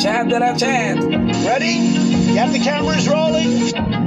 Chad 0.00 0.30
that 0.30 0.42
I 0.42 0.56
chant. 0.56 1.00
Ready? 1.46 2.34
Got 2.34 2.52
the 2.52 2.58
cameras 2.58 3.08
rolling? 3.08 4.03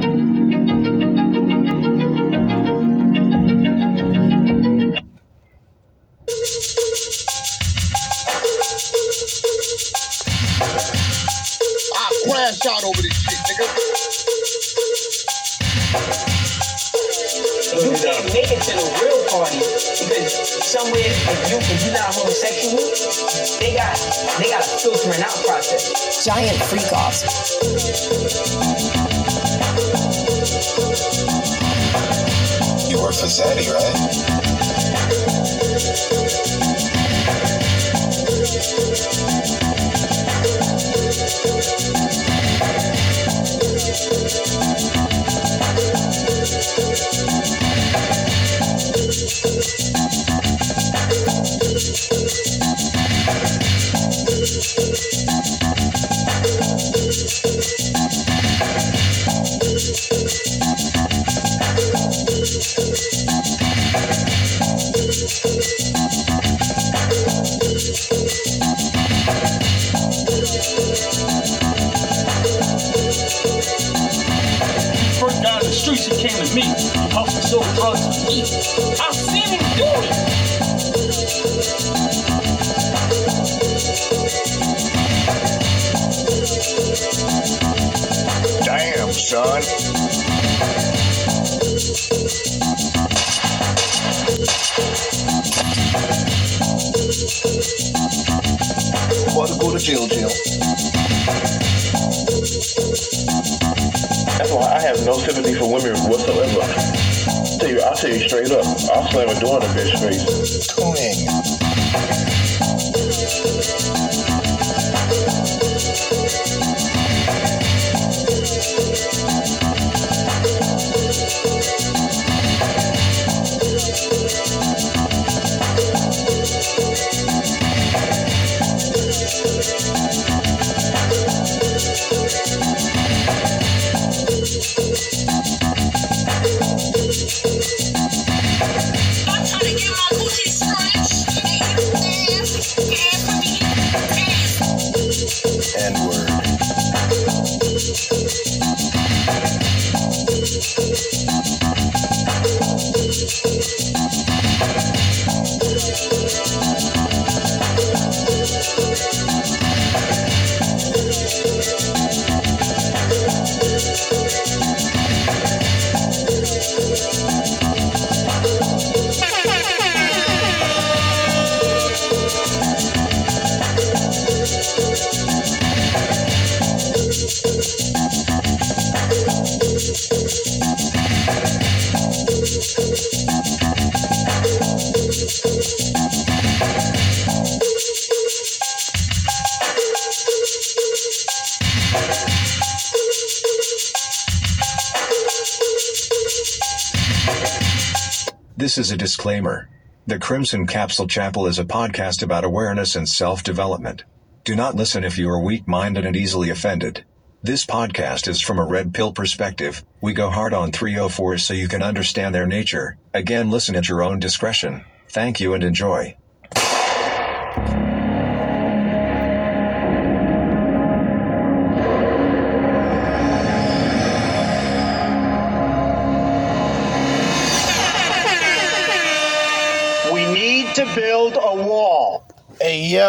This 198.77 198.89
is 198.89 198.91
a 198.91 198.97
disclaimer. 198.97 199.69
The 200.05 200.19
Crimson 200.19 200.67
Capsule 200.67 201.07
Chapel 201.07 201.47
is 201.47 201.57
a 201.57 201.65
podcast 201.65 202.21
about 202.21 202.43
awareness 202.43 202.95
and 202.95 203.09
self 203.09 203.41
development. 203.41 204.03
Do 204.43 204.55
not 204.55 204.75
listen 204.75 205.03
if 205.03 205.17
you 205.17 205.31
are 205.31 205.39
weak 205.39 205.67
minded 205.67 206.05
and 206.05 206.15
easily 206.15 206.51
offended. 206.51 207.03
This 207.41 207.65
podcast 207.65 208.27
is 208.27 208.39
from 208.39 208.59
a 208.59 208.63
red 208.63 208.93
pill 208.93 209.13
perspective. 209.13 209.83
We 209.99 210.13
go 210.13 210.29
hard 210.29 210.53
on 210.53 210.71
304 210.71 211.39
so 211.39 211.55
you 211.55 211.67
can 211.67 211.81
understand 211.81 212.35
their 212.35 212.45
nature. 212.45 212.99
Again, 213.15 213.49
listen 213.49 213.75
at 213.75 213.89
your 213.89 214.03
own 214.03 214.19
discretion. 214.19 214.85
Thank 215.09 215.39
you 215.39 215.55
and 215.55 215.63
enjoy. 215.63 216.15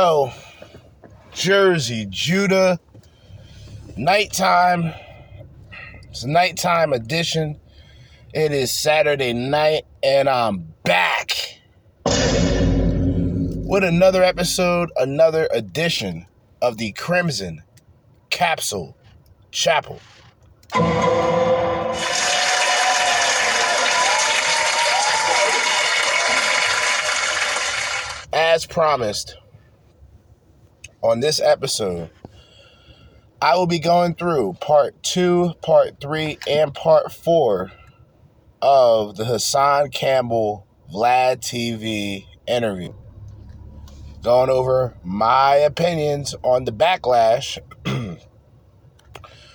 Hey, 0.09 0.33
Jerzee, 1.35 2.09
Judah, 2.09 2.81
nighttime. 3.95 4.95
It's 6.05 6.23
a 6.23 6.29
nighttime 6.31 6.95
edition. 6.95 7.61
It 8.33 8.51
is 8.51 8.73
Saturday 8.73 9.35
night, 9.35 9.83
and 10.03 10.31
I'm 10.31 10.73
back 10.83 11.61
with 12.07 13.85
another 13.85 14.23
episode, 14.23 14.89
another 14.97 15.47
edition 15.53 16.25
of 16.63 16.79
the 16.79 16.93
Crimson 16.93 17.63
Capsule 18.31 18.97
Chapel. 19.51 20.01
As 28.33 28.65
promised, 28.65 29.37
on 31.03 31.21
this 31.21 31.41
episode, 31.41 32.11
I 33.41 33.57
will 33.57 33.67
be 33.67 33.79
going 33.79 34.15
through 34.15 34.55
part 34.61 35.01
two, 35.03 35.55
part 35.63 36.01
three, 36.01 36.39
and 36.49 36.75
part 36.75 37.13
four 37.13 37.71
of 38.61 39.17
the 39.17 39.25
Hassan 39.25 39.91
Campbell 39.91 40.67
Vlad 40.93 41.39
TV 41.39 42.27
interview. 42.47 42.93
Going 44.23 44.51
over 44.51 44.97
my 45.05 45.55
opinions 45.55 46.35
on 46.43 46.65
the 46.65 46.73
backlash, 46.73 47.59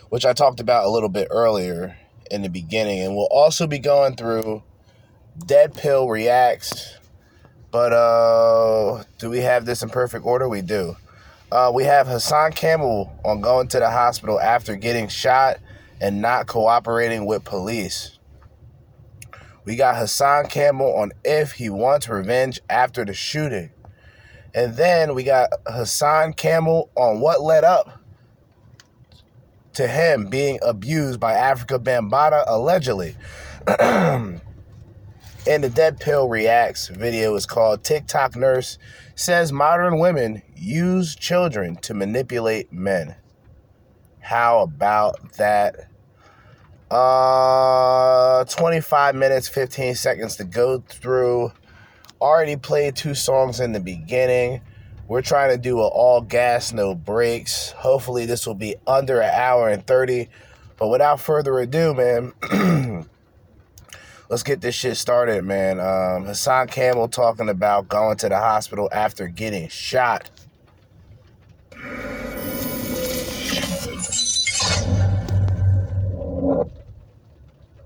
which 0.10 0.26
I 0.26 0.32
talked 0.32 0.62
about 0.62 0.86
a 0.86 0.90
little 0.90 1.10
bit 1.10 1.28
earlier 1.30 1.98
in 2.32 2.42
the 2.42 2.50
beginning. 2.50 3.02
And 3.02 3.16
we'll 3.16 3.28
also 3.30 3.68
be 3.68 3.80
going 3.80 4.16
through 4.16 4.64
DeadPill 5.40 6.10
Reacts. 6.10 6.98
But 7.72 7.92
uh, 7.92 9.04
do 9.18 9.30
we 9.30 9.40
have 9.40 9.66
this 9.66 9.84
in 9.84 9.90
perfect 9.90 10.26
order? 10.26 10.48
We 10.48 10.62
do. 10.62 10.96
Uh, 11.54 11.72
we 11.72 11.84
have 11.84 12.08
Hassan 12.08 12.52
Campbell 12.54 13.16
on 13.24 13.40
going 13.40 13.68
to 13.68 13.80
the 13.80 13.92
hospital 13.92 14.40
after 14.40 14.76
getting 14.76 15.08
shot 15.08 15.60
and 16.02 16.20
not 16.20 16.48
cooperating 16.48 17.28
with 17.28 17.44
police. 17.44 18.18
We 19.64 19.76
got 19.76 19.96
Hassan 19.96 20.48
Campbell 20.48 20.96
on 20.96 21.12
if 21.24 21.52
he 21.52 21.70
wants 21.70 22.10
revenge 22.10 22.60
after 22.72 23.06
the 23.06 23.14
shooting. 23.14 23.70
And 24.56 24.76
then 24.76 25.14
we 25.14 25.22
got 25.22 25.52
Hassan 25.68 26.34
Campbell 26.34 26.90
on 26.96 27.20
what 27.20 27.44
led 27.44 27.64
up 27.64 28.02
to 29.74 29.88
him 29.88 30.26
being 30.26 30.58
abused 30.64 31.20
by 31.20 31.34
Afrika 31.34 31.78
Bambaataa 31.78 32.46
allegedly. 32.48 33.16
And 35.46 35.62
the 35.62 35.70
DeadPill 35.70 36.30
Reacts 36.30 36.88
video 36.88 37.36
is 37.36 37.46
called 37.46 37.84
TikTok 37.84 38.38
Nurse 38.38 38.78
Says 39.14 39.52
Modern 39.52 40.00
Women 40.00 40.42
Use 40.56 41.16
Children 41.16 41.76
to 41.82 41.94
Manipulate 41.94 42.72
Men. 42.72 43.16
How 44.22 44.62
about 44.62 45.34
that? 45.34 45.90
Uh, 46.90 48.46
25 48.46 49.16
minutes, 49.16 49.50
15 49.50 49.96
seconds 49.96 50.38
to 50.38 50.46
go 50.46 50.80
through. 50.80 51.52
Already 52.22 52.56
played 52.56 52.96
two 52.96 53.14
songs 53.14 53.60
in 53.60 53.74
the 53.74 53.82
beginning. 53.82 54.62
We're 55.10 55.22
trying 55.22 55.50
to 55.50 55.58
do 55.58 55.80
an 55.80 55.92
all 55.94 56.22
gas, 56.22 56.72
no 56.72 56.96
brakes. 56.96 57.72
Hopefully, 57.72 58.26
this 58.26 58.48
will 58.48 58.56
be 58.56 58.78
under 58.88 59.20
an 59.20 59.34
hour 59.34 59.68
and 59.68 59.86
30. 59.86 60.30
But 60.78 60.88
without 60.88 61.20
further 61.20 61.60
ado, 61.60 61.94
man. 61.94 63.10
let's 64.34 64.42
get 64.42 64.62
this 64.62 64.74
shit 64.74 64.98
started, 64.98 65.46
man. 65.46 65.80
Um, 65.80 66.26
Hassan 66.26 66.68
Campbell 66.68 67.08
talking 67.08 67.50
about 67.50 67.88
going 67.88 68.18
to 68.18 68.30
the 68.30 68.40
hospital 68.40 68.90
after 68.92 69.28
getting 69.28 69.68
shot. 69.68 70.32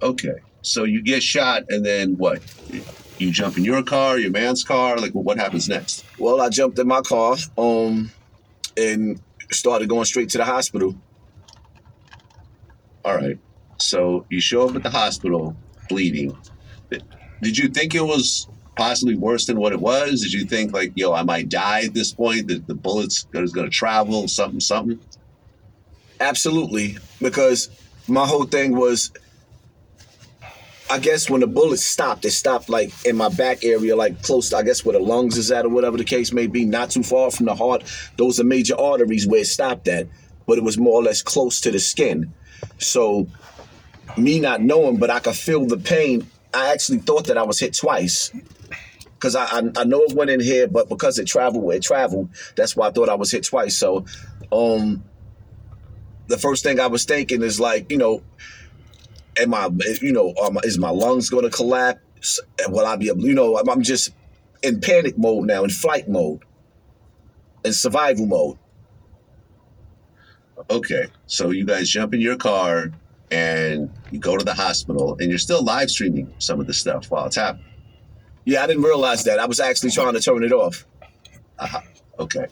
Okay, 0.02 0.36
so 0.62 0.86
you 0.86 1.02
get 1.02 1.22
shot, 1.22 1.64
and 1.68 1.86
then 1.86 2.16
what? 2.16 2.42
You 3.18 3.32
jump 3.32 3.58
in 3.58 3.66
your 3.66 3.84
car, 3.84 4.18
your 4.18 4.32
man's 4.32 4.64
car. 4.64 4.98
Like, 4.98 5.12
what 5.12 5.38
happens 5.38 5.68
next? 5.68 6.06
Well, 6.18 6.40
I 6.40 6.48
jumped 6.48 6.80
in 6.80 6.88
my 6.88 7.02
car, 7.02 7.36
um, 7.58 8.10
and 8.78 9.20
started 9.52 9.90
going 9.90 10.06
straight 10.06 10.30
to 10.30 10.38
the 10.38 10.46
hospital. 10.46 10.96
All 13.04 13.18
right. 13.18 13.38
So 13.80 14.26
you 14.30 14.40
show 14.40 14.70
up 14.70 14.78
at 14.78 14.84
the 14.84 14.90
hospital 14.90 15.58
bleeding. 15.88 16.38
Did 17.42 17.58
you 17.58 17.70
think 17.70 17.94
it 17.94 18.02
was 18.02 18.48
possibly 18.76 19.16
worse 19.16 19.46
than 19.46 19.60
what 19.60 19.74
it 19.74 19.80
was? 19.80 20.22
Did 20.22 20.34
you 20.34 20.46
think 20.46 20.74
like, 20.74 20.92
yo, 20.96 21.14
I 21.14 21.24
might 21.24 21.50
die 21.50 21.82
at 21.86 21.94
this 21.94 22.14
point? 22.14 22.48
That 22.48 22.68
the 22.68 22.76
bullets 22.76 23.28
is 23.34 23.52
going 23.52 23.70
to 23.70 23.76
travel, 23.76 24.28
something, 24.28 24.60
something? 24.60 25.00
Absolutely, 26.20 26.98
because 27.22 27.70
my 28.08 28.26
whole 28.26 28.46
thing 28.46 28.76
was, 28.76 29.12
I 30.90 31.00
guess 31.00 31.30
when 31.30 31.42
the 31.42 31.48
bullet 31.48 31.80
stopped, 31.80 32.26
it 32.26 32.32
stopped 32.32 32.70
like 32.70 32.92
in 33.06 33.18
my 33.18 33.30
back 33.30 33.64
area, 33.64 33.96
like 33.96 34.24
close, 34.24 34.50
to, 34.50 34.58
I 34.58 34.64
guess 34.64 34.86
where 34.86 34.94
the 34.94 35.04
lungs 35.04 35.38
is 35.38 35.52
at 35.52 35.66
or 35.66 35.70
whatever 35.70 35.98
the 35.98 36.04
case 36.04 36.32
may 36.32 36.48
be, 36.48 36.66
not 36.66 36.90
too 36.90 37.04
far 37.04 37.30
from 37.30 37.46
the 37.46 37.56
heart. 37.56 37.84
Those 38.18 38.40
are 38.40 38.46
major 38.46 38.80
arteries 38.80 39.28
where 39.28 39.42
it 39.42 39.48
stopped 39.48 39.88
at, 39.88 40.08
but 40.48 40.58
it 40.58 40.64
was 40.64 40.78
more 40.78 40.94
or 40.94 41.04
less 41.04 41.22
close 41.22 41.60
to 41.62 41.72
the 41.72 41.80
skin. 41.80 42.34
So, 42.80 43.28
me 44.16 44.40
not 44.40 44.62
knowing, 44.62 44.98
but 44.98 45.10
I 45.10 45.20
could 45.20 45.36
feel 45.36 45.66
the 45.66 45.78
pain. 45.78 46.28
I 46.54 46.72
actually 46.72 47.00
thought 47.00 47.28
that 47.28 47.38
I 47.38 47.44
was 47.44 47.60
hit 47.60 47.74
twice. 47.76 48.32
Cause 49.20 49.36
I, 49.36 49.46
I 49.46 49.72
I 49.78 49.84
know 49.84 50.04
it 50.04 50.16
went 50.16 50.30
in 50.30 50.40
here, 50.40 50.68
but 50.68 50.90
because 50.90 51.18
it 51.18 51.26
traveled 51.26 51.74
it 51.74 51.82
traveled, 51.82 52.30
that's 52.56 52.76
why 52.76 52.88
I 52.88 52.92
thought 52.92 53.10
I 53.10 53.16
was 53.16 53.32
hit 53.32 53.44
twice. 53.44 53.76
So, 53.76 54.06
um, 54.52 55.04
the 56.28 56.38
first 56.38 56.64
thing 56.64 56.80
I 56.80 56.86
was 56.86 57.06
thinking 57.06 57.42
is 57.42 57.60
like, 57.60 57.92
you 57.92 57.98
know, 57.98 58.22
am 59.40 59.54
I, 59.54 59.70
you 60.02 60.12
know, 60.12 60.34
um, 60.36 60.60
is 60.64 60.78
my 60.78 60.90
lungs 60.90 61.30
going 61.30 61.46
to 61.46 61.50
collapse? 61.50 62.40
Will 62.68 62.86
I 62.86 62.96
be 62.96 63.08
able, 63.10 63.26
you 63.26 63.34
know, 63.34 63.58
I'm, 63.58 63.70
I'm 63.70 63.82
just 63.82 64.12
in 64.62 64.82
panic 64.82 65.18
mode 65.18 65.46
now, 65.46 65.64
in 65.64 65.70
flight 65.70 66.08
mode, 66.08 66.42
in 67.64 67.74
survival 67.74 68.26
mode. 68.26 68.58
Okay. 70.70 71.08
So 71.28 71.52
you 71.52 71.66
guys 71.66 71.90
jump 71.90 72.14
in 72.14 72.22
your 72.22 72.38
car 72.38 72.92
and 73.32 73.92
you 74.12 74.20
go 74.20 74.38
to 74.38 74.46
the 74.46 74.54
hospital, 74.54 75.18
and 75.20 75.30
you're 75.30 75.38
still 75.38 75.64
live 75.64 75.90
streaming 75.90 76.34
some 76.40 76.60
of 76.60 76.68
the 76.68 76.74
stuff 76.74 77.10
while 77.12 77.26
it's 77.26 77.36
happening. 77.36 77.66
Yeah, 78.46 78.64
I 78.64 78.68
didn't 78.68 78.84
realize 78.84 79.26
that. 79.26 79.40
I 79.40 79.46
was 79.46 79.60
actually 79.60 79.92
trying 79.92 80.14
to 80.14 80.22
turn 80.22 80.44
it 80.44 80.54
off. 80.54 80.86
Uh-huh. 81.60 81.82
Okay. 82.20 82.48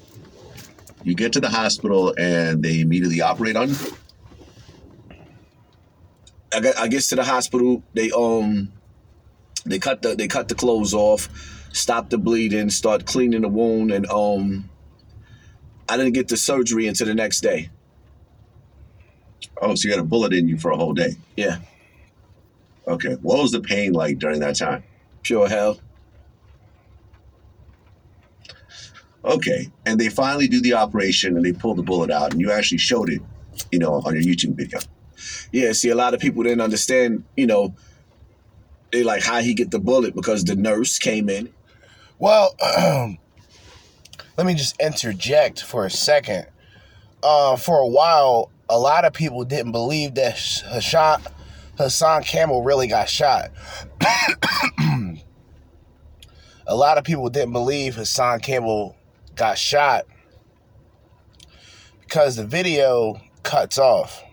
You 1.03 1.15
get 1.15 1.33
to 1.33 1.39
the 1.39 1.49
hospital, 1.49 2.13
and 2.17 2.61
they 2.63 2.81
immediately 2.81 3.21
operate 3.21 3.55
on 3.55 3.69
you. 3.69 3.75
I 6.53 6.59
got, 6.59 6.77
I 6.77 6.87
gets 6.87 7.09
to 7.09 7.15
the 7.15 7.23
hospital. 7.23 7.83
They 7.93 8.11
um, 8.11 8.71
they 9.65 9.79
cut 9.79 10.01
the 10.01 10.15
they 10.15 10.27
cut 10.27 10.47
the 10.47 10.55
clothes 10.55 10.93
off, 10.93 11.29
stop 11.73 12.09
the 12.09 12.17
bleeding, 12.17 12.69
start 12.69 13.05
cleaning 13.05 13.41
the 13.41 13.49
wound, 13.49 13.91
and 13.91 14.05
um, 14.07 14.69
I 15.87 15.97
didn't 15.97 16.13
get 16.13 16.27
the 16.27 16.37
surgery 16.37 16.87
until 16.87 17.07
the 17.07 17.13
next 17.13 17.41
day. 17.41 17.69
Oh, 19.61 19.75
so 19.75 19.87
you 19.87 19.93
had 19.93 19.99
a 19.99 20.07
bullet 20.07 20.33
in 20.33 20.47
you 20.47 20.57
for 20.57 20.71
a 20.71 20.77
whole 20.77 20.93
day. 20.93 21.15
Yeah, 21.35 21.59
Okay. 22.87 23.13
What 23.21 23.41
was 23.41 23.51
the 23.51 23.61
pain 23.61 23.93
like 23.93 24.19
during 24.19 24.39
that 24.41 24.55
time? 24.55 24.83
pure 25.23 25.49
hell. 25.49 25.79
Okay. 29.23 29.71
And 29.87 29.99
they 29.99 30.09
finally 30.09 30.47
do 30.47 30.61
the 30.61 30.73
operation 30.73 31.35
and 31.35 31.43
they 31.43 31.51
pull 31.51 31.73
the 31.73 31.81
bullet 31.81 32.11
out 32.11 32.31
and 32.31 32.39
you 32.39 32.51
actually 32.51 32.77
showed 32.77 33.09
it, 33.09 33.21
you 33.71 33.79
know, 33.79 33.95
on 34.05 34.13
your 34.13 34.21
YouTube 34.21 34.53
video. 34.53 34.79
Yeah, 35.51 35.71
see, 35.71 35.89
a 35.89 35.95
lot 35.95 36.13
of 36.13 36.19
people 36.19 36.43
didn't 36.43 36.61
understand. 36.61 37.23
You 37.35 37.47
know, 37.47 37.73
they 38.91 39.01
like 39.01 39.23
how 39.23 39.39
he 39.39 39.55
get 39.55 39.71
the 39.71 39.79
bullet 39.79 40.13
because 40.13 40.43
the 40.43 40.55
nurse 40.55 40.99
came 40.99 41.27
in. 41.27 41.51
Well, 42.19 42.55
let 44.37 44.45
me 44.45 44.53
just 44.53 44.79
interject 44.79 45.63
for 45.63 45.87
a 45.87 45.89
second. 45.89 46.45
Uh, 47.23 47.55
for 47.55 47.79
a 47.79 47.87
while, 47.87 48.51
a 48.69 48.77
lot 48.77 49.05
of 49.05 49.13
people 49.13 49.43
didn't 49.43 49.71
believe 49.71 50.15
that 50.15 50.37
Hassan, 50.37 51.21
Hassan 51.77 52.23
Campbell 52.23 52.63
really 52.63 52.87
got 52.87 53.09
shot. 53.09 53.51
a 56.67 56.75
lot 56.75 56.97
of 56.97 57.03
people 57.03 57.29
didn't 57.29 57.53
believe 57.53 57.95
Hassan 57.95 58.39
Campbell 58.39 58.95
got 59.35 59.57
shot 59.57 60.05
because 62.01 62.35
the 62.35 62.45
video 62.45 63.21
cuts 63.43 63.77
off. 63.77 64.23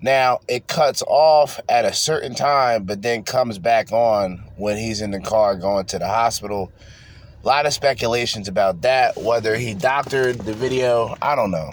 Now, 0.00 0.40
it 0.48 0.66
cuts 0.66 1.02
off 1.06 1.60
at 1.68 1.84
a 1.84 1.92
certain 1.92 2.34
time, 2.34 2.84
but 2.84 3.02
then 3.02 3.22
comes 3.22 3.58
back 3.58 3.92
on 3.92 4.42
when 4.56 4.76
he's 4.76 5.00
in 5.00 5.12
the 5.12 5.20
car 5.20 5.54
going 5.54 5.86
to 5.86 5.98
the 6.00 6.08
hospital. 6.08 6.72
A 7.42 7.46
lot 7.46 7.66
of 7.66 7.72
speculations 7.72 8.48
about 8.48 8.82
that, 8.82 9.16
whether 9.16 9.56
he 9.56 9.74
doctored 9.74 10.38
the 10.38 10.54
video, 10.54 11.16
I 11.22 11.36
don't 11.36 11.52
know. 11.52 11.72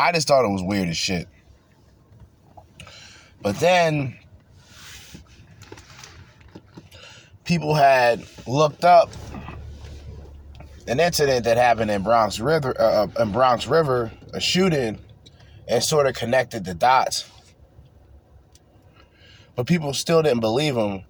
I 0.00 0.12
just 0.12 0.26
thought 0.26 0.46
it 0.46 0.48
was 0.48 0.62
weird 0.62 0.88
as 0.88 0.96
shit. 0.96 1.28
But 3.42 3.60
then 3.60 4.16
people 7.44 7.74
had 7.74 8.24
looked 8.46 8.82
up 8.82 9.10
an 10.86 11.00
incident 11.00 11.44
that 11.44 11.58
happened 11.58 11.90
in 11.90 12.02
Bronx 12.02 12.40
River, 12.40 12.74
uh, 12.80 13.08
in 13.20 13.30
Bronx 13.30 13.66
River, 13.66 14.10
a 14.32 14.40
shooting, 14.40 14.98
and 15.68 15.84
sort 15.84 16.06
of 16.06 16.14
connected 16.14 16.64
the 16.64 16.72
dots. 16.72 17.30
But 19.54 19.66
people 19.66 19.92
still 19.92 20.22
didn't 20.22 20.40
believe 20.40 20.76
him, 20.76 21.04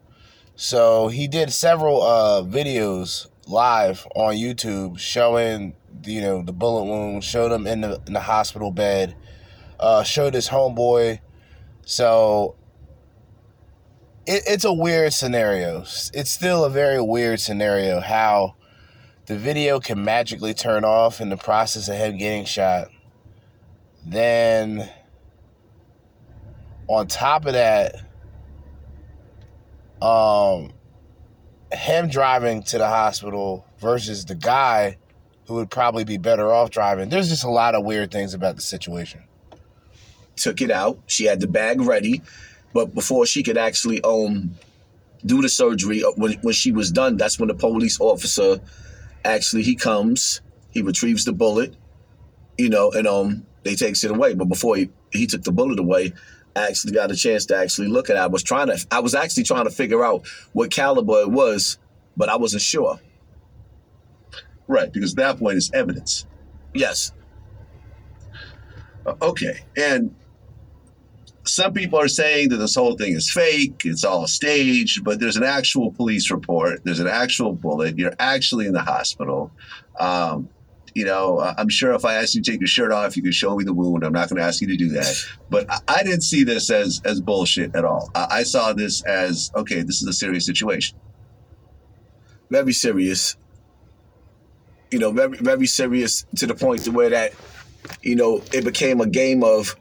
so 0.56 1.06
he 1.06 1.28
did 1.28 1.52
several 1.52 2.02
uh, 2.02 2.42
videos 2.42 3.28
live 3.50 4.06
on 4.14 4.34
YouTube 4.34 4.98
showing 4.98 5.74
you 6.04 6.20
know 6.20 6.42
the 6.42 6.52
bullet 6.52 6.84
wound, 6.84 7.24
showed 7.24 7.52
him 7.52 7.66
in 7.66 7.82
the 7.82 8.00
in 8.06 8.12
the 8.12 8.20
hospital 8.20 8.70
bed, 8.70 9.16
uh, 9.78 10.02
showed 10.02 10.34
his 10.34 10.48
homeboy. 10.48 11.20
So 11.84 12.56
it, 14.26 14.42
it's 14.46 14.64
a 14.64 14.72
weird 14.72 15.12
scenario. 15.12 15.80
It's 15.80 16.30
still 16.30 16.64
a 16.64 16.70
very 16.70 17.00
weird 17.00 17.40
scenario 17.40 18.00
how 18.00 18.54
the 19.26 19.36
video 19.36 19.80
can 19.80 20.04
magically 20.04 20.54
turn 20.54 20.84
off 20.84 21.20
in 21.20 21.28
the 21.28 21.36
process 21.36 21.88
of 21.88 21.96
him 21.96 22.16
getting 22.16 22.44
shot. 22.44 22.88
Then, 24.06 24.88
on 26.88 27.06
top 27.06 27.46
of 27.46 27.52
that, 27.52 27.96
um, 30.00 30.72
him 31.72 32.08
driving 32.08 32.62
to 32.64 32.78
the 32.78 32.86
hospital 32.86 33.64
versus 33.78 34.24
the 34.24 34.34
guy 34.34 34.96
who 35.46 35.54
would 35.54 35.70
probably 35.70 36.04
be 36.04 36.16
better 36.16 36.52
off 36.52 36.70
driving. 36.70 37.08
There's 37.08 37.28
just 37.28 37.44
a 37.44 37.50
lot 37.50 37.74
of 37.74 37.84
weird 37.84 38.10
things 38.10 38.34
about 38.34 38.56
the 38.56 38.62
situation. 38.62 39.22
Took 40.36 40.60
it 40.60 40.70
out. 40.70 40.98
She 41.06 41.24
had 41.24 41.40
the 41.40 41.48
bag 41.48 41.80
ready, 41.80 42.22
but 42.72 42.94
before 42.94 43.26
she 43.26 43.42
could 43.42 43.58
actually 43.58 44.00
um 44.02 44.54
do 45.26 45.42
the 45.42 45.48
surgery, 45.48 46.02
uh, 46.02 46.12
when 46.16 46.34
when 46.42 46.54
she 46.54 46.72
was 46.72 46.90
done, 46.90 47.16
that's 47.16 47.38
when 47.38 47.48
the 47.48 47.54
police 47.54 48.00
officer 48.00 48.60
actually 49.24 49.62
he 49.62 49.74
comes, 49.74 50.40
he 50.70 50.82
retrieves 50.82 51.24
the 51.24 51.32
bullet, 51.32 51.74
you 52.56 52.68
know, 52.68 52.90
and 52.92 53.06
um 53.06 53.46
they 53.64 53.74
takes 53.74 54.04
it 54.04 54.10
away. 54.10 54.34
But 54.34 54.46
before 54.46 54.76
he, 54.76 54.90
he 55.12 55.26
took 55.26 55.42
the 55.42 55.52
bullet 55.52 55.78
away, 55.78 56.14
actually 56.56 56.92
got 56.92 57.10
a 57.10 57.16
chance 57.16 57.46
to 57.46 57.56
actually 57.56 57.88
look 57.88 58.10
at 58.10 58.16
it. 58.16 58.20
I 58.20 58.26
was 58.26 58.42
trying 58.42 58.68
to 58.68 58.86
I 58.90 59.00
was 59.00 59.14
actually 59.14 59.44
trying 59.44 59.64
to 59.64 59.70
figure 59.70 60.04
out 60.04 60.26
what 60.52 60.70
caliber 60.70 61.20
it 61.20 61.30
was, 61.30 61.78
but 62.16 62.28
I 62.28 62.36
wasn't 62.36 62.62
sure. 62.62 62.98
Right, 64.66 64.92
because 64.92 65.14
that 65.16 65.38
point 65.38 65.56
is 65.56 65.70
evidence. 65.74 66.26
Yes. 66.74 67.12
Uh, 69.04 69.14
okay, 69.22 69.60
and 69.76 70.14
some 71.44 71.72
people 71.72 71.98
are 71.98 72.08
saying 72.08 72.50
that 72.50 72.56
this 72.56 72.74
whole 72.74 72.96
thing 72.96 73.14
is 73.14 73.30
fake, 73.30 73.82
it's 73.84 74.04
all 74.04 74.26
staged, 74.26 75.02
but 75.04 75.18
there's 75.18 75.36
an 75.36 75.42
actual 75.42 75.90
police 75.90 76.30
report, 76.30 76.80
there's 76.84 77.00
an 77.00 77.08
actual 77.08 77.52
bullet, 77.52 77.98
you're 77.98 78.14
actually 78.18 78.66
in 78.66 78.72
the 78.72 78.82
hospital. 78.82 79.50
Um, 79.98 80.48
you 80.94 81.04
know, 81.04 81.38
uh, 81.38 81.54
I'm 81.56 81.68
sure 81.68 81.92
if 81.92 82.04
I 82.04 82.14
asked 82.14 82.34
you 82.34 82.42
to 82.42 82.50
take 82.50 82.60
your 82.60 82.68
shirt 82.68 82.92
off, 82.92 83.16
you 83.16 83.22
could 83.22 83.34
show 83.34 83.56
me 83.56 83.64
the 83.64 83.72
wound. 83.72 84.04
I'm 84.04 84.12
not 84.12 84.28
going 84.28 84.40
to 84.40 84.46
ask 84.46 84.60
you 84.60 84.68
to 84.68 84.76
do 84.76 84.88
that. 84.90 85.14
But 85.48 85.66
I, 85.88 86.02
didn't 86.02 86.22
see 86.22 86.44
this 86.44 86.70
as 86.70 87.00
as 87.04 87.20
bullshit 87.20 87.74
at 87.74 87.84
all. 87.84 88.10
I 88.14 88.42
saw 88.42 88.72
this 88.72 89.02
as 89.04 89.50
okay, 89.56 89.82
this 89.82 90.02
is 90.02 90.08
a 90.08 90.12
serious 90.12 90.46
situation. 90.46 90.98
Very 92.50 92.72
serious. 92.72 93.36
You 94.90 94.98
know, 94.98 95.12
very 95.12 95.38
very 95.38 95.66
serious 95.66 96.24
to 96.36 96.46
the 96.46 96.54
point 96.54 96.82
to 96.84 96.90
where 96.90 97.10
that, 97.10 97.32
you 98.02 98.16
know, 98.16 98.42
it 98.52 98.64
became 98.64 99.00
a 99.00 99.06
game 99.06 99.44
of 99.44 99.76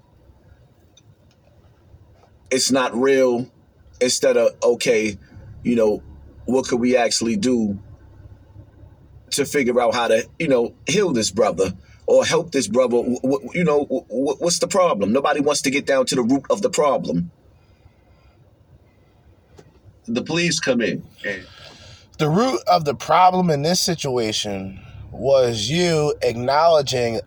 it's 2.52 2.72
not 2.72 2.96
real 2.96 3.50
instead 4.02 4.38
of 4.38 4.52
okay, 4.64 5.18
you 5.64 5.76
know, 5.76 6.04
what 6.46 6.68
could 6.68 6.80
we 6.80 6.96
actually 6.96 7.36
do 7.36 7.80
to 9.32 9.46
figure 9.46 9.80
out 9.80 9.94
how 9.94 10.08
to, 10.08 10.28
you 10.38 10.48
know, 10.48 10.74
heal 10.88 11.12
this 11.12 11.32
brother 11.32 11.74
or 12.08 12.26
help 12.26 12.52
this 12.52 12.68
brother? 12.68 12.98
You 13.54 13.64
know, 13.64 13.86
what's 14.10 14.60
the 14.60 14.68
problem? 14.68 15.12
Nobody 15.12 15.42
wants 15.42 15.62
to 15.64 15.72
get 15.72 15.86
down 15.86 16.06
to 16.08 16.16
the 16.16 16.24
root 16.24 16.44
of 16.50 16.62
the 16.62 16.70
problem. 16.70 17.32
The 20.06 20.24
police 20.24 20.60
come 20.60 20.82
in. 20.82 21.04
The 22.18 22.30
root 22.30 22.62
of 22.68 22.84
the 22.84 22.96
problem 22.96 23.50
in 23.50 23.62
this 23.62 23.80
situation 23.80 24.80
was 25.12 25.70
you 25.70 26.16
acknowledging 26.22 27.22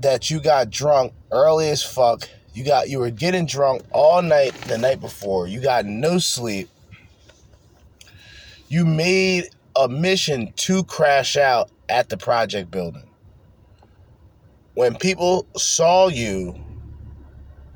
that 0.00 0.30
you 0.30 0.40
got 0.40 0.70
drunk 0.70 1.12
early 1.30 1.70
as 1.70 1.82
fuck. 1.82 2.28
You 2.52 2.64
got 2.64 2.88
you 2.88 2.98
were 2.98 3.10
getting 3.10 3.46
drunk 3.46 3.82
all 3.90 4.22
night 4.22 4.54
the 4.66 4.78
night 4.78 5.00
before. 5.00 5.46
You 5.46 5.60
got 5.60 5.86
no 5.86 6.18
sleep. 6.18 6.68
You 8.68 8.84
made 8.84 9.48
a 9.76 9.88
mission 9.88 10.52
to 10.56 10.84
crash 10.84 11.36
out 11.36 11.70
at 11.88 12.08
the 12.08 12.16
project 12.16 12.70
building. 12.70 13.08
When 14.74 14.96
people 14.96 15.46
saw 15.56 16.08
you 16.08 16.54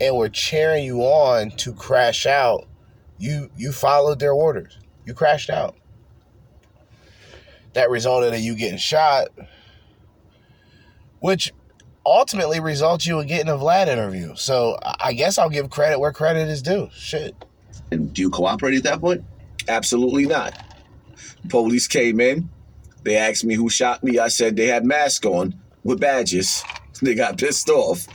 and 0.01 0.17
were 0.17 0.29
cheering 0.29 0.85
you 0.85 1.01
on 1.03 1.51
to 1.53 1.73
crash 1.73 2.27
out, 2.27 2.67
you 3.19 3.51
you 3.57 3.73
followed 3.73 4.19
their 4.21 4.33
orders. 4.33 4.79
You 5.05 5.15
crashed 5.15 5.51
out. 5.51 5.77
That 7.75 7.91
resulted 7.91 8.35
in 8.35 8.43
you 8.43 8.55
getting 8.57 8.79
shot, 8.79 9.29
which 11.21 11.53
ultimately 12.05 12.61
results 12.61 13.07
you 13.07 13.21
in 13.21 13.27
getting 13.27 13.49
a 13.49 13.57
Vlad 13.57 13.89
interview. 13.89 14.35
So 14.37 14.79
I 14.83 15.13
guess 15.13 15.39
I'll 15.39 15.51
give 15.51 15.71
credit 15.71 16.01
where 16.01 16.13
credit 16.13 16.49
is 16.49 16.63
due. 16.63 16.89
Shit. 16.93 17.35
and 17.91 18.13
do 18.13 18.23
you 18.23 18.31
cooperate 18.31 18.75
at 18.77 18.83
that 18.85 19.01
point? 19.01 19.25
Absolutely 19.69 20.27
not. 20.27 20.55
Police 21.49 21.87
came 21.87 22.21
in. 22.21 22.49
They 23.05 23.17
asked 23.17 23.45
me 23.45 23.55
who 23.55 23.69
shot 23.71 24.03
me. 24.05 24.19
I 24.19 24.29
said 24.29 24.57
they 24.57 24.67
had 24.67 24.85
masks 24.85 25.25
on 25.27 25.55
with 25.85 26.01
badges. 26.01 26.65
They 27.01 27.15
got 27.15 27.39
pissed 27.39 27.69
off. 27.69 28.09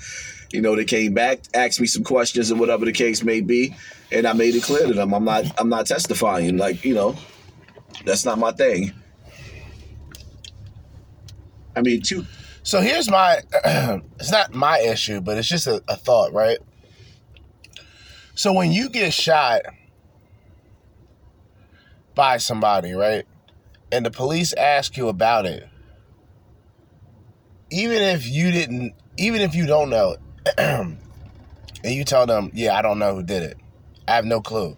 You 0.52 0.62
know, 0.62 0.76
they 0.76 0.84
came 0.84 1.14
back, 1.14 1.40
asked 1.54 1.80
me 1.80 1.88
some 1.88 2.04
questions 2.04 2.52
and 2.52 2.60
whatever 2.60 2.84
the 2.84 2.92
case 2.92 3.24
may 3.24 3.40
be, 3.40 3.74
and 4.12 4.28
I 4.28 4.34
made 4.34 4.56
it 4.56 4.64
clear 4.64 4.86
to 4.86 4.94
them 4.94 5.14
I'm 5.14 5.24
not 5.24 5.46
I'm 5.58 5.70
not 5.70 5.86
testifying. 5.88 6.58
Like, 6.58 6.84
you 6.84 6.94
know, 6.94 7.16
that's 8.06 8.26
not 8.26 8.38
my 8.40 8.52
thing. 8.52 8.92
I 11.78 11.82
mean, 11.82 12.02
two. 12.02 12.26
So 12.64 12.82
here's 12.82 13.10
my 13.10 13.40
it's 14.20 14.32
not 14.32 14.54
my 14.54 14.80
issue, 14.80 15.22
but 15.22 15.38
it's 15.38 15.48
just 15.48 15.66
a, 15.66 15.82
a 15.88 15.96
thought, 15.96 16.34
right? 16.34 16.58
So 18.36 18.52
when 18.52 18.72
you 18.74 18.90
get 18.90 19.14
shot 19.14 19.62
by 22.16 22.38
somebody, 22.38 22.94
right? 22.94 23.26
And 23.92 24.06
the 24.06 24.12
police 24.12 24.54
ask 24.54 24.98
you 24.98 25.08
about 25.08 25.46
it, 25.46 25.68
even 27.70 28.02
if 28.02 28.28
you 28.28 28.52
didn't 28.52 28.94
even 29.18 29.42
if 29.42 29.56
you 29.56 29.66
don't 29.66 29.90
know 29.90 30.16
and 30.58 30.98
you 31.84 32.04
tell 32.04 32.26
them, 32.26 32.52
yeah, 32.54 32.76
I 32.76 32.82
don't 32.82 33.00
know 33.00 33.16
who 33.16 33.24
did 33.24 33.44
it. 33.44 33.58
I 34.08 34.16
have 34.16 34.26
no 34.26 34.42
clue. 34.42 34.78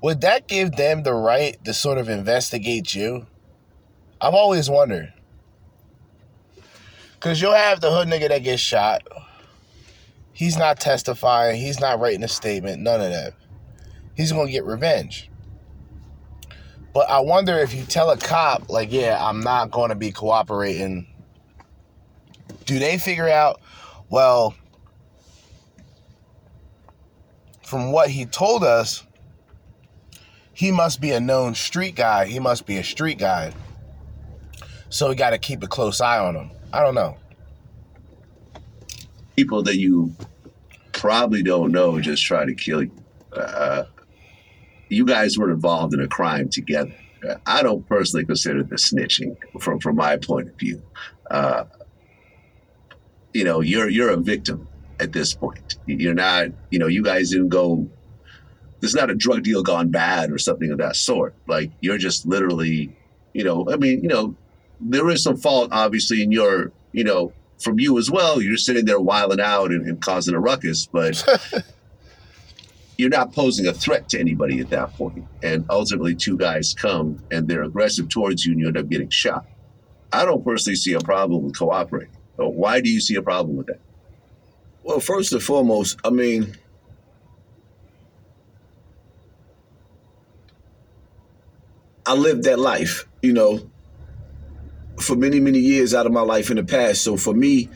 Would 0.00 0.20
that 0.20 0.46
give 0.46 0.72
them 0.72 1.02
the 1.02 1.14
right 1.14 1.62
to 1.64 1.74
sort 1.74 1.98
of 1.98 2.08
investigate 2.08 2.94
you? 2.94 3.26
I've 4.20 4.34
always 4.34 4.70
wondered. 4.70 5.12
Cause 7.20 7.40
you'll 7.40 7.52
have 7.52 7.80
the 7.80 7.90
hood 7.90 8.06
nigga 8.06 8.28
that 8.28 8.44
gets 8.44 8.62
shot. 8.62 9.02
He's 10.32 10.56
not 10.56 10.78
testifying. 10.78 11.60
He's 11.60 11.80
not 11.80 11.98
writing 11.98 12.22
a 12.22 12.28
statement. 12.28 12.80
None 12.80 13.00
of 13.00 13.10
that. 13.10 13.34
He's 14.14 14.30
gonna 14.30 14.50
get 14.50 14.64
revenge. 14.64 15.27
But 16.98 17.10
I 17.10 17.20
wonder 17.20 17.56
if 17.60 17.72
you 17.74 17.84
tell 17.84 18.10
a 18.10 18.16
cop, 18.16 18.68
like, 18.68 18.90
yeah, 18.90 19.24
I'm 19.24 19.38
not 19.38 19.70
gonna 19.70 19.94
be 19.94 20.10
cooperating. 20.10 21.06
Do 22.64 22.80
they 22.80 22.98
figure 22.98 23.28
out, 23.28 23.60
well, 24.10 24.56
from 27.62 27.92
what 27.92 28.10
he 28.10 28.26
told 28.26 28.64
us, 28.64 29.04
he 30.52 30.72
must 30.72 31.00
be 31.00 31.12
a 31.12 31.20
known 31.20 31.54
street 31.54 31.94
guy. 31.94 32.24
He 32.24 32.40
must 32.40 32.66
be 32.66 32.78
a 32.78 32.82
street 32.82 33.18
guy. 33.18 33.52
So 34.88 35.10
we 35.10 35.14
got 35.14 35.30
to 35.30 35.38
keep 35.38 35.62
a 35.62 35.68
close 35.68 36.00
eye 36.00 36.18
on 36.18 36.34
him. 36.34 36.50
I 36.72 36.82
don't 36.82 36.96
know. 36.96 37.16
people 39.36 39.62
that 39.62 39.76
you 39.76 40.12
probably 40.90 41.44
don't 41.44 41.70
know 41.70 42.00
just 42.00 42.24
try 42.24 42.44
to 42.44 42.54
kill 42.54 42.82
you. 42.82 42.90
Uh, 43.32 43.84
you 44.88 45.04
guys 45.04 45.38
were 45.38 45.50
involved 45.50 45.94
in 45.94 46.00
a 46.00 46.08
crime 46.08 46.48
together. 46.48 46.94
I 47.46 47.62
don't 47.62 47.86
personally 47.88 48.24
consider 48.24 48.62
this 48.62 48.92
snitching 48.92 49.36
from 49.60 49.80
from 49.80 49.96
my 49.96 50.16
point 50.16 50.48
of 50.48 50.54
view. 50.54 50.82
Uh, 51.30 51.64
you 53.34 53.44
know, 53.44 53.60
you're 53.60 53.88
you're 53.88 54.10
a 54.10 54.16
victim 54.16 54.68
at 55.00 55.12
this 55.12 55.34
point. 55.34 55.76
You're 55.86 56.14
not, 56.14 56.48
you 56.70 56.78
know, 56.78 56.86
you 56.86 57.02
guys 57.02 57.30
didn't 57.30 57.48
go. 57.48 57.88
There's 58.80 58.94
not 58.94 59.10
a 59.10 59.14
drug 59.14 59.42
deal 59.42 59.62
gone 59.62 59.88
bad 59.88 60.30
or 60.30 60.38
something 60.38 60.70
of 60.70 60.78
that 60.78 60.96
sort. 60.96 61.34
Like 61.46 61.72
you're 61.80 61.98
just 61.98 62.26
literally, 62.26 62.96
you 63.32 63.44
know, 63.44 63.68
I 63.70 63.76
mean, 63.76 64.02
you 64.02 64.08
know, 64.08 64.36
there 64.80 65.08
is 65.10 65.22
some 65.22 65.36
fault 65.36 65.70
obviously 65.72 66.22
in 66.22 66.30
your, 66.30 66.72
you 66.92 67.02
know, 67.04 67.32
from 67.58 67.80
you 67.80 67.98
as 67.98 68.10
well. 68.10 68.40
You're 68.40 68.56
sitting 68.56 68.84
there 68.84 69.00
wiling 69.00 69.40
out 69.40 69.72
and, 69.72 69.86
and 69.86 70.00
causing 70.00 70.34
a 70.34 70.40
ruckus, 70.40 70.86
but 70.86 71.24
you're 72.98 73.08
not 73.08 73.32
posing 73.32 73.66
a 73.68 73.72
threat 73.72 74.08
to 74.10 74.18
anybody 74.18 74.58
at 74.58 74.70
that 74.70 74.92
point. 74.94 75.24
And 75.42 75.64
ultimately, 75.70 76.16
two 76.16 76.36
guys 76.36 76.74
come 76.74 77.22
and 77.30 77.46
they're 77.48 77.62
aggressive 77.62 78.08
towards 78.08 78.44
you, 78.44 78.52
and 78.52 78.60
you 78.60 78.66
end 78.66 78.76
up 78.76 78.88
getting 78.88 79.08
shot. 79.08 79.46
I 80.12 80.24
don't 80.24 80.44
personally 80.44 80.76
see 80.76 80.94
a 80.94 81.00
problem 81.00 81.44
with 81.44 81.56
cooperating. 81.56 82.14
Why 82.36 82.80
do 82.80 82.90
you 82.90 83.00
see 83.00 83.14
a 83.14 83.22
problem 83.22 83.56
with 83.56 83.68
that? 83.68 83.80
Well, 84.82 85.00
first 85.00 85.32
and 85.32 85.42
foremost, 85.42 85.98
I 86.04 86.10
mean, 86.10 86.56
I 92.06 92.14
lived 92.14 92.44
that 92.44 92.58
life, 92.58 93.06
you 93.22 93.32
know, 93.32 93.70
for 94.98 95.14
many, 95.14 95.40
many 95.40 95.58
years 95.58 95.94
out 95.94 96.06
of 96.06 96.12
my 96.12 96.22
life 96.22 96.50
in 96.50 96.56
the 96.56 96.64
past. 96.64 97.02
So 97.02 97.16
for 97.16 97.34
me 97.34 97.68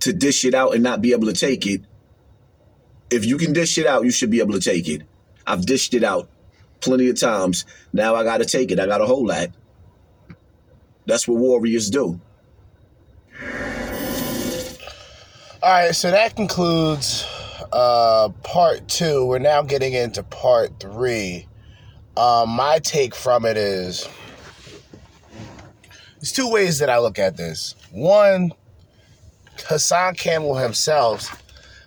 to 0.00 0.12
dish 0.12 0.44
it 0.44 0.54
out 0.54 0.74
and 0.74 0.82
not 0.82 1.02
be 1.02 1.12
able 1.12 1.26
to 1.26 1.32
take 1.32 1.66
it, 1.66 1.82
if 3.12 3.24
you 3.26 3.36
can 3.36 3.52
dish 3.52 3.78
it 3.78 3.86
out, 3.86 4.04
you 4.04 4.10
should 4.10 4.30
be 4.30 4.40
able 4.40 4.54
to 4.54 4.60
take 4.60 4.88
it. 4.88 5.02
I've 5.46 5.66
dished 5.66 5.94
it 5.94 6.04
out 6.04 6.28
plenty 6.80 7.08
of 7.08 7.20
times. 7.20 7.64
Now 7.92 8.14
I 8.14 8.24
got 8.24 8.38
to 8.38 8.44
take 8.44 8.70
it. 8.70 8.80
I 8.80 8.86
got 8.86 9.00
a 9.00 9.06
whole 9.06 9.26
lot. 9.26 9.48
That's 11.06 11.26
what 11.26 11.38
warriors 11.38 11.90
do. 11.90 12.20
All 15.62 15.70
right, 15.70 15.94
so 15.94 16.10
that 16.10 16.34
concludes 16.34 17.24
uh, 17.72 18.30
part 18.42 18.88
two. 18.88 19.26
We're 19.26 19.38
now 19.38 19.62
getting 19.62 19.92
into 19.92 20.22
part 20.22 20.80
three. 20.80 21.46
Um, 22.16 22.50
my 22.50 22.78
take 22.80 23.14
from 23.14 23.44
it 23.44 23.56
is 23.56 24.08
there's 26.16 26.32
two 26.32 26.50
ways 26.50 26.78
that 26.78 26.90
I 26.90 26.98
look 26.98 27.18
at 27.18 27.36
this. 27.36 27.74
One, 27.90 28.52
Hassan 29.66 30.14
Campbell 30.14 30.56
himself, 30.56 31.41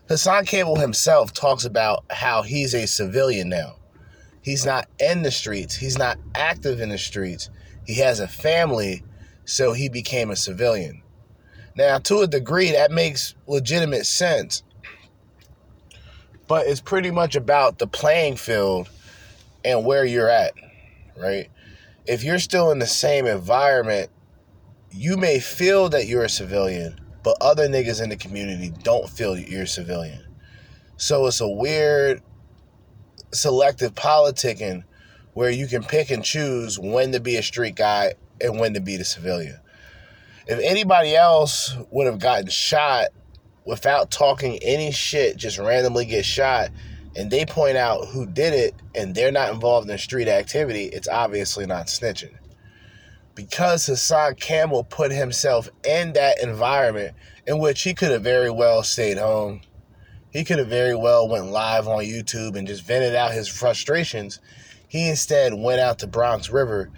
Hassan 0.08 0.46
Campbell 0.46 0.76
himself 0.76 1.34
talks 1.34 1.66
about 1.66 2.06
how 2.12 2.44
he's 2.44 2.76
a 2.76 2.86
civilian 2.86 3.50
now. 3.50 3.78
He's 4.42 4.66
not 4.66 4.88
in 5.00 5.24
the 5.24 5.32
streets, 5.32 5.76
he's 5.76 5.98
not 5.98 6.20
active 6.36 6.80
in 6.80 6.90
the 6.90 6.98
streets. 6.98 7.50
He 7.86 7.96
has 7.96 8.20
a 8.20 8.28
family, 8.28 9.04
so 9.46 9.74
he 9.74 9.90
became 9.90 10.30
a 10.30 10.36
civilian. 10.36 11.02
Now, 11.76 11.98
to 12.00 12.20
a 12.20 12.28
degree, 12.28 12.72
that 12.72 12.92
makes 12.92 13.36
legitimate 13.48 14.06
sense. 14.06 14.64
But 16.48 16.68
it's 16.68 16.82
pretty 16.82 17.12
much 17.12 17.36
about 17.36 17.80
the 17.80 17.88
playing 17.88 18.38
field 18.38 18.90
and 19.64 19.84
where 19.84 20.06
you're 20.06 20.30
at, 20.30 20.54
right? 21.18 21.50
If 22.06 22.24
you're 22.24 22.40
still 22.40 22.72
in 22.72 22.78
the 22.78 22.86
same 22.86 23.26
environment, 23.26 24.12
you 24.92 25.18
may 25.18 25.40
feel 25.40 25.90
that 25.90 26.06
you're 26.06 26.24
a 26.24 26.30
civilian, 26.30 27.00
but 27.26 27.38
other 27.42 27.68
niggas 27.68 28.04
in 28.04 28.10
the 28.10 28.16
community 28.16 28.72
don't 28.84 29.10
feel 29.10 29.36
you're 29.36 29.66
civilian. 29.66 30.24
So 30.96 31.26
it's 31.26 31.42
a 31.42 31.50
weird 31.50 32.22
selective 33.34 33.96
politicking 33.96 34.84
where 35.34 35.50
you 35.50 35.66
can 35.66 35.84
pick 35.84 36.12
and 36.12 36.24
choose 36.24 36.78
when 36.78 37.12
to 37.14 37.20
be 37.20 37.38
a 37.38 37.42
street 37.42 37.76
guy 37.76 38.14
and 38.40 38.60
when 38.60 38.76
to 38.76 38.80
be 38.80 38.96
the 38.96 39.04
civilian. 39.04 39.60
If 40.46 40.60
anybody 40.60 41.16
else 41.16 41.76
would 41.90 42.06
have 42.06 42.20
gotten 42.20 42.48
shot 42.48 43.08
without 43.66 44.12
talking 44.12 44.60
any 44.62 44.92
shit, 44.92 45.36
just 45.36 45.58
randomly 45.58 46.06
get 46.06 46.26
shot, 46.26 46.70
and 47.16 47.32
they 47.32 47.44
point 47.44 47.76
out 47.76 48.06
who 48.10 48.28
did 48.28 48.54
it 48.54 48.76
and 48.94 49.16
they're 49.16 49.32
not 49.32 49.52
involved 49.52 49.90
in 49.90 49.98
street 49.98 50.28
activity, 50.28 50.86
it's 50.86 51.08
obviously 51.08 51.66
not 51.66 51.88
snitching. 51.88 52.36
Because 53.36 53.86
Hassan 53.86 54.36
Campbell 54.36 54.84
put 54.84 55.12
himself 55.12 55.70
in 55.86 56.14
that 56.14 56.42
environment 56.42 57.16
in 57.46 57.60
which 57.60 57.84
he 57.84 57.94
could 57.94 58.12
have 58.12 58.24
very 58.24 58.50
well 58.50 58.82
stayed 58.82 59.18
home. 59.18 59.62
He 60.32 60.44
could 60.44 60.58
have 60.58 60.68
very 60.68 60.96
well 60.96 61.28
went 61.28 61.48
live 61.48 61.88
on 61.88 62.04
YouTube 62.04 62.56
and 62.58 62.68
just 62.68 62.84
vented 62.84 63.16
out 63.16 63.32
his 63.32 63.48
frustrations. 63.48 64.40
He 64.88 65.10
instead 65.10 65.54
went 65.54 65.80
out 65.80 66.00
to 66.00 66.08
Bronx 66.08 66.50
River 66.50 66.90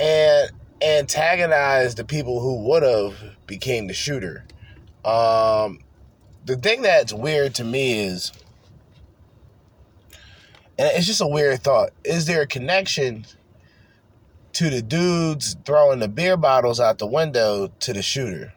and 0.00 0.50
antagonized 0.82 1.96
the 1.96 2.04
people 2.04 2.40
who 2.40 2.62
would 2.68 2.82
have 2.82 3.14
became 3.46 3.86
the 3.86 3.94
shooter. 3.94 4.44
Um, 5.04 5.80
the 6.44 6.56
thing 6.56 6.82
that's 6.82 7.12
weird 7.12 7.54
to 7.56 7.64
me 7.64 8.00
is, 8.00 8.32
and 10.78 10.88
it's 10.94 11.06
just 11.06 11.20
a 11.20 11.26
weird 11.26 11.62
thought, 11.62 11.90
is 12.04 12.26
there 12.26 12.42
a 12.42 12.46
connection 12.46 13.26
to 14.58 14.70
the 14.70 14.82
dudes 14.82 15.54
throwing 15.64 16.00
the 16.00 16.08
beer 16.08 16.36
bottles 16.36 16.80
out 16.80 16.98
the 16.98 17.06
window 17.06 17.70
to 17.78 17.92
the 17.92 18.02
shooter? 18.02 18.52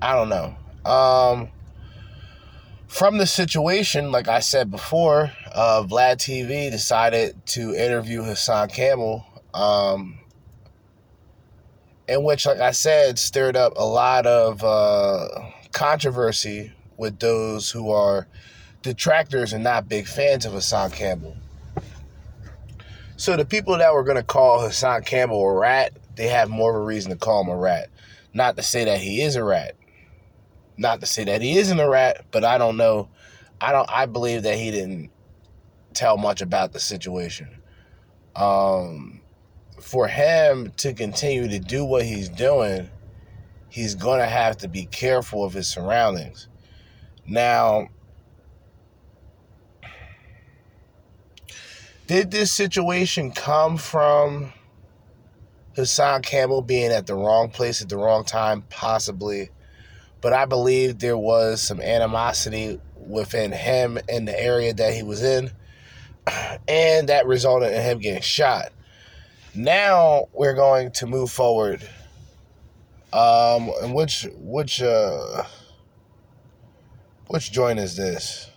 I 0.00 0.14
don't 0.14 0.30
know. 0.30 0.56
Um, 0.90 1.50
from 2.86 3.18
the 3.18 3.26
situation, 3.26 4.10
like 4.10 4.28
I 4.28 4.40
said 4.40 4.70
before, 4.70 5.30
uh, 5.52 5.82
Vlad 5.86 6.16
TV 6.16 6.70
decided 6.70 7.36
to 7.48 7.74
interview 7.74 8.22
Hassan 8.22 8.70
Campbell. 8.70 9.26
Um, 9.52 10.20
in 12.08 12.24
which, 12.24 12.46
like 12.46 12.60
I 12.60 12.70
said, 12.70 13.18
stirred 13.18 13.56
up 13.56 13.74
a 13.76 13.84
lot 13.84 14.24
of 14.24 14.64
uh, 14.64 15.28
controversy 15.72 16.72
with 16.96 17.18
those 17.18 17.70
who 17.70 17.90
are 17.90 18.26
detractors 18.80 19.52
and 19.52 19.62
not 19.62 19.86
big 19.86 20.06
fans 20.06 20.46
of 20.46 20.54
Hassan 20.54 20.92
Campbell. 20.92 21.36
So 23.18 23.36
the 23.36 23.44
people 23.44 23.76
that 23.76 23.92
were 23.92 24.04
going 24.04 24.16
to 24.16 24.22
call 24.22 24.60
Hassan 24.60 25.02
Campbell 25.02 25.42
a 25.42 25.52
rat, 25.52 25.92
they 26.14 26.28
have 26.28 26.48
more 26.48 26.70
of 26.70 26.80
a 26.80 26.84
reason 26.84 27.10
to 27.10 27.16
call 27.16 27.42
him 27.42 27.48
a 27.48 27.56
rat. 27.56 27.90
Not 28.32 28.56
to 28.56 28.62
say 28.62 28.84
that 28.84 29.00
he 29.00 29.20
is 29.22 29.34
a 29.34 29.42
rat. 29.42 29.74
Not 30.76 31.00
to 31.00 31.06
say 31.06 31.24
that 31.24 31.42
he 31.42 31.58
isn't 31.58 31.80
a 31.80 31.90
rat, 31.90 32.26
but 32.30 32.44
I 32.44 32.58
don't 32.58 32.76
know. 32.76 33.08
I 33.60 33.72
don't. 33.72 33.90
I 33.90 34.06
believe 34.06 34.44
that 34.44 34.56
he 34.56 34.70
didn't 34.70 35.10
tell 35.94 36.16
much 36.16 36.42
about 36.42 36.72
the 36.72 36.78
situation. 36.78 37.48
Um, 38.36 39.20
for 39.80 40.06
him 40.06 40.70
to 40.76 40.94
continue 40.94 41.48
to 41.48 41.58
do 41.58 41.84
what 41.84 42.04
he's 42.04 42.28
doing, 42.28 42.88
he's 43.68 43.96
to 43.96 44.26
have 44.26 44.58
to 44.58 44.68
be 44.68 44.86
careful 44.86 45.42
of 45.42 45.52
his 45.52 45.66
surroundings. 45.66 46.46
Now, 47.26 47.88
did 52.08 52.30
this 52.30 52.50
situation 52.50 53.30
come 53.30 53.76
from 53.76 54.50
Hassan 55.76 56.22
Campbell 56.22 56.62
being 56.62 56.90
at 56.90 57.06
the 57.06 57.14
wrong 57.14 57.50
place 57.50 57.82
at 57.82 57.90
the 57.90 57.98
wrong 57.98 58.24
time? 58.24 58.62
Possibly. 58.70 59.50
But 60.22 60.32
I 60.32 60.46
believe 60.46 60.98
there 60.98 61.18
was 61.18 61.60
some 61.60 61.82
animosity 61.82 62.80
within 62.96 63.52
him 63.52 63.98
in 64.08 64.24
the 64.24 64.42
area 64.42 64.72
that 64.72 64.94
he 64.94 65.02
was 65.02 65.22
in, 65.22 65.50
and 66.66 67.10
that 67.10 67.26
resulted 67.26 67.72
in 67.72 67.82
him 67.82 67.98
getting 67.98 68.22
shot. 68.22 68.72
Now 69.54 70.28
we're 70.32 70.54
going 70.54 70.92
to 70.92 71.06
move 71.06 71.30
forward. 71.30 71.86
Um, 73.12 73.70
and 73.82 73.94
which 73.94 74.26
which 74.38 74.82
uh 74.82 75.44
which 77.26 77.52
joint 77.52 77.78
is 77.78 77.96
this? 77.96 78.47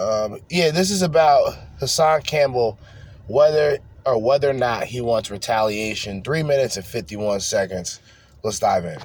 Um, 0.00 0.40
yeah, 0.48 0.70
this 0.70 0.90
is 0.90 1.02
about 1.02 1.54
Hassan 1.78 2.22
Campbell, 2.22 2.78
whether 3.26 3.78
or 4.06 4.20
whether 4.20 4.48
or 4.48 4.54
not 4.54 4.84
he 4.84 5.02
wants 5.02 5.30
retaliation. 5.30 6.22
Three 6.22 6.42
minutes 6.42 6.78
and 6.78 6.86
fifty-one 6.86 7.40
seconds. 7.40 8.00
Let's 8.42 8.58
dive 8.58 8.86
in. 8.86 8.98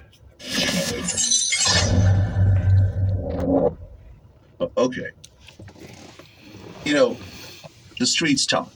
Okay. 4.77 5.09
You 6.85 6.93
know, 6.93 7.17
the 7.99 8.05
streets 8.05 8.45
talk 8.45 8.71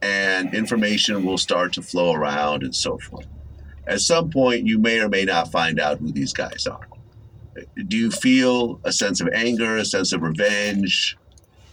and 0.00 0.54
information 0.54 1.26
will 1.26 1.36
start 1.36 1.74
to 1.74 1.82
flow 1.82 2.14
around 2.14 2.62
and 2.62 2.74
so 2.74 2.96
forth. 2.98 3.26
At 3.86 4.00
some 4.00 4.30
point, 4.30 4.66
you 4.66 4.78
may 4.78 5.00
or 5.00 5.10
may 5.10 5.26
not 5.26 5.52
find 5.52 5.78
out 5.78 5.98
who 5.98 6.10
these 6.10 6.32
guys 6.32 6.66
are. 6.66 6.88
Do 7.86 7.96
you 7.96 8.10
feel 8.10 8.80
a 8.84 8.92
sense 8.92 9.20
of 9.20 9.28
anger, 9.32 9.76
a 9.76 9.84
sense 9.84 10.12
of 10.12 10.22
revenge, 10.22 11.16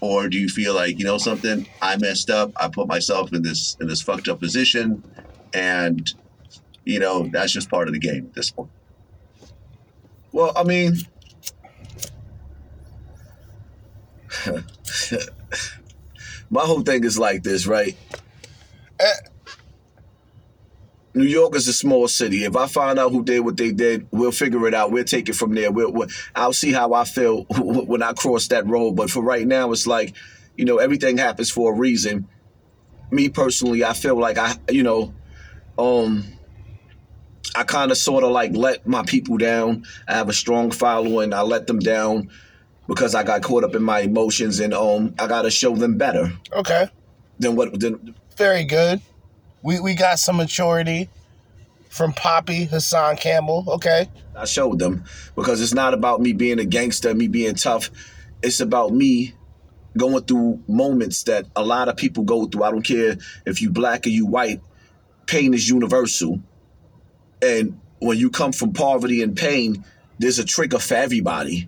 or 0.01 0.27
do 0.27 0.37
you 0.37 0.49
feel 0.49 0.73
like 0.73 0.99
you 0.99 1.05
know 1.05 1.17
something? 1.17 1.67
I 1.81 1.97
messed 1.97 2.29
up. 2.29 2.51
I 2.55 2.67
put 2.67 2.87
myself 2.87 3.33
in 3.33 3.41
this 3.41 3.77
in 3.79 3.87
this 3.87 4.01
fucked 4.01 4.27
up 4.27 4.39
position, 4.39 5.03
and 5.53 6.13
you 6.83 6.99
know 6.99 7.27
that's 7.31 7.51
just 7.51 7.69
part 7.69 7.87
of 7.87 7.93
the 7.93 7.99
game 7.99 8.25
at 8.25 8.33
this 8.33 8.51
point. 8.51 8.69
Well, 10.31 10.51
I 10.55 10.63
mean, 10.63 10.95
My 16.49 16.61
whole 16.61 16.81
thing 16.81 17.03
is 17.03 17.17
like 17.17 17.43
this, 17.43 17.67
right? 17.67 17.95
Eh. 18.99 19.11
New 21.15 21.23
York 21.25 21.55
is 21.55 21.67
a 21.69 21.73
small 21.73 22.07
city. 22.09 22.43
If 22.43 22.55
I 22.57 22.67
find 22.67 22.99
out 22.99 23.11
who 23.11 23.23
did 23.23 23.39
what 23.39 23.55
they 23.55 23.71
did, 23.71 24.05
we'll 24.11 24.31
figure 24.33 24.67
it 24.67 24.73
out. 24.73 24.91
We'll 24.91 25.05
take 25.05 25.29
it 25.29 25.35
from 25.35 25.55
there. 25.55 25.71
We'll, 25.71 25.91
we'll, 25.91 26.09
I'll 26.35 26.51
see 26.53 26.73
how 26.73 26.93
I 26.93 27.05
feel 27.05 27.43
when 27.57 28.03
I 28.03 28.11
cross 28.13 28.47
that 28.49 28.67
road. 28.67 28.91
But 28.97 29.09
for 29.09 29.23
right 29.23 29.47
now, 29.47 29.71
it's 29.71 29.87
like, 29.87 30.13
you 30.57 30.65
know, 30.65 30.77
everything 30.77 31.17
happens 31.17 31.49
for 31.49 31.73
a 31.73 31.75
reason. 31.77 32.27
Me 33.11 33.29
personally, 33.29 33.85
I 33.85 33.93
feel 33.93 34.19
like 34.19 34.37
I, 34.37 34.55
you 34.69 34.83
know, 34.83 35.13
um, 35.77 36.25
I 37.55 37.63
kind 37.63 37.91
of 37.91 37.97
sort 37.97 38.23
of 38.25 38.31
like 38.31 38.53
let 38.53 38.85
my 38.85 39.03
people 39.03 39.37
down. 39.37 39.85
I 40.07 40.13
have 40.15 40.27
a 40.27 40.33
strong 40.33 40.71
following. 40.71 41.33
I 41.33 41.41
let 41.41 41.67
them 41.67 41.79
down 41.79 42.29
because 42.87 43.15
I 43.15 43.23
got 43.23 43.41
caught 43.41 43.63
up 43.63 43.73
in 43.75 43.83
my 43.83 43.99
emotions, 44.01 44.59
and 44.59 44.73
um, 44.73 45.15
I 45.17 45.27
got 45.27 45.43
to 45.43 45.51
show 45.51 45.75
them 45.75 45.97
better 45.97 46.33
Okay. 46.53 46.87
than 47.39 47.55
what 47.55 47.79
than 47.79 48.15
Very 48.37 48.63
good. 48.65 49.01
We 49.65 49.79
we 49.79 49.95
got 49.95 50.19
some 50.19 50.37
maturity 50.37 51.09
from 51.89 52.13
Poppy 52.13 52.65
Hassan 52.65 53.17
Campbell. 53.17 53.65
Okay. 53.67 54.07
I 54.35 54.45
showed 54.45 54.77
them 54.77 55.05
because 55.35 55.59
it's 55.59 55.73
not 55.73 55.95
about 55.95 56.21
me 56.21 56.33
being 56.33 56.59
a 56.59 56.65
gangster, 56.65 57.15
me 57.15 57.27
being 57.27 57.55
tough. 57.55 57.89
It's 58.43 58.59
about 58.59 58.93
me 58.93 59.33
going 59.97 60.23
through 60.25 60.61
moments 60.67 61.23
that 61.23 61.47
a 61.55 61.63
lot 61.63 61.89
of 61.89 61.97
people 61.97 62.25
go 62.25 62.45
through. 62.45 62.61
I 62.61 62.69
don't 62.69 62.83
care 62.83 63.17
if 63.47 63.59
you 63.59 63.71
black 63.71 64.05
or 64.05 64.09
you 64.09 64.27
white. 64.27 64.61
Pain 65.25 65.55
is 65.55 65.67
universal. 65.67 66.39
And 67.41 67.79
when 67.97 68.19
you 68.19 68.29
come 68.29 68.51
from 68.51 68.71
poverty 68.71 69.23
and 69.23 69.35
pain, 69.35 69.83
there's 70.19 70.37
a 70.37 70.45
trigger 70.45 70.77
for 70.77 70.93
everybody. 70.93 71.67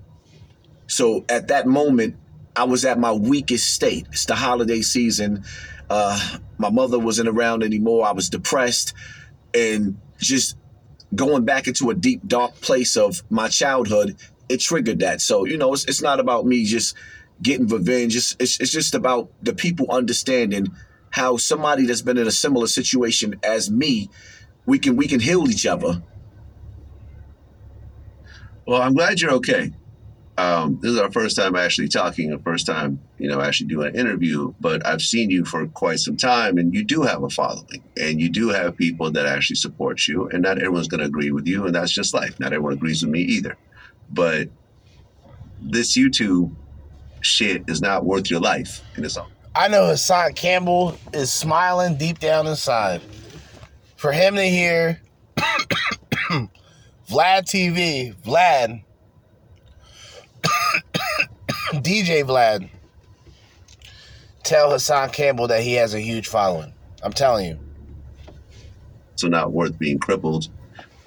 So 0.86 1.26
at 1.30 1.48
that 1.48 1.66
moment, 1.66 2.16
I 2.56 2.66
was 2.66 2.86
at 2.86 3.00
my 3.00 3.12
weakest 3.12 3.74
state. 3.74 4.06
It's 4.12 4.26
the 4.26 4.36
holiday 4.36 4.82
season. 4.82 5.46
Uh, 5.90 6.38
my 6.58 6.70
mother 6.70 7.00
wasn't 7.00 7.30
around 7.30 7.64
anymore. 7.64 8.06
I 8.06 8.12
was 8.12 8.30
depressed 8.30 8.94
and 9.54 10.00
just 10.18 10.58
going 11.16 11.46
back 11.46 11.68
into 11.68 11.90
a 11.90 11.94
deep, 11.94 12.22
dark 12.28 12.60
place 12.62 12.98
of 12.98 13.24
my 13.30 13.48
childhood. 13.48 14.16
It 14.50 14.60
triggered 14.60 15.00
that. 15.00 15.22
So, 15.22 15.46
you 15.46 15.58
know, 15.58 15.74
it's, 15.74 15.86
it's 15.86 16.02
not 16.02 16.20
about 16.20 16.46
me 16.46 16.66
just 16.66 16.96
getting 17.42 17.68
revenge. 17.68 18.16
It's, 18.16 18.36
it's, 18.40 18.60
it's 18.60 18.72
just 18.72 18.96
about 18.96 19.30
the 19.42 19.54
people 19.54 19.88
understanding 19.90 20.68
how 21.12 21.38
somebody 21.38 21.86
that's 21.86 22.02
been 22.02 22.18
in 22.18 22.28
a 22.28 22.32
similar 22.32 22.68
situation 22.68 23.40
as 23.44 23.72
me, 23.72 24.10
we 24.66 24.80
can 24.80 24.96
we 24.96 25.08
can 25.08 25.20
heal 25.20 25.50
each 25.50 25.66
other. 25.66 26.04
Well, 28.68 28.82
I'm 28.82 28.94
glad 28.94 29.22
you're 29.22 29.32
okay. 29.36 29.72
Um, 30.38 30.78
this 30.82 30.92
is 30.92 31.00
our 31.00 31.12
first 31.12 31.36
time 31.36 31.56
actually 31.56 31.88
talking, 31.88 32.30
the 32.30 32.38
first 32.38 32.68
time, 32.68 33.00
you 33.18 33.28
know, 33.28 33.42
actually 33.42 33.68
doing 33.68 33.88
an 33.88 33.96
interview, 33.96 34.54
but 34.60 34.86
I've 34.86 35.02
seen 35.02 35.32
you 35.32 35.44
for 35.44 35.66
quite 35.68 36.00
some 36.00 36.16
time 36.16 36.60
and 36.60 36.76
you 36.76 36.84
do 36.84 37.02
have 37.02 37.24
a 37.24 37.30
following 37.30 37.84
and 38.00 38.22
you 38.22 38.30
do 38.30 38.50
have 38.50 38.78
people 38.78 39.10
that 39.12 39.26
actually 39.26 39.56
support 39.56 40.08
you 40.08 40.30
and 40.30 40.44
not 40.44 40.60
everyone's 40.60 40.88
going 40.88 41.00
to 41.00 41.08
agree 41.08 41.32
with 41.32 41.48
you 41.48 41.66
and 41.66 41.74
that's 41.74 41.92
just 41.92 42.14
life. 42.14 42.40
Not 42.40 42.54
everyone 42.54 42.74
agrees 42.74 43.02
with 43.02 43.12
me 43.12 43.22
either. 43.22 43.58
But 44.12 44.50
this 45.60 45.98
YouTube 45.98 46.54
shit 47.22 47.64
is 47.68 47.82
not 47.82 48.06
worth 48.06 48.30
your 48.30 48.40
life 48.40 48.82
in 48.96 49.04
its 49.04 49.18
own. 49.18 49.28
I 49.56 49.70
know 49.70 49.88
Hassan 49.88 50.34
Campbell 50.34 50.98
is 51.14 51.34
smiling 51.34 51.98
deep 51.98 52.20
down 52.20 52.46
inside. 52.46 53.02
For 53.96 54.12
him 54.12 54.36
to 54.36 54.48
hear 54.48 55.02
Vlad 57.10 57.46
TV, 57.46 58.14
Vlad, 58.14 58.84
DJ 61.74 62.24
Vlad, 62.24 62.70
tell 64.44 64.72
Hassan 64.72 65.10
Campbell 65.10 65.48
that 65.48 65.64
he 65.64 65.74
has 65.74 65.94
a 65.94 66.00
huge 66.00 66.28
following. 66.28 66.74
I'm 67.04 67.14
telling 67.14 67.46
you. 67.46 67.60
so 69.16 69.28
not 69.28 69.52
worth 69.52 69.78
being 69.78 70.00
crippled. 70.00 70.50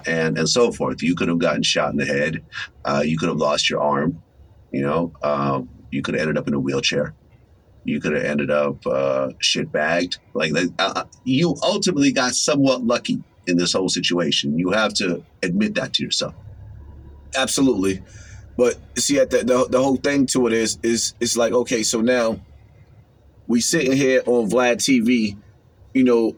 And 0.07 0.37
and 0.37 0.49
so 0.49 0.71
forth. 0.71 1.03
You 1.03 1.15
could 1.15 1.27
have 1.27 1.37
gotten 1.37 1.61
shot 1.61 1.91
in 1.91 1.97
the 1.97 2.05
head. 2.05 2.43
Uh, 2.83 3.03
you 3.05 3.19
could 3.19 3.29
have 3.29 3.37
lost 3.37 3.69
your 3.69 3.81
arm. 3.81 4.21
You 4.71 4.81
know 4.81 5.11
um, 5.21 5.69
you 5.91 6.01
could 6.01 6.15
have 6.15 6.21
ended 6.21 6.37
up 6.37 6.47
in 6.47 6.55
a 6.55 6.59
wheelchair. 6.59 7.13
You 7.83 7.99
could 7.99 8.13
have 8.13 8.23
ended 8.23 8.49
up 8.49 8.85
uh, 8.87 9.29
shit 9.39 9.71
bagged. 9.71 10.17
Like 10.33 10.53
uh, 10.79 11.03
you 11.23 11.55
ultimately 11.61 12.11
got 12.11 12.33
somewhat 12.33 12.83
lucky 12.83 13.23
in 13.45 13.57
this 13.57 13.73
whole 13.73 13.89
situation. 13.89 14.57
You 14.57 14.71
have 14.71 14.93
to 14.95 15.23
admit 15.43 15.75
that 15.75 15.93
to 15.95 16.03
yourself. 16.03 16.33
Absolutely. 17.35 18.01
But 18.61 18.77
see, 18.95 19.17
at 19.17 19.31
the, 19.31 19.39
the 19.39 19.65
the 19.71 19.81
whole 19.81 19.95
thing 19.95 20.27
to 20.27 20.45
it 20.45 20.53
is 20.53 20.77
is 20.83 21.15
it's 21.19 21.35
like 21.35 21.51
okay, 21.51 21.81
so 21.81 21.99
now 21.99 22.39
we 23.47 23.59
sitting 23.59 23.93
here 23.93 24.21
on 24.27 24.51
Vlad 24.51 24.75
TV, 24.75 25.35
you 25.95 26.03
know, 26.03 26.35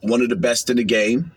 one 0.00 0.22
of 0.22 0.30
the 0.30 0.36
best 0.36 0.70
in 0.70 0.78
the 0.78 0.84
game. 0.84 1.30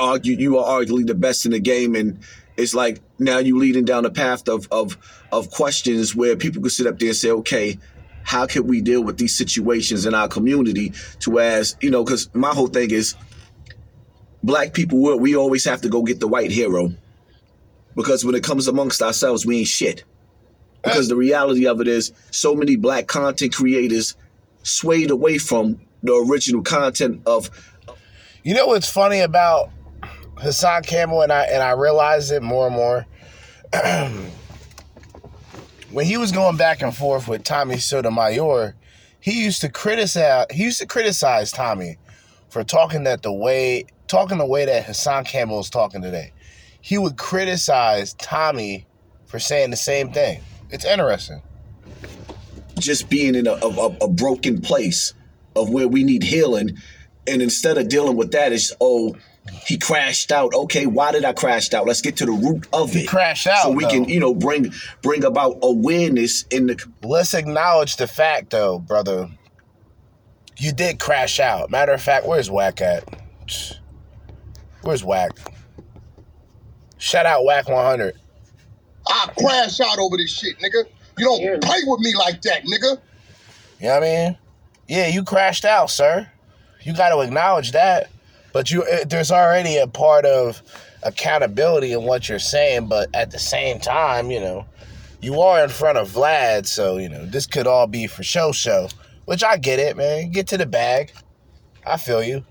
Argue 0.00 0.34
you 0.34 0.56
are 0.56 0.80
arguably 0.80 1.06
the 1.06 1.14
best 1.14 1.44
in 1.44 1.50
the 1.50 1.60
game, 1.60 1.94
and 1.94 2.20
it's 2.56 2.72
like 2.72 3.02
now 3.18 3.36
you 3.36 3.58
leading 3.58 3.84
down 3.84 4.06
a 4.06 4.10
path 4.10 4.48
of 4.48 4.66
of 4.70 4.96
of 5.30 5.50
questions 5.50 6.16
where 6.16 6.36
people 6.36 6.62
could 6.62 6.72
sit 6.72 6.86
up 6.86 6.98
there 6.98 7.08
and 7.08 7.16
say, 7.18 7.30
okay, 7.30 7.78
how 8.22 8.46
can 8.46 8.66
we 8.66 8.80
deal 8.80 9.04
with 9.04 9.18
these 9.18 9.36
situations 9.36 10.06
in 10.06 10.14
our 10.14 10.28
community? 10.28 10.94
To 11.18 11.38
as 11.38 11.76
you 11.82 11.90
know, 11.90 12.02
because 12.02 12.30
my 12.32 12.54
whole 12.54 12.68
thing 12.68 12.92
is 12.92 13.14
black 14.42 14.72
people 14.72 15.18
we 15.18 15.36
always 15.36 15.66
have 15.66 15.82
to 15.82 15.90
go 15.90 16.02
get 16.02 16.18
the 16.18 16.28
white 16.28 16.50
hero 16.50 16.94
because 17.96 18.24
when 18.24 18.34
it 18.34 18.42
comes 18.42 18.68
amongst 18.68 19.02
ourselves, 19.02 19.46
we 19.46 19.58
ain't 19.58 19.68
shit. 19.68 20.04
Because 20.82 21.08
the 21.08 21.16
reality 21.16 21.66
of 21.66 21.80
it 21.80 21.88
is, 21.88 22.12
so 22.30 22.54
many 22.54 22.76
black 22.76 23.06
content 23.06 23.52
creators 23.54 24.16
swayed 24.62 25.10
away 25.10 25.38
from 25.38 25.80
the 26.02 26.14
original 26.14 26.62
content 26.62 27.20
of 27.26 27.50
You 28.42 28.54
know 28.54 28.66
what's 28.68 28.90
funny 28.90 29.20
about 29.20 29.70
Hassan 30.38 30.82
Campbell 30.84 31.22
and 31.22 31.32
I 31.32 31.44
and 31.44 31.62
I 31.62 31.72
realize 31.72 32.30
it 32.30 32.42
more 32.42 32.66
and 32.66 32.76
more. 32.76 33.06
when 35.90 36.06
he 36.06 36.16
was 36.16 36.32
going 36.32 36.56
back 36.56 36.80
and 36.82 36.96
forth 36.96 37.28
with 37.28 37.44
Tommy 37.44 37.76
Sotomayor, 37.76 38.74
he 39.20 39.44
used 39.44 39.60
to 39.60 39.68
criticize 39.68 40.46
he 40.50 40.64
used 40.64 40.80
to 40.80 40.86
criticize 40.86 41.52
Tommy 41.52 41.98
for 42.48 42.64
talking 42.64 43.04
that 43.04 43.22
the 43.22 43.32
way 43.32 43.84
talking 44.06 44.38
the 44.38 44.46
way 44.46 44.64
that 44.64 44.84
Hassan 44.84 45.24
Campbell 45.24 45.60
is 45.60 45.68
talking 45.68 46.00
today. 46.00 46.32
He 46.80 46.98
would 46.98 47.16
criticize 47.16 48.14
Tommy 48.14 48.86
for 49.26 49.38
saying 49.38 49.70
the 49.70 49.76
same 49.76 50.12
thing. 50.12 50.40
It's 50.70 50.84
interesting. 50.84 51.42
just 52.78 53.10
being 53.10 53.34
in 53.34 53.46
a, 53.46 53.52
a, 53.52 53.86
a 54.02 54.08
broken 54.08 54.60
place 54.60 55.14
of 55.56 55.70
where 55.70 55.88
we 55.88 56.04
need 56.04 56.22
healing. 56.22 56.76
And 57.26 57.42
instead 57.42 57.78
of 57.78 57.88
dealing 57.88 58.16
with 58.16 58.32
that, 58.32 58.52
it's, 58.52 58.72
oh, 58.80 59.16
he 59.66 59.78
crashed 59.78 60.32
out. 60.32 60.54
Okay, 60.54 60.86
why 60.86 61.12
did 61.12 61.24
I 61.24 61.32
crash 61.32 61.72
out? 61.74 61.86
Let's 61.86 62.00
get 62.00 62.16
to 62.18 62.26
the 62.26 62.32
root 62.32 62.66
of 62.72 62.92
He 62.92 63.00
it. 63.00 63.08
crashed 63.08 63.46
out, 63.46 63.62
So 63.64 63.70
we 63.70 63.84
can, 63.86 64.04
you 64.04 64.20
know, 64.20 64.34
bring 64.34 64.72
bring 65.02 65.24
about 65.24 65.58
awareness 65.62 66.44
in 66.50 66.66
the 66.66 66.82
Let's 67.02 67.34
acknowledge 67.34 67.96
the 67.96 68.06
fact, 68.06 68.50
though, 68.50 68.78
brother. 68.78 69.28
You 70.58 70.72
did 70.72 70.98
crash 71.00 71.40
out. 71.40 71.70
Matter 71.70 71.92
of 71.92 72.02
fact, 72.02 72.26
where's 72.26 72.50
Wack 72.50 72.80
at? 72.80 73.04
Where's 74.82 75.04
Wack? 75.04 75.38
Shout 77.00 77.24
out 77.24 77.44
Wack 77.44 77.68
100. 77.68 78.14
I 79.08 79.30
crash 79.38 79.80
out 79.80 79.98
over 79.98 80.18
this 80.18 80.30
shit, 80.30 80.58
nigga. 80.58 80.84
You 81.18 81.24
don't 81.24 81.62
play 81.62 81.78
with 81.86 82.00
me 82.00 82.14
like 82.14 82.42
that, 82.42 82.62
nigga. 82.64 83.00
You 83.80 83.88
know 83.88 83.94
what 83.94 84.02
I 84.02 84.06
mean? 84.06 84.38
Yeah, 84.86 85.06
you 85.08 85.24
crashed 85.24 85.64
out, 85.64 85.90
sir. 85.90 86.30
You 86.82 86.94
got 86.94 87.08
to 87.08 87.20
acknowledge 87.20 87.72
that. 87.72 88.10
But 88.52 88.70
you, 88.70 88.86
eh, 88.86 89.04
there's 89.04 89.30
already 89.30 89.78
a 89.78 89.86
part 89.86 90.26
of 90.26 90.62
accountability 91.02 91.92
in 91.92 92.02
what 92.02 92.28
you're 92.28 92.38
saying. 92.38 92.88
But 92.88 93.08
at 93.14 93.30
the 93.30 93.38
same 93.38 93.80
time, 93.80 94.30
you 94.30 94.40
know, 94.40 94.66
you 95.22 95.40
are 95.40 95.64
in 95.64 95.70
front 95.70 95.96
of 95.96 96.10
Vlad, 96.10 96.66
so 96.66 96.98
you 96.98 97.08
know 97.08 97.24
this 97.24 97.46
could 97.46 97.66
all 97.66 97.86
be 97.86 98.06
for 98.06 98.22
show 98.22 98.52
show. 98.52 98.88
Which 99.24 99.42
I 99.42 99.56
get 99.56 99.78
it, 99.78 99.96
man. 99.96 100.32
Get 100.32 100.48
to 100.48 100.58
the 100.58 100.66
bag. 100.66 101.12
I 101.86 101.96
feel 101.96 102.22
you. 102.22 102.44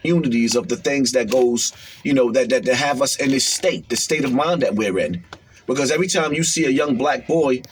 Communities 0.00 0.56
of 0.56 0.68
the 0.68 0.76
things 0.76 1.12
that 1.12 1.30
goes, 1.30 1.72
you 2.04 2.12
know, 2.12 2.30
that, 2.32 2.48
that 2.50 2.64
that 2.64 2.76
have 2.76 3.02
us 3.02 3.16
in 3.16 3.30
this 3.30 3.46
state, 3.46 3.88
the 3.88 3.96
state 3.96 4.24
of 4.24 4.32
mind 4.32 4.62
that 4.62 4.74
we're 4.74 4.98
in. 4.98 5.24
Because 5.66 5.90
every 5.90 6.08
time 6.08 6.32
you 6.32 6.42
see 6.42 6.64
a 6.64 6.70
young 6.70 6.96
black 6.96 7.26
boy 7.26 7.62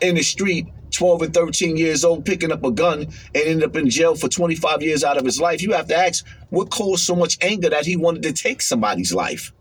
in 0.00 0.14
the 0.14 0.22
street, 0.22 0.66
12 0.90 1.22
and 1.22 1.34
13 1.34 1.76
years 1.76 2.04
old, 2.04 2.24
picking 2.24 2.52
up 2.52 2.64
a 2.64 2.70
gun 2.70 3.02
and 3.34 3.36
end 3.36 3.64
up 3.64 3.76
in 3.76 3.90
jail 3.90 4.14
for 4.14 4.28
25 4.28 4.82
years 4.82 5.04
out 5.04 5.16
of 5.16 5.24
his 5.24 5.40
life, 5.40 5.62
you 5.62 5.72
have 5.72 5.88
to 5.88 5.96
ask 5.96 6.24
what 6.50 6.70
caused 6.70 7.04
so 7.04 7.14
much 7.14 7.38
anger 7.42 7.68
that 7.70 7.84
he 7.84 7.96
wanted 7.96 8.22
to 8.22 8.32
take 8.32 8.62
somebody's 8.62 9.12
life? 9.12 9.52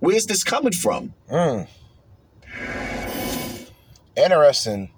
Where's 0.00 0.26
this 0.26 0.42
coming 0.42 0.72
from? 0.72 1.14
Hmm. 1.28 1.62
Interesting. 4.16 4.90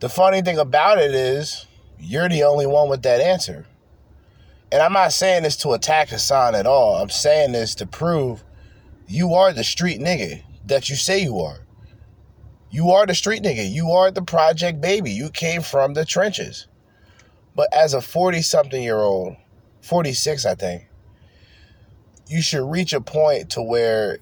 The 0.00 0.08
funny 0.08 0.42
thing 0.42 0.58
about 0.58 0.98
it 0.98 1.14
is, 1.14 1.66
you're 1.98 2.28
the 2.28 2.42
only 2.42 2.66
one 2.66 2.88
with 2.88 3.02
that 3.02 3.20
answer. 3.20 3.66
And 4.72 4.80
I'm 4.80 4.94
not 4.94 5.12
saying 5.12 5.42
this 5.42 5.56
to 5.58 5.72
attack 5.72 6.08
Hassan 6.08 6.54
at 6.54 6.66
all. 6.66 6.96
I'm 6.96 7.10
saying 7.10 7.52
this 7.52 7.74
to 7.76 7.86
prove 7.86 8.42
you 9.06 9.34
are 9.34 9.52
the 9.52 9.64
street 9.64 10.00
nigga 10.00 10.42
that 10.64 10.88
you 10.88 10.96
say 10.96 11.22
you 11.22 11.40
are. 11.40 11.58
You 12.70 12.90
are 12.92 13.04
the 13.04 13.14
street 13.14 13.42
nigga. 13.42 13.70
You 13.70 13.90
are 13.90 14.10
the 14.10 14.22
project 14.22 14.80
baby. 14.80 15.10
You 15.10 15.28
came 15.28 15.60
from 15.60 15.92
the 15.92 16.06
trenches. 16.06 16.68
But 17.54 17.68
as 17.74 17.92
a 17.92 18.00
40 18.00 18.40
something 18.40 18.82
year 18.82 18.96
old, 18.96 19.36
46, 19.82 20.46
I 20.46 20.54
think, 20.54 20.88
you 22.26 22.40
should 22.40 22.64
reach 22.70 22.94
a 22.94 23.00
point 23.02 23.50
to 23.50 23.62
where 23.62 24.20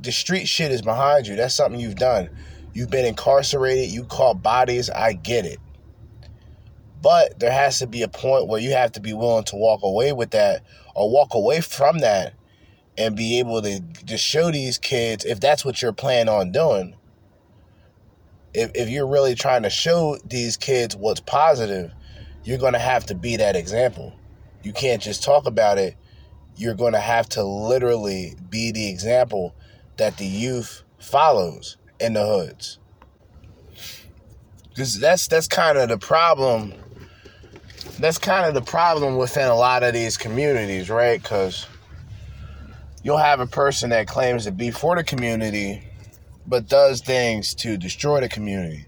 the 0.00 0.12
street 0.12 0.46
shit 0.46 0.70
is 0.70 0.80
behind 0.80 1.26
you. 1.26 1.34
That's 1.34 1.56
something 1.56 1.80
you've 1.80 1.96
done. 1.96 2.30
You've 2.72 2.90
been 2.90 3.04
incarcerated, 3.04 3.90
you 3.90 4.04
caught 4.04 4.44
bodies, 4.44 4.88
I 4.90 5.14
get 5.14 5.44
it. 5.44 5.58
But 7.02 7.38
there 7.38 7.52
has 7.52 7.78
to 7.78 7.86
be 7.86 8.02
a 8.02 8.08
point 8.08 8.48
where 8.48 8.60
you 8.60 8.72
have 8.72 8.92
to 8.92 9.00
be 9.00 9.12
willing 9.12 9.44
to 9.44 9.56
walk 9.56 9.82
away 9.82 10.12
with 10.12 10.30
that 10.30 10.64
or 10.94 11.10
walk 11.10 11.34
away 11.34 11.60
from 11.60 11.98
that 11.98 12.34
and 12.96 13.14
be 13.14 13.38
able 13.38 13.62
to 13.62 13.80
just 14.04 14.24
show 14.24 14.50
these 14.50 14.76
kids 14.78 15.24
if 15.24 15.38
that's 15.38 15.64
what 15.64 15.80
you're 15.80 15.92
planning 15.92 16.28
on 16.28 16.50
doing. 16.50 16.96
If, 18.52 18.72
if 18.74 18.88
you're 18.88 19.06
really 19.06 19.36
trying 19.36 19.62
to 19.62 19.70
show 19.70 20.18
these 20.24 20.56
kids 20.56 20.96
what's 20.96 21.20
positive, 21.20 21.92
you're 22.42 22.58
going 22.58 22.72
to 22.72 22.78
have 22.80 23.06
to 23.06 23.14
be 23.14 23.36
that 23.36 23.54
example. 23.54 24.18
You 24.64 24.72
can't 24.72 25.00
just 25.00 25.22
talk 25.22 25.46
about 25.46 25.78
it. 25.78 25.94
You're 26.56 26.74
going 26.74 26.94
to 26.94 27.00
have 27.00 27.28
to 27.30 27.44
literally 27.44 28.34
be 28.50 28.72
the 28.72 28.90
example 28.90 29.54
that 29.96 30.16
the 30.16 30.26
youth 30.26 30.82
follows 30.98 31.76
in 32.00 32.14
the 32.14 32.26
hoods. 32.26 32.78
Cuz 34.76 34.98
that's 35.00 35.26
that's 35.28 35.48
kind 35.48 35.76
of 35.78 35.88
the 35.88 35.98
problem. 35.98 36.72
That's 37.98 38.18
kind 38.18 38.46
of 38.46 38.54
the 38.54 38.62
problem 38.62 39.16
within 39.16 39.48
a 39.48 39.54
lot 39.54 39.82
of 39.82 39.92
these 39.92 40.16
communities, 40.16 40.88
right? 40.90 41.22
Cuz 41.22 41.66
you'll 43.02 43.16
have 43.16 43.40
a 43.40 43.46
person 43.46 43.90
that 43.90 44.06
claims 44.06 44.44
to 44.44 44.52
be 44.52 44.70
for 44.70 44.96
the 44.96 45.04
community 45.04 45.82
but 46.46 46.66
does 46.66 47.00
things 47.00 47.54
to 47.54 47.76
destroy 47.76 48.20
the 48.20 48.28
community. 48.28 48.86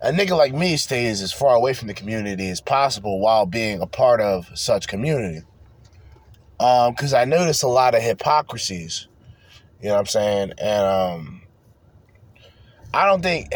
A 0.00 0.12
nigga 0.12 0.36
like 0.36 0.54
me 0.54 0.76
stays 0.76 1.20
as 1.22 1.32
far 1.32 1.56
away 1.56 1.74
from 1.74 1.88
the 1.88 1.94
community 1.94 2.48
as 2.50 2.60
possible 2.60 3.18
while 3.18 3.46
being 3.46 3.80
a 3.80 3.86
part 3.86 4.20
of 4.20 4.48
such 4.54 4.86
community. 4.86 5.42
Um, 6.60 6.94
cuz 6.94 7.12
I 7.12 7.24
notice 7.24 7.62
a 7.62 7.68
lot 7.68 7.94
of 7.94 8.02
hypocrisies. 8.02 9.08
You 9.80 9.88
know 9.88 9.94
what 9.94 10.00
I'm 10.00 10.06
saying? 10.06 10.52
And 10.58 10.86
um 10.86 11.42
I 12.94 13.06
don't 13.06 13.22
think 13.22 13.52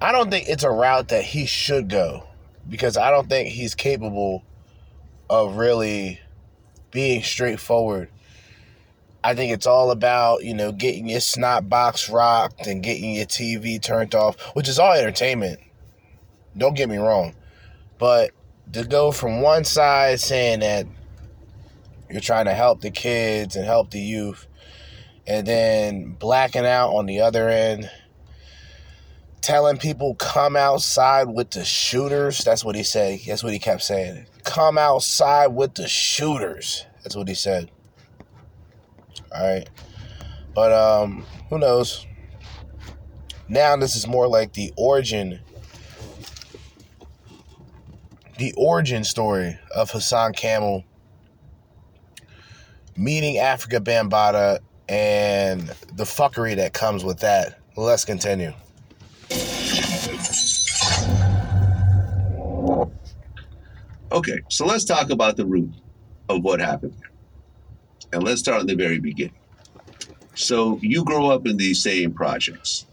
I 0.00 0.12
don't 0.12 0.30
think 0.30 0.48
it's 0.48 0.64
a 0.64 0.70
route 0.70 1.08
that 1.08 1.24
he 1.24 1.46
should 1.46 1.88
go 1.88 2.27
because 2.68 2.96
I 2.96 3.10
don't 3.10 3.28
think 3.28 3.48
he's 3.48 3.74
capable 3.74 4.44
of 5.30 5.56
really 5.56 6.20
being 6.90 7.22
straightforward. 7.22 8.10
I 9.22 9.34
think 9.34 9.52
it's 9.52 9.66
all 9.66 9.90
about, 9.90 10.44
you 10.44 10.54
know, 10.54 10.72
getting 10.72 11.08
your 11.08 11.20
snot 11.20 11.68
box 11.68 12.08
rocked 12.08 12.66
and 12.66 12.82
getting 12.82 13.14
your 13.14 13.26
TV 13.26 13.82
turned 13.82 14.14
off, 14.14 14.40
which 14.54 14.68
is 14.68 14.78
all 14.78 14.92
entertainment. 14.92 15.60
Don't 16.56 16.74
get 16.74 16.88
me 16.88 16.98
wrong. 16.98 17.34
But 17.98 18.30
to 18.72 18.84
go 18.84 19.12
from 19.12 19.40
one 19.40 19.64
side 19.64 20.20
saying 20.20 20.60
that 20.60 20.86
you're 22.10 22.20
trying 22.20 22.46
to 22.46 22.54
help 22.54 22.80
the 22.80 22.90
kids 22.90 23.56
and 23.56 23.64
help 23.64 23.90
the 23.90 24.00
youth, 24.00 24.46
and 25.26 25.46
then 25.46 26.12
blacking 26.12 26.64
out 26.64 26.94
on 26.94 27.06
the 27.06 27.20
other 27.20 27.48
end 27.48 27.90
telling 29.48 29.78
people 29.78 30.14
come 30.16 30.56
outside 30.56 31.26
with 31.26 31.52
the 31.52 31.64
shooters. 31.64 32.44
That's 32.44 32.62
what 32.62 32.76
he 32.76 32.82
said. 32.82 33.20
That's 33.26 33.42
what 33.42 33.54
he 33.54 33.58
kept 33.58 33.82
saying. 33.82 34.26
Come 34.44 34.76
outside 34.76 35.46
with 35.46 35.72
the 35.72 35.88
shooters. 35.88 36.84
That's 37.02 37.16
what 37.16 37.28
he 37.28 37.34
said. 37.34 37.70
All 39.34 39.54
right. 39.54 39.66
But 40.54 40.72
um 40.72 41.24
who 41.48 41.58
knows? 41.58 42.06
Now 43.48 43.74
this 43.76 43.96
is 43.96 44.06
more 44.06 44.28
like 44.28 44.52
the 44.52 44.70
origin 44.76 45.40
the 48.36 48.52
origin 48.58 49.02
story 49.02 49.58
of 49.74 49.90
Hassan 49.90 50.34
Campbell 50.34 50.84
meeting 52.98 53.36
Afrika 53.36 53.80
Bambaataa 53.80 54.58
and 54.90 55.68
the 55.94 56.04
fuckery 56.04 56.56
that 56.56 56.74
comes 56.74 57.02
with 57.02 57.20
that. 57.20 57.58
Let's 57.76 58.04
continue. 58.04 58.52
Okay, 64.10 64.40
so 64.48 64.64
let's 64.64 64.84
talk 64.84 65.10
about 65.10 65.36
the 65.36 65.44
root 65.44 65.70
of 66.28 66.42
what 66.42 66.60
happened 66.60 66.94
here. 66.94 67.10
And 68.12 68.22
let's 68.22 68.40
start 68.40 68.62
at 68.62 68.66
the 68.66 68.74
very 68.74 68.98
beginning. 68.98 69.34
So 70.34 70.78
you 70.82 71.04
grow 71.04 71.28
up 71.30 71.46
in 71.46 71.56
these 71.56 71.82
same 71.82 72.12
projects 72.12 72.86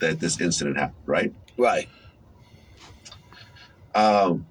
that 0.00 0.18
this 0.18 0.40
incident 0.40 0.76
happened, 0.76 0.96
right? 1.06 1.32
Right. 1.56 1.88
Um, 3.94 4.46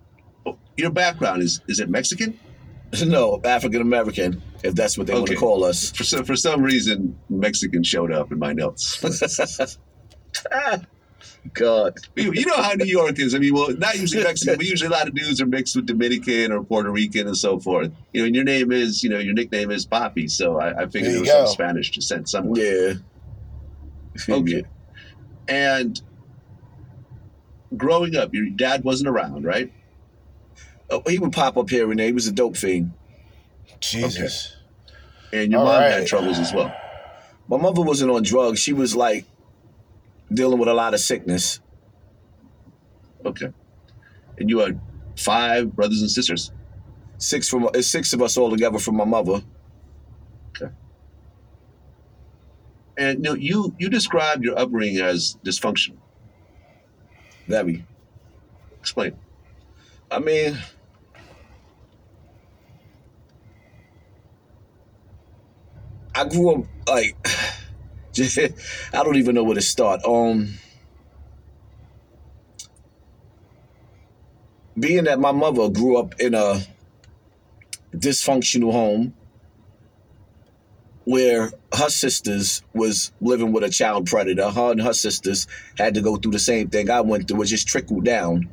your 0.78 0.90
background 0.90 1.42
is 1.42 1.62
is 1.68 1.80
it 1.80 1.90
Mexican? 1.90 2.40
No, 3.06 3.42
African 3.44 3.82
American, 3.82 4.40
if 4.64 4.76
that's 4.76 5.00
what 5.00 5.08
they 5.08 5.16
want 5.16 5.26
to 5.26 5.36
call 5.36 5.64
us. 5.64 5.92
For 5.92 6.04
some, 6.04 6.24
for 6.26 6.36
some 6.36 6.62
reason, 6.62 7.18
Mexican 7.28 7.82
showed 7.82 8.12
up 8.12 8.32
in 8.32 8.38
my 8.38 8.54
notes. 8.54 9.02
God. 11.54 11.98
you 12.16 12.46
know 12.46 12.62
how 12.62 12.74
New 12.74 12.86
York 12.86 13.20
is. 13.20 13.36
I 13.36 13.40
mean, 13.40 13.54
well, 13.54 13.70
not 13.78 13.98
usually 14.00 14.24
Mexican, 14.24 14.56
but 14.56 14.66
usually 14.66 14.88
a 14.88 14.92
lot 14.92 15.08
of 15.08 15.14
dudes 15.14 15.42
are 15.42 15.46
mixed 15.46 15.76
with 15.76 15.86
Dominican 15.86 16.52
or 16.52 16.64
Puerto 16.64 16.90
Rican 16.90 17.28
and 17.28 17.38
so 17.38 17.60
forth. 17.60 17.92
You 18.14 18.22
know, 18.22 18.28
and 18.28 18.36
your 18.36 18.46
name 18.46 18.72
is, 18.72 19.04
you 19.04 19.10
know, 19.10 19.20
your 19.20 19.34
nickname 19.34 19.72
is 19.72 19.86
Poppy, 19.86 20.28
so 20.28 20.60
I, 20.60 20.84
I 20.84 20.88
figured 20.88 21.14
There 21.14 21.22
was 21.22 21.30
some. 21.30 21.48
Spanish 21.48 21.92
descent 21.92 22.30
somewhere. 22.30 22.94
Yeah. 24.28 24.36
Okay. 24.36 24.64
And 25.48 26.02
growing 27.76 28.16
up, 28.16 28.34
your 28.34 28.50
dad 28.50 28.84
wasn't 28.84 29.10
around, 29.10 29.44
right? 29.44 29.72
Oh, 30.90 31.02
he 31.08 31.20
would 31.20 31.34
pop 31.34 31.58
up 31.58 31.70
here 31.70 31.90
and 31.90 32.00
there. 32.00 32.08
He 32.08 32.14
was 32.14 32.28
a 32.28 32.32
dope 32.32 32.56
fiend. 32.56 32.94
Jesus. 33.80 34.56
And 35.32 35.52
your 35.52 35.62
All 35.62 35.66
mom 35.66 35.82
right. 35.82 35.92
had 35.92 36.08
troubles 36.08 36.40
as 36.40 36.54
well. 36.54 36.74
My 37.48 37.58
mother 37.58 37.82
wasn't 37.82 38.12
on 38.12 38.24
drugs. 38.24 38.60
She 38.60 38.72
was 38.74 38.96
like 38.96 39.26
dealing 40.34 40.60
with 40.60 40.70
a 40.70 40.74
lot 40.74 40.94
of 40.94 41.00
sickness. 41.00 41.60
Okay. 43.26 43.52
And 44.38 44.50
you 44.50 44.60
had 44.60 44.80
five 45.16 45.76
brothers 45.76 46.02
and 46.02 46.10
sisters. 46.10 46.52
Six 47.18 47.48
from 47.48 47.70
it's 47.74 47.88
six 47.88 48.14
of 48.14 48.22
us 48.22 48.38
all 48.38 48.50
together 48.50 48.80
from 48.80 48.98
my 48.98 49.06
mother. 49.06 49.42
Okay. 50.50 50.74
And 52.98 53.20
you 53.20 53.24
know, 53.24 53.34
you 53.36 53.76
you 53.80 53.90
described 53.90 54.44
your 54.44 54.58
upbringing 54.58 55.00
as 55.00 55.38
dysfunctional. 55.46 55.98
Very. 57.48 57.86
Explain. 58.80 59.16
I 60.12 60.20
mean, 60.20 60.58
I 66.14 66.26
grew 66.26 66.52
up 66.52 66.66
like 66.88 67.16
I 68.94 69.04
don't 69.04 69.16
even 69.16 69.36
know 69.36 69.44
where 69.44 69.56
to 69.56 69.62
start. 69.62 70.04
Um, 70.06 70.56
being 74.80 75.06
that 75.06 75.20
my 75.20 75.32
mother 75.32 75.70
grew 75.70 75.98
up 75.98 76.20
in 76.20 76.34
a 76.34 76.62
dysfunctional 77.96 78.72
home 78.72 79.14
where 81.06 81.52
her 81.74 81.90
sisters 81.90 82.62
was 82.74 83.12
living 83.20 83.52
with 83.52 83.64
a 83.64 83.70
child 83.70 84.08
predator. 84.08 84.50
Her 84.50 84.72
and 84.72 84.82
her 84.82 84.94
sisters 84.94 85.48
had 85.78 85.96
to 85.96 86.02
go 86.02 86.16
through 86.16 86.32
the 86.32 86.40
same 86.40 86.70
thing 86.70 86.90
I 86.90 87.02
went 87.02 87.28
through. 87.28 87.42
It 87.42 87.48
just 87.48 87.68
trickled 87.68 88.06
down. 88.06 88.50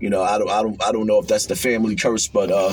You 0.00 0.10
know, 0.10 0.22
I 0.22 0.38
don't, 0.38 0.50
I 0.50 0.62
don't, 0.62 0.82
I 0.82 0.92
don't 0.92 1.06
know 1.06 1.20
if 1.20 1.28
that's 1.28 1.46
the 1.46 1.56
family 1.56 1.96
curse, 1.96 2.28
but 2.28 2.50
uh, 2.50 2.72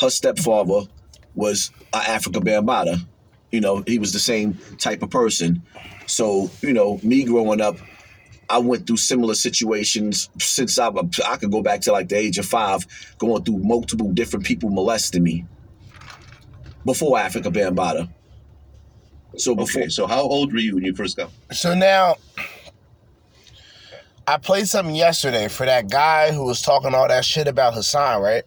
her 0.00 0.10
stepfather 0.10 0.88
was 1.34 1.70
an 1.92 2.00
Afrika 2.02 2.42
Bambaataa. 2.42 3.04
You 3.50 3.60
know, 3.60 3.82
he 3.86 3.98
was 3.98 4.12
the 4.12 4.18
same 4.18 4.58
type 4.78 5.02
of 5.02 5.10
person. 5.10 5.62
So, 6.06 6.50
you 6.62 6.72
know, 6.72 6.98
me 7.02 7.24
growing 7.24 7.60
up, 7.60 7.76
I 8.48 8.58
went 8.58 8.86
through 8.86 8.98
similar 8.98 9.34
situations 9.34 10.30
since 10.38 10.78
I, 10.78 10.88
I 10.88 11.36
could 11.36 11.50
go 11.50 11.62
back 11.62 11.80
to 11.82 11.92
like 11.92 12.08
the 12.08 12.16
age 12.16 12.38
of 12.38 12.46
five, 12.46 12.86
going 13.18 13.44
through 13.44 13.58
multiple 13.58 14.12
different 14.12 14.44
people 14.44 14.70
molesting 14.70 15.22
me 15.22 15.44
before 16.84 17.18
Afrika 17.18 17.52
Bambaataa. 17.52 18.08
So 19.36 19.54
before, 19.54 19.82
Okay, 19.82 19.88
so 19.90 20.06
how 20.06 20.22
old 20.22 20.52
were 20.52 20.58
you 20.58 20.76
when 20.76 20.84
you 20.84 20.94
first 20.94 21.16
got? 21.16 21.30
So 21.52 21.74
now, 21.74 22.16
I 24.26 24.38
played 24.38 24.66
something 24.66 24.94
yesterday 24.94 25.48
for 25.48 25.66
that 25.66 25.90
guy 25.90 26.32
who 26.32 26.44
was 26.44 26.62
talking 26.62 26.94
all 26.94 27.06
that 27.08 27.24
shit 27.24 27.46
about 27.46 27.74
Hassan, 27.74 28.22
right? 28.22 28.44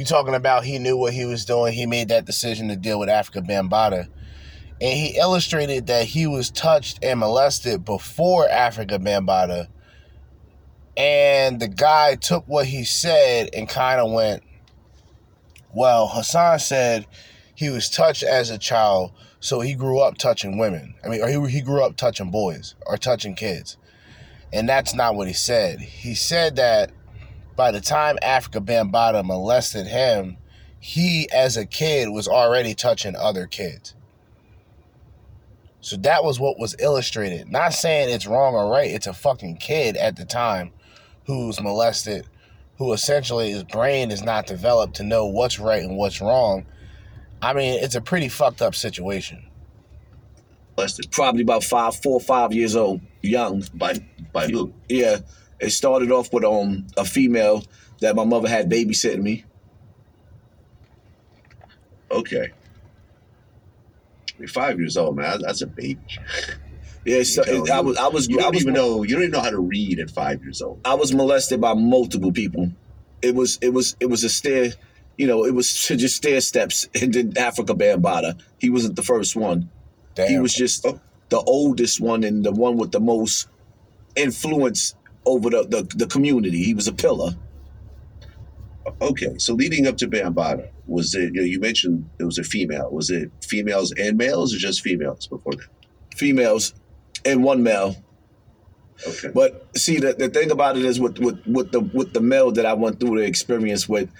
You 0.00 0.06
talking 0.06 0.34
about 0.34 0.64
he 0.64 0.78
knew 0.78 0.96
what 0.96 1.12
he 1.12 1.26
was 1.26 1.44
doing. 1.44 1.74
He 1.74 1.84
made 1.84 2.08
that 2.08 2.24
decision 2.24 2.68
to 2.68 2.76
deal 2.76 2.98
with 2.98 3.10
Afrika 3.10 3.46
Bambaataa. 3.46 4.08
And 4.80 4.98
he 4.98 5.18
illustrated 5.18 5.88
that 5.88 6.06
he 6.06 6.26
was 6.26 6.50
touched 6.50 7.00
and 7.04 7.20
molested 7.20 7.84
before 7.84 8.48
Afrika 8.48 8.98
Bambaataa. 8.98 9.66
And 10.96 11.60
the 11.60 11.68
guy 11.68 12.14
took 12.14 12.48
what 12.48 12.64
he 12.64 12.82
said 12.82 13.50
and 13.52 13.68
kind 13.68 14.00
of 14.00 14.10
went, 14.10 14.42
well, 15.74 16.08
Hassan 16.08 16.60
said 16.60 17.06
he 17.54 17.68
was 17.68 17.90
touched 17.90 18.22
as 18.22 18.48
a 18.48 18.56
child, 18.56 19.12
So 19.40 19.60
he 19.60 19.74
grew 19.74 20.00
up 20.00 20.16
touching 20.16 20.56
women. 20.56 20.94
I 21.04 21.08
mean, 21.08 21.22
or 21.22 21.28
he, 21.28 21.56
he 21.56 21.60
grew 21.60 21.84
up 21.84 21.98
touching 21.98 22.30
boys 22.30 22.74
or 22.86 22.96
touching 22.96 23.34
kids. 23.34 23.76
And 24.50 24.66
that's 24.66 24.94
not 24.94 25.14
what 25.14 25.28
he 25.28 25.34
said. 25.34 25.78
He 25.78 26.14
said 26.14 26.56
that 26.56 26.90
by 27.60 27.70
the 27.70 27.80
time 27.82 28.16
Afrika 28.22 28.64
Bambaataa 28.64 29.22
molested 29.22 29.86
him, 29.86 30.38
he 30.78 31.30
as 31.30 31.58
a 31.58 31.66
kid 31.66 32.08
was 32.08 32.26
already 32.26 32.72
touching 32.72 33.14
other 33.14 33.46
kids. 33.46 33.94
So 35.82 35.98
that 35.98 36.24
was 36.24 36.40
what 36.40 36.58
was 36.58 36.74
illustrated. 36.78 37.52
Not 37.52 37.74
saying 37.74 38.08
it's 38.08 38.26
wrong 38.26 38.54
or 38.54 38.72
right. 38.72 38.90
It's 38.90 39.06
a 39.06 39.12
fucking 39.12 39.58
kid 39.58 39.98
at 39.98 40.16
the 40.16 40.24
time 40.24 40.72
who's 41.26 41.60
molested, 41.60 42.26
who 42.78 42.94
essentially 42.94 43.50
his 43.50 43.64
brain 43.64 44.10
is 44.10 44.22
not 44.22 44.46
developed 44.46 44.94
to 44.96 45.02
know 45.02 45.26
what's 45.26 45.58
right 45.58 45.82
and 45.82 45.98
what's 45.98 46.22
wrong. 46.22 46.64
I 47.42 47.52
mean, 47.52 47.78
it's 47.84 47.94
a 47.94 48.00
pretty 48.00 48.30
fucked 48.30 48.62
up 48.62 48.74
situation. 48.74 49.44
Molested 50.78 51.10
Probably 51.10 51.42
about 51.42 51.62
five, 51.62 51.94
four, 51.94 52.20
five 52.20 52.54
years 52.54 52.74
old, 52.74 53.02
young. 53.20 53.64
by 53.74 53.98
by 54.32 54.46
who? 54.46 54.72
Yeah, 54.88 55.18
it 55.60 55.70
started 55.70 56.10
off 56.10 56.32
with 56.32 56.44
um 56.44 56.86
a 56.96 57.04
female 57.04 57.64
that 58.00 58.16
my 58.16 58.24
mother 58.24 58.48
had 58.48 58.70
babysitting 58.70 59.22
me. 59.22 59.44
Okay. 62.10 62.48
Mean, 64.38 64.48
five 64.48 64.78
years 64.80 64.96
old, 64.96 65.16
man. 65.16 65.40
That's 65.42 65.62
a 65.62 65.66
baby. 65.66 66.00
Yeah, 67.02 67.22
so 67.22 67.42
You 67.46 67.64
know, 67.64 67.74
I 67.74 67.80
was 67.80 67.96
I 67.96 68.08
was 68.08 68.28
You 68.28 68.38
I 68.38 68.42
don't 68.42 68.54
was 68.56 68.62
even 68.62 68.74
know. 68.74 69.02
You 69.02 69.14
don't 69.14 69.22
even 69.22 69.30
know 69.32 69.40
how 69.40 69.48
to 69.48 69.58
read 69.58 69.98
at 70.00 70.10
five 70.10 70.42
years 70.42 70.60
old. 70.60 70.80
I 70.84 70.92
was 70.94 71.14
molested 71.14 71.58
by 71.58 71.72
multiple 71.72 72.30
people. 72.30 72.70
It 73.22 73.34
was 73.34 73.58
it 73.62 73.70
was 73.72 73.96
it 74.00 74.06
was 74.10 74.22
a 74.22 74.28
stair, 74.28 74.72
you 75.16 75.26
know, 75.26 75.46
it 75.46 75.54
was 75.54 75.72
just 75.86 76.16
stair 76.16 76.42
steps 76.42 76.84
into 76.92 77.22
Afrika 77.40 77.74
Bambaataa. 77.74 78.38
He 78.58 78.68
wasn't 78.68 78.96
the 78.96 79.02
first 79.02 79.34
one. 79.34 79.70
Damn. 80.14 80.28
He 80.28 80.38
was 80.38 80.52
just 80.52 80.86
the 81.30 81.40
oldest 81.40 82.00
one 82.02 82.22
and 82.22 82.44
the 82.44 82.52
one 82.52 82.76
with 82.76 82.92
the 82.92 83.00
most 83.00 83.48
influence 84.14 84.94
over 85.26 85.50
the, 85.50 85.64
the, 85.64 85.82
the 85.96 86.06
community. 86.06 86.62
He 86.62 86.74
was 86.74 86.88
a 86.88 86.92
pillar. 86.92 87.32
Okay, 89.00 89.38
so 89.38 89.54
leading 89.54 89.86
up 89.86 89.96
to 89.98 90.08
Bambaataa, 90.08 90.68
was 90.86 91.14
it? 91.14 91.34
You, 91.34 91.40
know, 91.40 91.42
you 91.42 91.60
mentioned 91.60 92.08
it 92.18 92.24
was 92.24 92.38
a 92.38 92.44
female. 92.44 92.90
Was 92.90 93.10
it 93.10 93.30
females 93.42 93.92
and 93.92 94.16
males, 94.16 94.54
or 94.54 94.58
just 94.58 94.80
females 94.82 95.26
before 95.26 95.52
that? 95.52 95.68
Females 96.16 96.74
and 97.24 97.44
one 97.44 97.62
male. 97.62 97.96
Okay. 99.06 99.28
But 99.32 99.66
see, 99.76 99.98
the, 99.98 100.12
the 100.12 100.28
thing 100.28 100.50
about 100.50 100.76
it 100.76 100.84
is 100.84 101.00
with, 101.00 101.18
with 101.18 101.40
with 101.46 101.72
the 101.72 101.80
with 101.80 102.12
the 102.12 102.20
male 102.20 102.52
that 102.52 102.66
I 102.66 102.74
went 102.74 103.00
through 103.00 103.18
the 103.18 103.24
experience 103.24 103.88
with, 103.88 104.10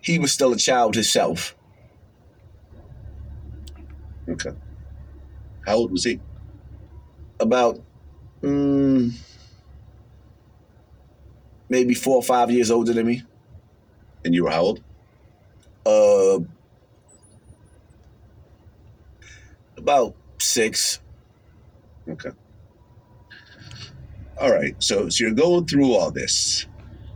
he 0.00 0.18
was 0.18 0.32
still 0.32 0.52
a 0.52 0.56
child 0.56 0.94
himself. 0.94 1.54
Okay. 4.28 4.52
How 5.66 5.76
old 5.76 5.92
was 5.92 6.04
he? 6.04 6.20
About 7.40 7.80
mm, 8.42 9.12
maybe 11.68 11.94
four 11.94 12.16
or 12.16 12.22
five 12.22 12.50
years 12.50 12.70
older 12.70 12.92
than 12.92 13.06
me. 13.06 13.22
And 14.24 14.34
you 14.34 14.44
were 14.44 14.50
how 14.50 14.62
old? 14.62 14.82
Uh, 15.86 16.40
about 19.76 20.14
six. 20.38 21.00
Okay. 22.08 22.30
All 24.40 24.52
right. 24.52 24.74
So 24.82 25.08
so 25.08 25.24
you're 25.24 25.34
going 25.34 25.66
through 25.66 25.92
all 25.92 26.10
this, 26.10 26.66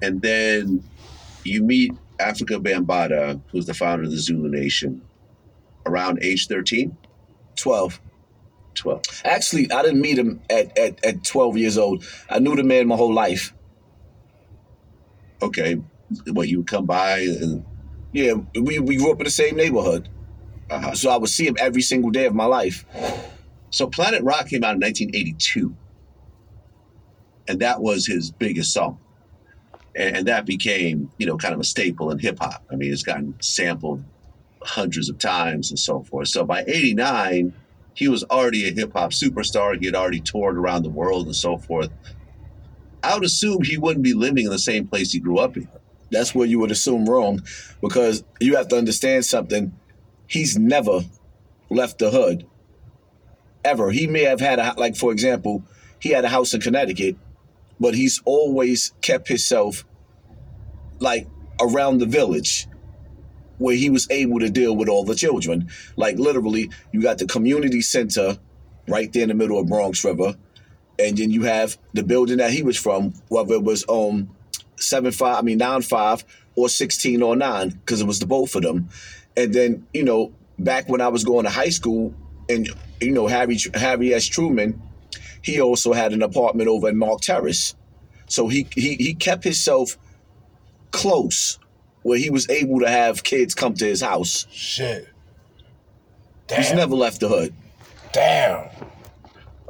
and 0.00 0.22
then 0.22 0.82
you 1.44 1.62
meet 1.62 1.92
Afrika 2.18 2.62
Bambaataa, 2.62 3.40
who's 3.50 3.66
the 3.66 3.74
founder 3.74 4.04
of 4.04 4.10
the 4.10 4.18
Zulu 4.18 4.48
Nation, 4.48 5.02
around 5.86 6.22
age 6.22 6.46
13, 6.46 6.96
12. 7.56 8.00
12. 8.74 9.02
Actually, 9.24 9.70
I 9.70 9.82
didn't 9.82 10.00
meet 10.00 10.18
him 10.18 10.40
at, 10.48 10.76
at, 10.78 11.04
at 11.04 11.24
12 11.24 11.58
years 11.58 11.76
old. 11.76 12.04
I 12.30 12.38
knew 12.38 12.56
the 12.56 12.62
man 12.62 12.88
my 12.88 12.96
whole 12.96 13.12
life. 13.12 13.52
Okay. 15.42 15.78
What 16.32 16.48
you 16.48 16.58
would 16.58 16.66
come 16.68 16.86
by 16.86 17.20
and 17.20 17.64
Yeah, 18.12 18.34
we, 18.54 18.78
we 18.78 18.96
grew 18.96 19.12
up 19.12 19.20
in 19.20 19.24
the 19.24 19.30
same 19.30 19.56
neighborhood. 19.56 20.08
uh 20.70 20.94
So 20.94 21.10
I 21.10 21.16
would 21.16 21.30
see 21.30 21.46
him 21.46 21.56
every 21.58 21.82
single 21.82 22.10
day 22.10 22.26
of 22.26 22.34
my 22.34 22.44
life. 22.46 22.84
So 23.70 23.86
Planet 23.86 24.22
Rock 24.22 24.48
came 24.48 24.64
out 24.64 24.74
in 24.74 24.80
1982, 24.80 25.74
and 27.48 27.60
that 27.60 27.80
was 27.80 28.06
his 28.06 28.30
biggest 28.30 28.72
song, 28.72 28.98
and, 29.96 30.16
and 30.18 30.28
that 30.28 30.44
became 30.44 31.10
you 31.18 31.26
know 31.26 31.38
kind 31.38 31.54
of 31.54 31.60
a 31.60 31.64
staple 31.64 32.10
in 32.10 32.18
hip 32.18 32.38
hop. 32.38 32.62
I 32.70 32.76
mean, 32.76 32.92
it's 32.92 33.02
gotten 33.02 33.34
sampled 33.40 34.04
hundreds 34.62 35.08
of 35.08 35.18
times 35.18 35.70
and 35.70 35.78
so 35.78 36.02
forth. 36.02 36.28
So 36.28 36.44
by 36.44 36.64
'89, 36.66 37.54
he 37.94 38.08
was 38.08 38.24
already 38.24 38.68
a 38.68 38.72
hip 38.72 38.92
hop 38.94 39.12
superstar. 39.12 39.78
He 39.80 39.86
had 39.86 39.94
already 39.94 40.20
toured 40.20 40.58
around 40.58 40.82
the 40.82 40.90
world 40.90 41.26
and 41.26 41.36
so 41.36 41.56
forth. 41.56 41.90
I 43.02 43.14
would 43.14 43.24
assume 43.24 43.62
he 43.62 43.78
wouldn't 43.78 44.04
be 44.04 44.14
living 44.14 44.44
in 44.44 44.50
the 44.50 44.58
same 44.58 44.86
place 44.86 45.12
he 45.12 45.20
grew 45.20 45.38
up 45.38 45.56
in. 45.56 45.68
That's 46.10 46.34
where 46.34 46.46
you 46.46 46.58
would 46.58 46.70
assume 46.70 47.06
wrong 47.06 47.42
because 47.80 48.22
you 48.38 48.56
have 48.56 48.68
to 48.68 48.76
understand 48.76 49.24
something. 49.24 49.72
He's 50.26 50.58
never 50.58 51.00
left 51.70 51.98
the 51.98 52.10
hood. 52.10 52.46
Ever. 53.64 53.90
He 53.90 54.06
may 54.06 54.24
have 54.24 54.40
had 54.40 54.58
a 54.58 54.74
like 54.76 54.96
for 54.96 55.12
example, 55.12 55.64
he 56.00 56.10
had 56.10 56.24
a 56.24 56.28
house 56.28 56.52
in 56.52 56.60
Connecticut, 56.60 57.16
but 57.78 57.94
he's 57.94 58.20
always 58.24 58.92
kept 59.00 59.28
himself 59.28 59.84
like 60.98 61.28
around 61.60 61.98
the 61.98 62.06
village 62.06 62.66
where 63.58 63.76
he 63.76 63.88
was 63.88 64.08
able 64.10 64.40
to 64.40 64.50
deal 64.50 64.76
with 64.76 64.88
all 64.88 65.04
the 65.04 65.14
children. 65.14 65.68
Like 65.96 66.18
literally, 66.18 66.70
you 66.92 67.00
got 67.00 67.18
the 67.18 67.26
community 67.26 67.80
center 67.80 68.38
right 68.88 69.12
there 69.12 69.22
in 69.22 69.28
the 69.28 69.34
middle 69.34 69.58
of 69.58 69.68
Bronx 69.68 70.04
River, 70.04 70.34
and 71.02 71.16
then 71.16 71.30
you 71.30 71.42
have 71.42 71.78
the 71.92 72.02
building 72.02 72.38
that 72.38 72.50
he 72.50 72.62
was 72.62 72.78
from, 72.78 73.12
whether 73.28 73.54
it 73.54 73.62
was 73.62 73.84
um 73.88 74.30
seven 74.76 75.12
five, 75.12 75.38
I 75.38 75.42
mean 75.42 75.58
nine 75.58 75.82
five 75.82 76.24
or 76.56 76.68
sixteen 76.68 77.22
or 77.22 77.36
nine, 77.36 77.70
because 77.70 78.00
it 78.00 78.06
was 78.06 78.18
the 78.18 78.26
both 78.26 78.54
of 78.54 78.62
them. 78.62 78.88
And 79.36 79.52
then 79.52 79.86
you 79.92 80.04
know, 80.04 80.32
back 80.58 80.88
when 80.88 81.00
I 81.00 81.08
was 81.08 81.24
going 81.24 81.44
to 81.44 81.50
high 81.50 81.70
school, 81.70 82.14
and 82.48 82.68
you 83.00 83.12
know 83.12 83.26
Harry 83.26 83.58
Harry 83.74 84.14
S. 84.14 84.26
Truman, 84.26 84.80
he 85.42 85.60
also 85.60 85.92
had 85.92 86.12
an 86.12 86.22
apartment 86.22 86.68
over 86.68 86.88
in 86.88 86.98
Mark 86.98 87.20
Terrace, 87.20 87.74
so 88.28 88.48
he 88.48 88.66
he 88.74 88.94
he 88.96 89.14
kept 89.14 89.44
himself 89.44 89.96
close 90.90 91.58
where 92.02 92.18
he 92.18 92.30
was 92.30 92.48
able 92.50 92.80
to 92.80 92.88
have 92.88 93.22
kids 93.22 93.54
come 93.54 93.74
to 93.74 93.84
his 93.84 94.02
house. 94.02 94.46
Shit. 94.50 95.08
He's 96.54 96.72
never 96.72 96.94
left 96.94 97.20
the 97.20 97.28
hood. 97.28 97.54
Damn. 98.12 98.68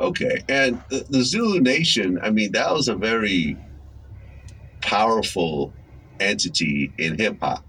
Okay, 0.02 0.42
and 0.48 0.82
the, 0.90 1.06
the 1.08 1.22
Zulu 1.22 1.60
Nation, 1.60 2.18
I 2.20 2.30
mean, 2.30 2.52
that 2.52 2.72
was 2.72 2.88
a 2.88 2.96
very 2.96 3.56
powerful 4.80 5.72
entity 6.18 6.92
in 6.98 7.16
hip 7.16 7.38
hop. 7.40 7.64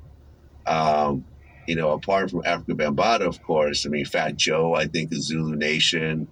Um, 0.65 1.25
you 1.67 1.75
know, 1.75 1.91
apart 1.91 2.31
from 2.31 2.41
Afrika 2.41 2.71
Bambaataa, 2.71 3.27
of 3.27 3.41
course. 3.43 3.85
I 3.85 3.89
mean, 3.89 4.05
Fat 4.05 4.35
Joe, 4.35 4.73
I 4.73 4.87
think, 4.87 5.11
the 5.11 5.21
Zulu 5.21 5.55
Nation. 5.55 6.27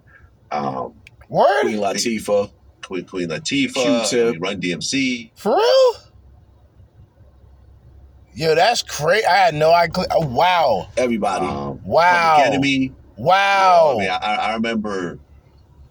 Um, 0.52 0.94
Word? 1.30 1.62
Queen 1.62 1.78
Latifah. 1.78 2.52
Queen, 2.84 3.06
Queen 3.06 3.30
Latifah, 3.30 4.10
Q-Tip. 4.10 4.28
I 4.28 4.32
mean, 4.32 4.42
Run 4.42 4.60
DMC. 4.62 5.32
For 5.36 5.56
real? 5.56 5.94
Yo, 8.34 8.56
that's 8.56 8.82
crazy. 8.82 9.26
I 9.26 9.36
had 9.36 9.54
no 9.54 9.72
idea. 9.72 10.06
Oh, 10.12 10.26
wow. 10.26 10.88
Everybody. 10.98 11.46
Um, 11.46 11.80
Wow. 11.86 12.38
Public 12.38 12.54
Enemy. 12.54 12.94
Wow. 13.18 13.96
I 13.96 14.00
mean, 14.00 14.10
I, 14.10 14.16
I 14.16 14.54
remember 14.56 15.20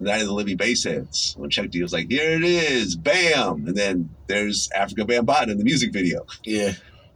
Night 0.05 0.21
of 0.21 0.27
the 0.27 0.33
Living 0.33 0.57
Baseheads 0.57 1.35
when 1.37 1.49
Chuck 1.49 1.69
D 1.69 1.81
was 1.81 1.93
like, 1.93 2.09
"Here 2.09 2.31
it 2.31 2.43
is, 2.43 2.95
bam!" 2.95 3.67
And 3.67 3.75
then 3.75 4.09
there's 4.27 4.69
Afrika 4.69 5.05
Bambaataa 5.07 5.49
in 5.49 5.57
the 5.57 5.63
music 5.63 5.91
video. 5.93 6.25
yeah. 6.43 6.73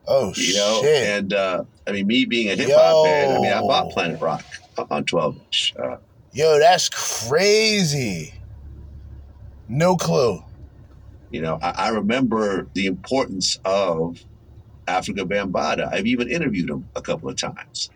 oh, 0.07 0.33
You 0.36 0.53
know, 0.55 0.79
shit. 0.83 1.07
and 1.09 1.33
uh, 1.33 1.63
I 1.88 1.91
mean, 1.91 2.07
me 2.07 2.25
being 2.25 2.49
a 2.49 2.55
hip 2.55 2.69
hop 2.71 3.05
fan, 3.05 3.38
I 3.38 3.39
mean, 3.41 3.51
I 3.53 3.61
bought 3.61 3.91
Planet 3.91 4.21
Rock 4.21 4.43
on 4.89 5.03
12 5.05 5.38
inch. 5.38 5.73
Uh, 5.81 5.97
Yo, 6.33 6.59
that's 6.59 6.89
crazy. 6.89 8.33
No 9.67 9.95
clue. 9.95 10.43
you 11.31 11.41
know, 11.41 11.57
I, 11.61 11.69
I 11.69 11.89
remember 11.89 12.67
the 12.73 12.86
importance 12.86 13.59
of 13.65 14.19
Afrika 14.88 15.23
Bambaataa. 15.27 15.91
I've 15.91 16.05
even 16.05 16.29
interviewed 16.29 16.69
him 16.69 16.88
a 16.95 17.01
couple 17.01 17.29
of 17.29 17.36
times, 17.38 17.89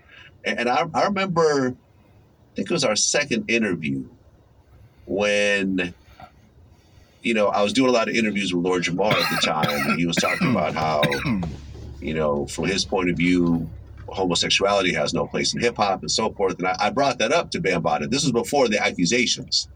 and, 0.43 0.59
and 0.61 0.69
I, 0.69 0.85
I 0.93 1.03
remember, 1.05 1.75
I 1.75 2.55
think 2.55 2.69
it 2.69 2.73
was 2.73 2.83
our 2.83 2.95
second 2.95 3.49
interview 3.51 4.07
when 5.09 5.93
you 7.21 7.33
know, 7.33 7.47
I 7.47 7.61
was 7.61 7.73
doing 7.73 7.89
a 7.89 7.91
lot 7.91 8.07
of 8.07 8.15
interviews 8.15 8.53
with 8.53 8.63
Lord 8.63 8.83
Jamar 8.83 9.11
at 9.11 9.29
the 9.29 9.41
time, 9.45 9.89
and 9.89 9.99
he 9.99 10.05
was 10.05 10.15
talking 10.15 10.47
hmm. 10.47 10.55
about 10.55 10.73
how, 10.73 11.01
you 11.99 12.13
know, 12.13 12.45
from 12.47 12.65
his 12.65 12.85
point 12.85 13.09
of 13.09 13.17
view, 13.17 13.69
homosexuality 14.07 14.93
has 14.93 15.13
no 15.13 15.27
place 15.27 15.53
in 15.53 15.59
hip 15.59 15.75
hop 15.77 16.01
and 16.01 16.09
so 16.09 16.31
forth. 16.31 16.57
And 16.59 16.67
I, 16.67 16.75
I 16.79 16.89
brought 16.89 17.19
that 17.19 17.31
up 17.31 17.51
to 17.51 17.61
Bambaataa. 17.61 18.09
This 18.09 18.23
was 18.23 18.31
before 18.31 18.67
the 18.67 18.83
accusations. 18.83 19.67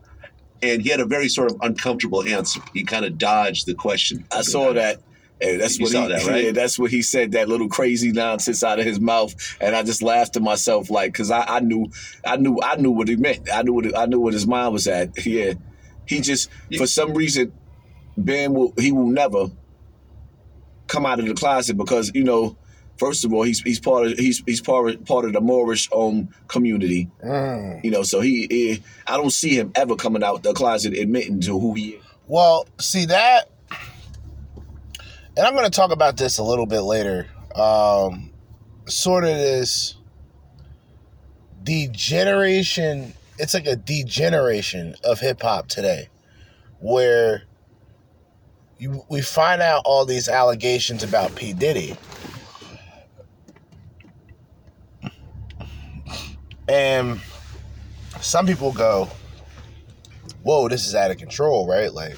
And 0.62 0.82
he 0.82 0.90
had 0.90 1.02
a 1.02 1.06
very 1.06 1.28
sort 1.28 1.52
of 1.52 1.58
uncomfortable 1.62 2.24
answer. 2.24 2.62
He 2.74 2.84
kind 2.84 3.04
of 3.04 3.18
dodged 3.18 3.66
the 3.66 3.74
question. 3.74 4.26
I 4.32 4.42
saw 4.42 4.72
that. 4.74 5.02
And 5.44 5.60
that's 5.60 5.78
You 5.78 5.84
what 5.84 5.92
saw 5.92 6.02
he, 6.04 6.08
that, 6.14 6.26
right? 6.28 6.44
yeah, 6.46 6.52
that's 6.52 6.80
what 6.80 6.90
he 6.90 7.02
said. 7.02 7.34
That 7.34 7.50
little 7.50 7.68
crazy 7.68 8.12
nonsense 8.12 8.64
out 8.64 8.80
of 8.80 8.86
his 8.86 9.00
mouth, 9.00 9.34
and 9.60 9.76
I 9.76 9.84
just 9.84 10.02
laughed 10.02 10.34
to 10.34 10.40
myself, 10.40 10.90
like, 10.90 11.12
because 11.12 11.32
I, 11.32 11.44
I 11.44 11.60
knew, 11.60 11.88
I 12.26 12.38
knew, 12.38 12.60
I 12.64 12.78
knew 12.78 12.92
what 12.92 13.08
he 13.10 13.18
meant. 13.18 13.50
I 13.54 13.62
knew 13.64 13.74
what 13.74 13.98
I 13.98 14.06
knew 14.06 14.20
what 14.20 14.34
his 14.34 14.48
mind 14.48 14.74
was 14.74 14.88
at. 14.88 15.26
Yeah, 15.26 15.54
he 16.06 16.22
just 16.22 16.50
for 16.78 16.88
some 16.88 17.14
reason, 17.14 17.52
Ben 18.18 18.54
will 18.54 18.74
he 18.78 18.92
will 18.92 19.08
never 19.08 19.48
come 20.88 21.06
out 21.06 21.20
of 21.20 21.26
the 21.26 21.34
closet 21.34 21.76
because 21.78 22.12
you 22.14 22.24
know, 22.24 22.56
first 22.98 23.26
of 23.26 23.34
all, 23.34 23.44
he's 23.44 23.62
he's 23.62 23.80
part 23.80 24.08
of 24.08 24.18
he's 24.18 24.44
he's 24.46 24.62
part 24.62 24.90
of, 24.92 25.06
part 25.06 25.26
of 25.26 25.34
the 25.34 25.42
Moorish 25.42 25.90
um 25.92 26.30
community. 26.48 27.10
Mm. 27.24 27.84
You 27.84 27.92
know, 27.92 28.04
so 28.04 28.22
he, 28.22 28.48
he 28.50 28.84
I 29.08 29.18
don't 29.18 29.32
see 29.32 29.58
him 29.58 29.72
ever 29.76 29.96
coming 29.96 30.24
out 30.24 30.44
the 30.44 30.54
closet 30.54 30.94
admitting 30.94 31.42
to 31.42 31.60
who 31.60 31.74
he 31.74 31.90
is. 31.92 32.04
Well, 32.28 32.68
see 32.80 33.06
that, 33.06 33.50
and 35.36 35.48
I'm 35.48 35.54
going 35.54 35.66
to 35.66 35.72
talk 35.72 35.92
about 35.92 36.18
this 36.18 36.38
a 36.38 36.44
little 36.44 36.66
bit 36.66 36.82
later. 36.82 37.28
Um, 37.56 38.32
sort 38.86 39.24
of 39.24 39.32
this 39.32 39.96
degeneration. 41.64 43.14
It's 43.40 43.54
like 43.54 43.66
a 43.66 43.76
degeneration 43.76 44.96
of 45.04 45.20
hip 45.20 45.42
hop 45.42 45.68
today, 45.68 46.10
where 46.80 47.44
you, 48.78 49.04
we 49.10 49.22
find 49.22 49.62
out 49.62 49.82
all 49.86 50.06
these 50.06 50.30
allegations 50.30 51.04
about 51.04 51.34
P 51.36 51.54
Diddy, 51.54 51.98
and 56.68 57.20
some 58.22 58.46
people 58.46 58.72
go, 58.72 59.10
"Whoa, 60.44 60.70
this 60.70 60.86
is 60.86 60.94
out 60.94 61.10
of 61.10 61.18
control," 61.18 61.68
right? 61.68 61.92
Like 61.92 62.18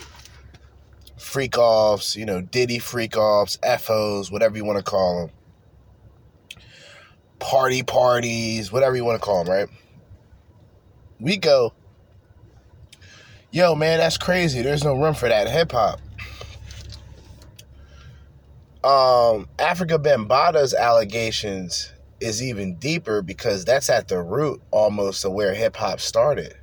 freak 1.26 1.57
offs, 1.57 2.15
you 2.15 2.23
know, 2.23 2.39
Diddy 2.39 2.78
freak 2.78 3.17
offs, 3.17 3.57
FOs, 3.80 4.32
whatever 4.32 4.55
you 4.55 4.63
want 4.63 4.78
to 4.78 4.84
call 4.84 5.21
them, 5.21 6.61
party 7.39 7.82
parties, 7.82 8.71
whatever 8.71 8.95
you 8.95 9.03
want 9.03 9.19
to 9.19 9.26
call 9.26 9.43
them, 9.43 9.51
right? 9.51 9.67
We 11.19 11.38
go, 11.38 11.73
yo, 13.51 13.73
man, 13.73 13.97
that's 13.97 14.17
crazy. 14.19 14.61
There's 14.61 14.84
no 14.84 14.93
room 14.93 15.15
for 15.15 15.28
that 15.28 15.49
hip 15.49 15.71
hop. 15.71 15.99
Um, 18.84 19.49
Africa 19.57 19.97
Bambaata's 19.97 20.76
allegations 20.76 21.91
is 22.21 22.41
even 22.41 22.76
deeper 22.76 23.23
because 23.23 23.65
that's 23.65 23.89
at 23.89 24.07
the 24.07 24.21
root 24.21 24.61
almost 24.69 25.26
of 25.26 25.34
where 25.34 25.55
hip 25.55 25.76
hop 25.76 25.99
started. 25.99 26.55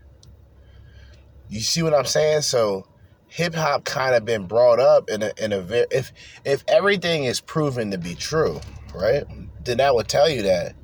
You 1.48 1.60
see 1.60 1.82
what 1.82 1.92
I'm 1.92 2.04
saying? 2.04 2.42
So 2.42 2.86
hip 3.32 3.54
hop 3.54 3.82
kind 3.86 4.14
of 4.14 4.26
been 4.26 4.46
brought 4.46 4.78
up 4.78 5.08
in 5.08 5.22
a 5.22 5.32
in 5.38 5.52
a 5.54 5.60
very 5.62 5.86
if 5.90 6.12
if 6.44 6.62
everything 6.68 7.24
is 7.24 7.40
proven 7.40 7.90
to 7.90 7.96
be 7.96 8.14
true, 8.14 8.60
right? 8.94 9.24
Then 9.64 9.78
that 9.78 9.94
would 9.94 10.06
tell 10.06 10.28
you 10.28 10.42
that 10.42 10.74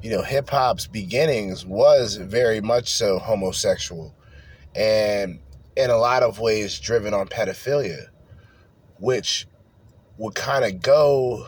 you 0.00 0.10
know 0.10 0.22
hip 0.22 0.48
hop's 0.48 0.86
beginnings 0.86 1.66
was 1.66 2.16
very 2.16 2.62
much 2.62 2.88
so 2.88 3.18
homosexual, 3.18 4.14
and 4.74 5.40
in 5.76 5.90
a 5.90 5.96
lot 5.98 6.22
of 6.22 6.38
ways 6.38 6.80
driven 6.80 7.12
on 7.12 7.28
pedophilia, 7.28 8.06
which 8.98 9.46
would 10.16 10.34
kind 10.34 10.64
of 10.64 10.80
go 10.80 11.46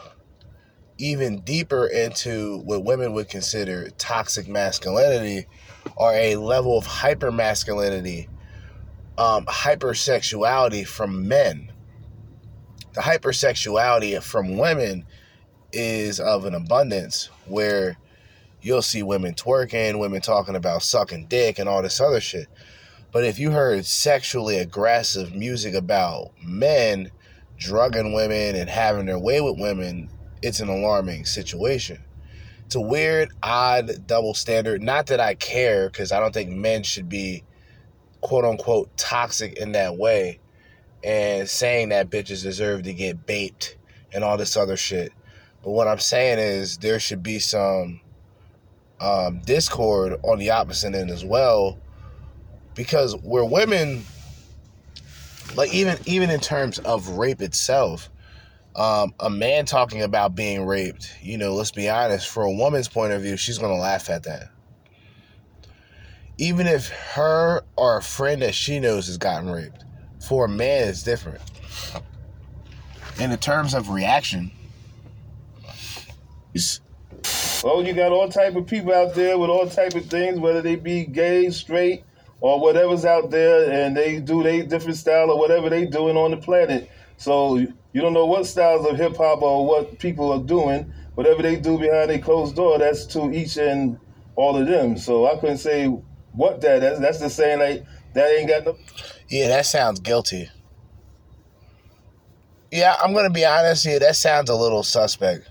even 0.99 1.41
deeper 1.41 1.87
into 1.87 2.59
what 2.59 2.85
women 2.85 3.15
would 3.15 3.31
consider 3.31 3.89
toxic 3.97 4.47
masculinity 4.47 5.47
or 5.97 6.13
a 6.13 6.37
level 6.37 6.77
of 6.77 6.85
hyper 6.85 7.33
masculinity 7.33 8.29
um, 9.19 9.47
hypersexuality 9.47 10.87
from 10.87 11.29
men. 11.29 11.73
The 12.95 13.01
hypersexuality 13.01 14.23
from 14.23 14.57
women 14.57 15.05
is 15.73 16.21
of 16.21 16.45
an 16.45 16.55
abundance 16.55 17.31
where 17.47 17.97
you'll 18.63 18.83
see 18.83 19.03
women 19.03 19.35
twerking, 19.35 19.99
women 19.99 20.21
talking 20.21 20.57
about 20.57 20.83
sucking 20.83 21.27
dick 21.27 21.59
and 21.59 21.69
all 21.69 21.83
this 21.83 22.01
other 22.01 22.21
shit. 22.21 22.49
But 23.13 23.25
if 23.25 23.39
you 23.39 23.51
heard 23.51 23.87
sexually 23.87 24.59
aggressive 24.59 25.35
music 25.35 25.75
about 25.75 26.31
men 26.43 27.11
drugging 27.57 28.13
women 28.13 28.57
and 28.57 28.69
having 28.69 29.07
their 29.07 29.19
way 29.19 29.41
with 29.41 29.59
women, 29.59 30.11
it's 30.43 30.61
an 30.61 30.69
alarming 30.69 31.25
situation. 31.25 32.03
It's 32.67 32.75
a 32.75 32.81
weird, 32.81 33.31
odd 33.43 34.07
double 34.07 34.35
standard. 34.35 34.83
Not 34.83 35.07
that 35.07 35.21
I 35.21 35.35
care, 35.35 35.89
because 35.89 36.13
I 36.13 36.19
don't 36.19 36.33
think 36.33 36.51
men 36.51 36.83
should 36.83 37.09
be 37.09 37.45
quote 38.25 38.47
unquote 38.47 38.97
toxic 38.97 39.59
in 39.59 39.73
that 39.73 39.97
way 39.97 40.41
and 41.05 41.47
saying 41.49 41.91
that 41.91 42.09
bitches 42.09 42.43
deserve 42.43 42.83
to 42.83 42.95
get 42.95 43.27
baped 43.27 43.77
and 44.15 44.25
all 44.25 44.39
this 44.39 44.57
other 44.57 44.79
shit. 44.79 45.13
But 45.63 45.71
what 45.73 45.87
I'm 45.87 45.99
saying 45.99 46.39
is 46.39 46.79
there 46.79 46.99
should 46.99 47.23
be 47.23 47.39
some 47.39 48.01
um, 48.99 49.41
discord 49.45 50.19
on 50.23 50.39
the 50.39 50.51
opposite 50.51 50.95
end 50.95 51.11
as 51.11 51.23
well 51.23 51.79
because 52.75 53.15
where 53.19 53.45
women 53.45 54.03
like 55.55 55.73
even 55.75 55.99
even 56.07 56.31
in 56.31 56.41
terms 56.41 56.79
of 56.81 57.11
rape 57.11 57.43
itself 57.43 58.09
um, 58.77 59.13
a 59.21 59.29
man 59.29 59.67
talking 59.67 60.01
about 60.01 60.35
being 60.35 60.65
raped 60.65 61.15
you 61.21 61.37
know 61.37 61.53
let's 61.53 61.71
be 61.71 61.89
honest 61.91 62.29
for 62.29 62.45
a 62.45 62.51
woman's 62.51 62.89
point 62.89 63.13
of 63.13 63.21
view 63.21 63.37
she's 63.37 63.59
gonna 63.59 63.77
laugh 63.77 64.09
at 64.09 64.23
that 64.23 64.49
even 66.39 66.67
if 66.67 66.89
her 66.89 67.63
or 67.77 67.99
a 67.99 68.03
friend 68.03 68.43
that 68.43 68.55
she 68.55 68.81
knows 68.81 69.07
has 69.07 69.19
gotten 69.19 69.51
raped 69.51 69.85
for 70.27 70.47
a 70.47 70.49
man 70.49 70.89
it's 70.89 71.03
different 71.03 71.41
and 73.21 73.33
in 73.33 73.39
terms 73.39 73.75
of 73.75 73.91
reaction 73.91 74.51
It's, 76.55 76.81
Well, 77.65 77.85
you 77.85 77.95
got 77.95 78.13
all 78.13 78.29
type 78.29 78.57
of 78.57 78.67
people 78.67 78.95
out 78.95 79.15
there 79.15 79.39
with 79.39 79.51
all 79.51 79.69
type 79.69 79.95
of 79.95 80.07
things, 80.07 80.39
whether 80.39 80.63
they 80.63 80.77
be 80.77 81.05
gay, 81.05 81.51
straight, 81.51 82.05
or 82.41 82.61
whatever's 82.61 83.05
out 83.05 83.31
there, 83.31 83.71
and 83.71 83.97
they 83.97 84.21
do 84.21 84.43
they 84.43 84.63
different 84.63 84.97
style 84.97 85.31
or 85.31 85.39
whatever 85.39 85.69
they 85.71 85.87
doing 85.87 86.17
on 86.17 86.31
the 86.31 86.37
planet. 86.37 86.91
So 87.17 87.57
you 87.57 88.01
don't 88.01 88.13
know 88.13 88.27
what 88.27 88.47
styles 88.47 88.87
of 88.87 88.97
hip 88.97 89.17
hop 89.17 89.43
or 89.43 89.67
what 89.67 89.99
people 89.99 90.33
are 90.33 90.43
doing. 90.43 90.93
Whatever 91.15 91.43
they 91.43 91.57
do 91.57 91.79
behind 91.79 92.11
a 92.11 92.19
closed 92.19 92.57
door, 92.57 92.79
that's 92.79 93.07
to 93.07 93.33
each 93.33 93.57
and 93.57 93.99
all 94.37 94.57
of 94.57 94.67
them. 94.67 94.97
So 94.99 95.27
I 95.27 95.37
couldn't 95.39 95.59
say 95.59 95.89
what 96.35 96.61
that. 96.61 96.81
That's 96.81 97.01
that's 97.01 97.21
the 97.21 97.31
saying 97.31 97.59
like 97.59 97.85
that 98.15 98.31
ain't 98.31 98.49
got 98.49 98.65
no. 98.65 98.77
yeah 99.29 99.49
that 99.49 99.67
sounds 99.67 100.01
guilty 100.01 100.49
yeah 102.71 102.95
i'm 103.03 103.13
gonna 103.13 103.31
be 103.31 103.45
honest 103.45 103.85
here 103.85 103.99
that 103.99 104.17
sounds 104.17 104.51
a 104.51 104.55
little 104.55 104.83
suspect 104.83 105.49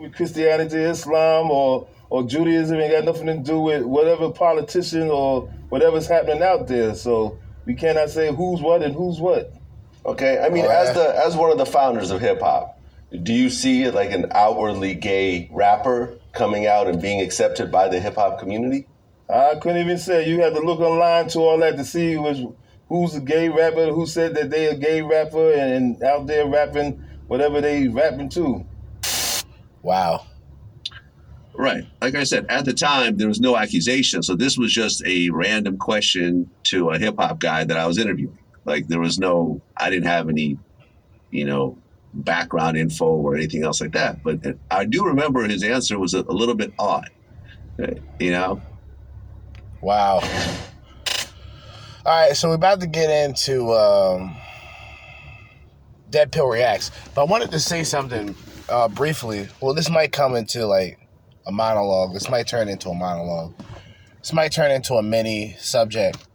with 0.00 0.14
Christianity, 0.14 0.78
Islam, 0.78 1.50
or 1.50 1.86
or 2.08 2.22
Judaism 2.24 2.78
ain't 2.80 2.92
got 2.92 3.04
nothing 3.04 3.26
to 3.26 3.36
do 3.36 3.60
with 3.60 3.82
whatever 3.84 4.30
politician 4.30 5.10
or 5.10 5.42
whatever's 5.68 6.06
happening 6.06 6.42
out 6.42 6.66
there. 6.66 6.94
So 6.94 7.38
we 7.66 7.74
cannot 7.74 8.10
say 8.10 8.34
who's 8.34 8.60
what 8.60 8.82
and 8.82 8.94
who's 8.94 9.20
what. 9.20 9.52
Okay, 10.06 10.38
I 10.40 10.48
mean, 10.48 10.64
Oh, 10.66 10.70
as 10.70 10.94
the 10.94 11.24
as 11.26 11.36
one 11.36 11.52
of 11.52 11.58
the 11.58 11.66
founders 11.66 12.10
of 12.10 12.20
hip 12.20 12.40
hop, 12.40 12.80
do 13.22 13.32
you 13.32 13.50
see 13.50 13.90
like 13.90 14.10
an 14.10 14.26
outwardly 14.32 14.94
gay 14.94 15.48
rapper 15.52 16.18
coming 16.32 16.66
out 16.66 16.86
and 16.88 17.00
being 17.00 17.20
accepted 17.20 17.70
by 17.70 17.88
the 17.88 18.00
hip 18.00 18.14
hop 18.14 18.38
community? 18.38 18.86
I 19.32 19.54
couldn't 19.56 19.82
even 19.82 19.98
say. 19.98 20.28
You 20.28 20.40
had 20.40 20.54
to 20.54 20.60
look 20.60 20.80
online 20.80 21.28
to 21.28 21.40
all 21.40 21.58
that 21.58 21.76
to 21.76 21.84
see 21.84 22.16
which, 22.16 22.38
who's 22.88 23.14
a 23.14 23.20
gay 23.20 23.48
rapper, 23.48 23.86
who 23.86 24.06
said 24.06 24.34
that 24.34 24.50
they 24.50 24.66
a 24.66 24.74
gay 24.74 25.02
rapper, 25.02 25.52
and 25.52 26.02
out 26.02 26.26
there 26.26 26.46
rapping 26.46 27.02
whatever 27.28 27.60
they 27.60 27.88
rapping 27.88 28.28
to. 28.30 28.66
wow 29.82 30.26
Right. 31.60 31.84
Like 32.00 32.14
I 32.14 32.24
said, 32.24 32.46
at 32.48 32.64
the 32.64 32.72
time, 32.72 33.18
there 33.18 33.28
was 33.28 33.38
no 33.38 33.54
accusation. 33.54 34.22
So 34.22 34.34
this 34.34 34.56
was 34.56 34.72
just 34.72 35.04
a 35.04 35.28
random 35.28 35.76
question 35.76 36.50
to 36.64 36.88
a 36.88 36.98
hip 36.98 37.16
hop 37.18 37.38
guy 37.38 37.64
that 37.64 37.76
I 37.76 37.86
was 37.86 37.98
interviewing. 37.98 38.38
Like 38.64 38.88
there 38.88 38.98
was 38.98 39.18
no, 39.18 39.60
I 39.76 39.90
didn't 39.90 40.06
have 40.06 40.30
any, 40.30 40.58
you 41.30 41.44
know, 41.44 41.76
background 42.14 42.78
info 42.78 43.04
or 43.04 43.36
anything 43.36 43.62
else 43.62 43.82
like 43.82 43.92
that. 43.92 44.22
But 44.22 44.40
I 44.70 44.86
do 44.86 45.04
remember 45.04 45.46
his 45.46 45.62
answer 45.62 45.98
was 45.98 46.14
a, 46.14 46.20
a 46.20 46.32
little 46.32 46.54
bit 46.54 46.72
odd. 46.78 47.10
You 48.18 48.30
know, 48.30 48.62
Wow. 49.82 50.20
All 52.04 52.26
right, 52.26 52.36
so 52.36 52.48
we're 52.48 52.54
about 52.54 52.80
to 52.80 52.86
get 52.86 53.08
into 53.08 53.72
um, 53.72 54.36
DeadPill 56.10 56.52
Reacts. 56.52 56.90
But 57.14 57.22
I 57.22 57.24
wanted 57.24 57.50
to 57.52 57.60
say 57.60 57.84
something 57.84 58.34
uh, 58.68 58.88
briefly. 58.88 59.48
Well, 59.60 59.74
this 59.74 59.88
might 59.88 60.12
come 60.12 60.34
into 60.34 60.66
like 60.66 60.98
a 61.46 61.52
monologue. 61.52 62.12
This 62.12 62.28
might 62.28 62.46
turn 62.46 62.68
into 62.68 62.90
a 62.90 62.94
monologue. 62.94 63.54
This 64.18 64.32
might 64.32 64.52
turn 64.52 64.70
into 64.70 64.94
a 64.94 65.02
mini 65.02 65.56
subject. 65.58 66.26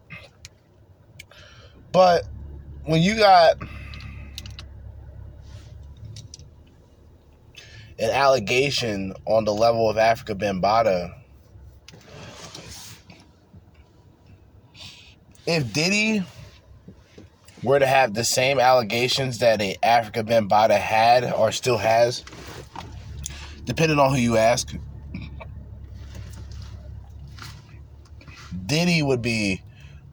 But 1.91 2.23
when 2.85 3.01
you 3.01 3.15
got 3.15 3.57
an 7.99 8.09
allegation 8.09 9.13
on 9.25 9.45
the 9.45 9.53
level 9.53 9.89
of 9.89 9.97
Afrika 9.97 10.35
Bambaataa 10.37 11.13
if 15.47 15.71
Diddy 15.73 16.23
were 17.63 17.79
to 17.79 17.85
have 17.85 18.13
the 18.13 18.23
same 18.23 18.59
allegations 18.59 19.39
that 19.39 19.61
a 19.61 19.75
Afrika 19.83 20.27
Bambaataa 20.27 20.77
had 20.77 21.31
or 21.33 21.51
still 21.51 21.77
has, 21.77 22.23
depending 23.65 23.99
on 23.99 24.11
who 24.11 24.17
you 24.17 24.37
ask, 24.37 24.75
Diddy 28.65 29.01
would 29.01 29.21
be 29.21 29.61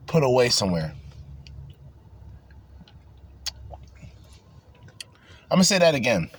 put 0.05 0.23
away 0.23 0.49
somewhere. 0.49 0.93
I'm 5.49 5.57
gonna 5.57 5.63
say 5.63 5.79
that 5.79 5.95
again. 5.95 6.29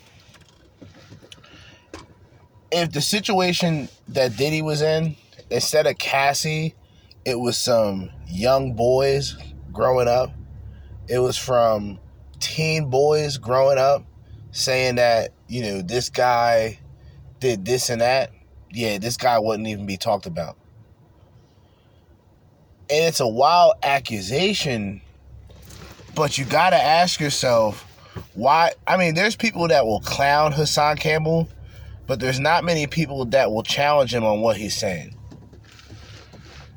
If 2.72 2.90
the 2.90 3.00
situation 3.00 3.88
that 4.08 4.36
Diddy 4.36 4.62
was 4.62 4.82
in, 4.82 5.14
instead 5.50 5.86
of 5.86 5.98
Cassie, 5.98 6.74
it 7.24 7.38
was 7.38 7.56
some 7.56 8.10
young 8.34 8.74
boys 8.74 9.36
growing 9.72 10.08
up. 10.08 10.30
It 11.08 11.18
was 11.18 11.38
from 11.38 12.00
teen 12.40 12.90
boys 12.90 13.38
growing 13.38 13.78
up 13.78 14.04
saying 14.50 14.96
that, 14.96 15.32
you 15.48 15.62
know, 15.62 15.82
this 15.82 16.10
guy 16.10 16.78
did 17.40 17.64
this 17.64 17.90
and 17.90 18.00
that. 18.00 18.30
Yeah, 18.70 18.98
this 18.98 19.16
guy 19.16 19.38
wouldn't 19.38 19.68
even 19.68 19.86
be 19.86 19.96
talked 19.96 20.26
about. 20.26 20.56
And 22.90 23.04
it's 23.04 23.20
a 23.20 23.28
wild 23.28 23.74
accusation, 23.82 25.00
but 26.14 26.36
you 26.36 26.44
got 26.44 26.70
to 26.70 26.82
ask 26.82 27.20
yourself 27.20 27.86
why. 28.34 28.72
I 28.86 28.96
mean, 28.96 29.14
there's 29.14 29.36
people 29.36 29.68
that 29.68 29.86
will 29.86 30.00
clown 30.00 30.52
Hassan 30.52 30.96
Campbell, 30.96 31.48
but 32.06 32.20
there's 32.20 32.40
not 32.40 32.64
many 32.64 32.86
people 32.86 33.24
that 33.26 33.50
will 33.50 33.62
challenge 33.62 34.12
him 34.12 34.24
on 34.24 34.40
what 34.40 34.56
he's 34.56 34.76
saying. 34.76 35.16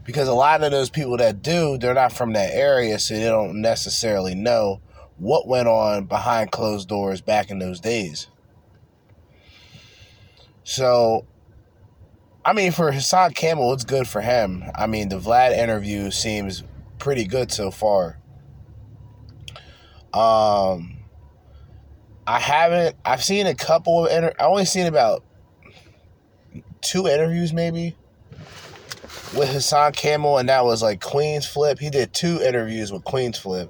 Because 0.07 0.27
a 0.27 0.33
lot 0.33 0.63
of 0.63 0.71
those 0.71 0.89
people 0.89 1.17
that 1.17 1.43
do, 1.43 1.77
they're 1.77 1.93
not 1.93 2.13
from 2.13 2.33
that 2.33 2.51
area, 2.51 2.97
so 2.97 3.13
they 3.13 3.25
don't 3.25 3.61
necessarily 3.61 4.33
know 4.33 4.81
what 5.17 5.47
went 5.47 5.67
on 5.67 6.05
behind 6.05 6.51
closed 6.51 6.89
doors 6.89 7.21
back 7.21 7.51
in 7.51 7.59
those 7.59 7.79
days. 7.79 8.27
So 10.63 11.27
I 12.47 12.53
mean, 12.53 12.71
for 12.71 12.93
Hassan 12.93 13.33
Campbell, 13.33 13.73
it's 13.73 13.83
good 13.83 14.07
for 14.07 14.21
him. 14.21 14.63
I 14.73 14.87
mean, 14.87 15.09
the 15.09 15.19
Vlad 15.19 15.51
interview 15.51 16.11
seems 16.11 16.63
pretty 16.97 17.25
good 17.25 17.51
so 17.51 17.71
far. 17.71 18.19
Um, 20.13 20.99
I 22.25 22.39
haven't. 22.39 22.95
I've 23.03 23.21
seen 23.21 23.47
a 23.47 23.53
couple 23.53 24.05
of. 24.05 24.11
Inter- 24.13 24.33
I 24.39 24.45
only 24.45 24.63
seen 24.63 24.87
about 24.87 25.25
two 26.79 27.05
interviews, 27.07 27.51
maybe, 27.51 27.97
with 29.35 29.49
Hassan 29.49 29.93
Campbell, 29.93 30.37
and 30.37 30.49
that 30.49 30.65
was 30.65 30.81
like 30.81 30.99
Queenzflip. 30.99 31.79
He 31.79 31.89
did 31.89 32.13
two 32.13 32.41
interviews 32.41 32.91
with 32.91 33.03
Queenzflip, 33.03 33.69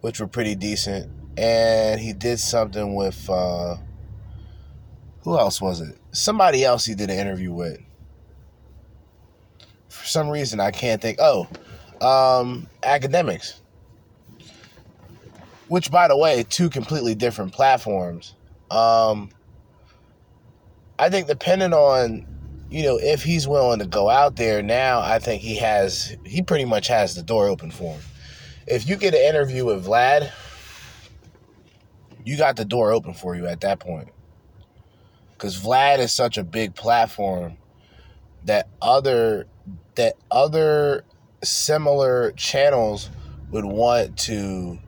which 0.00 0.20
were 0.20 0.26
pretty 0.26 0.54
decent, 0.54 1.10
and 1.36 2.00
he 2.00 2.12
did 2.12 2.38
something 2.38 2.94
with. 2.94 3.28
uh 3.28 3.76
who 5.22 5.38
else 5.38 5.58
was 5.58 5.80
it? 5.80 5.96
Somebody 6.12 6.64
else 6.66 6.84
he 6.84 6.94
did 6.94 7.08
an 7.08 7.18
interview 7.18 7.50
with 7.50 7.80
for 10.04 10.04
some 10.06 10.28
reason 10.28 10.60
I 10.60 10.70
can't 10.70 11.00
think. 11.00 11.18
Oh, 11.20 11.48
um, 12.00 12.66
Akademiks. 12.82 13.60
Which, 15.68 15.90
by 15.90 16.08
the 16.08 16.16
way, 16.16 16.44
two 16.48 16.68
completely 16.68 17.14
different 17.14 17.52
platforms. 17.52 18.34
Um, 18.70 19.30
I 20.98 21.08
think 21.08 21.26
depending 21.26 21.72
on, 21.72 22.26
you 22.74 22.82
know, 22.82 22.98
if 23.00 23.22
he's 23.22 23.46
willing 23.46 23.78
to 23.78 23.86
go 23.86 24.10
out 24.10 24.34
there 24.34 24.60
now, 24.60 24.98
I 24.98 25.20
think 25.20 25.40
he 25.40 25.54
has, 25.58 26.16
he 26.26 26.42
pretty 26.42 26.64
much 26.64 26.88
has 26.88 27.14
the 27.14 27.22
door 27.22 27.46
open 27.46 27.70
for 27.70 27.94
him. 27.94 28.00
If 28.66 28.88
you 28.88 28.96
get 28.96 29.14
an 29.14 29.20
interview 29.20 29.66
with 29.66 29.86
Vlad, 29.86 30.32
you 32.24 32.36
got 32.36 32.56
the 32.56 32.64
door 32.64 32.90
open 32.90 33.14
for 33.14 33.36
you 33.36 33.46
at 33.46 33.60
that 33.60 33.78
point. 33.78 34.08
Because 35.34 35.56
Vlad 35.56 36.00
is 36.00 36.12
such 36.12 36.36
a 36.36 36.42
big 36.42 36.74
platform 36.74 37.58
that 38.44 38.66
other 38.82 39.46
that 39.94 40.16
other 40.32 41.04
similar 41.44 42.32
channels 42.32 43.08
would 43.52 43.64
want 43.64 44.18
to 44.18 44.80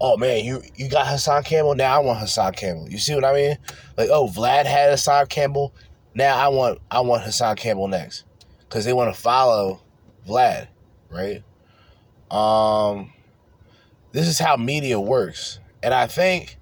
oh 0.00 0.16
man 0.16 0.42
you 0.44 0.62
you 0.74 0.88
got 0.88 1.06
hassan 1.06 1.42
campbell 1.42 1.74
now 1.74 1.96
i 1.96 1.98
want 1.98 2.18
hassan 2.18 2.52
campbell 2.52 2.88
you 2.88 2.98
see 2.98 3.14
what 3.14 3.24
i 3.24 3.32
mean 3.32 3.56
like 3.96 4.08
oh 4.10 4.26
vlad 4.26 4.64
had 4.64 4.90
hassan 4.90 5.26
campbell 5.26 5.72
now 6.14 6.36
i 6.36 6.48
want 6.48 6.78
i 6.90 7.00
want 7.00 7.22
hassan 7.22 7.56
campbell 7.56 7.88
next 7.88 8.24
because 8.60 8.84
they 8.84 8.92
want 8.92 9.14
to 9.14 9.20
follow 9.20 9.80
vlad 10.26 10.68
right 11.10 11.42
um 12.30 13.12
this 14.12 14.26
is 14.26 14.38
how 14.38 14.56
media 14.56 14.98
works 14.98 15.58
and 15.82 15.92
i 15.92 16.06
think 16.06 16.58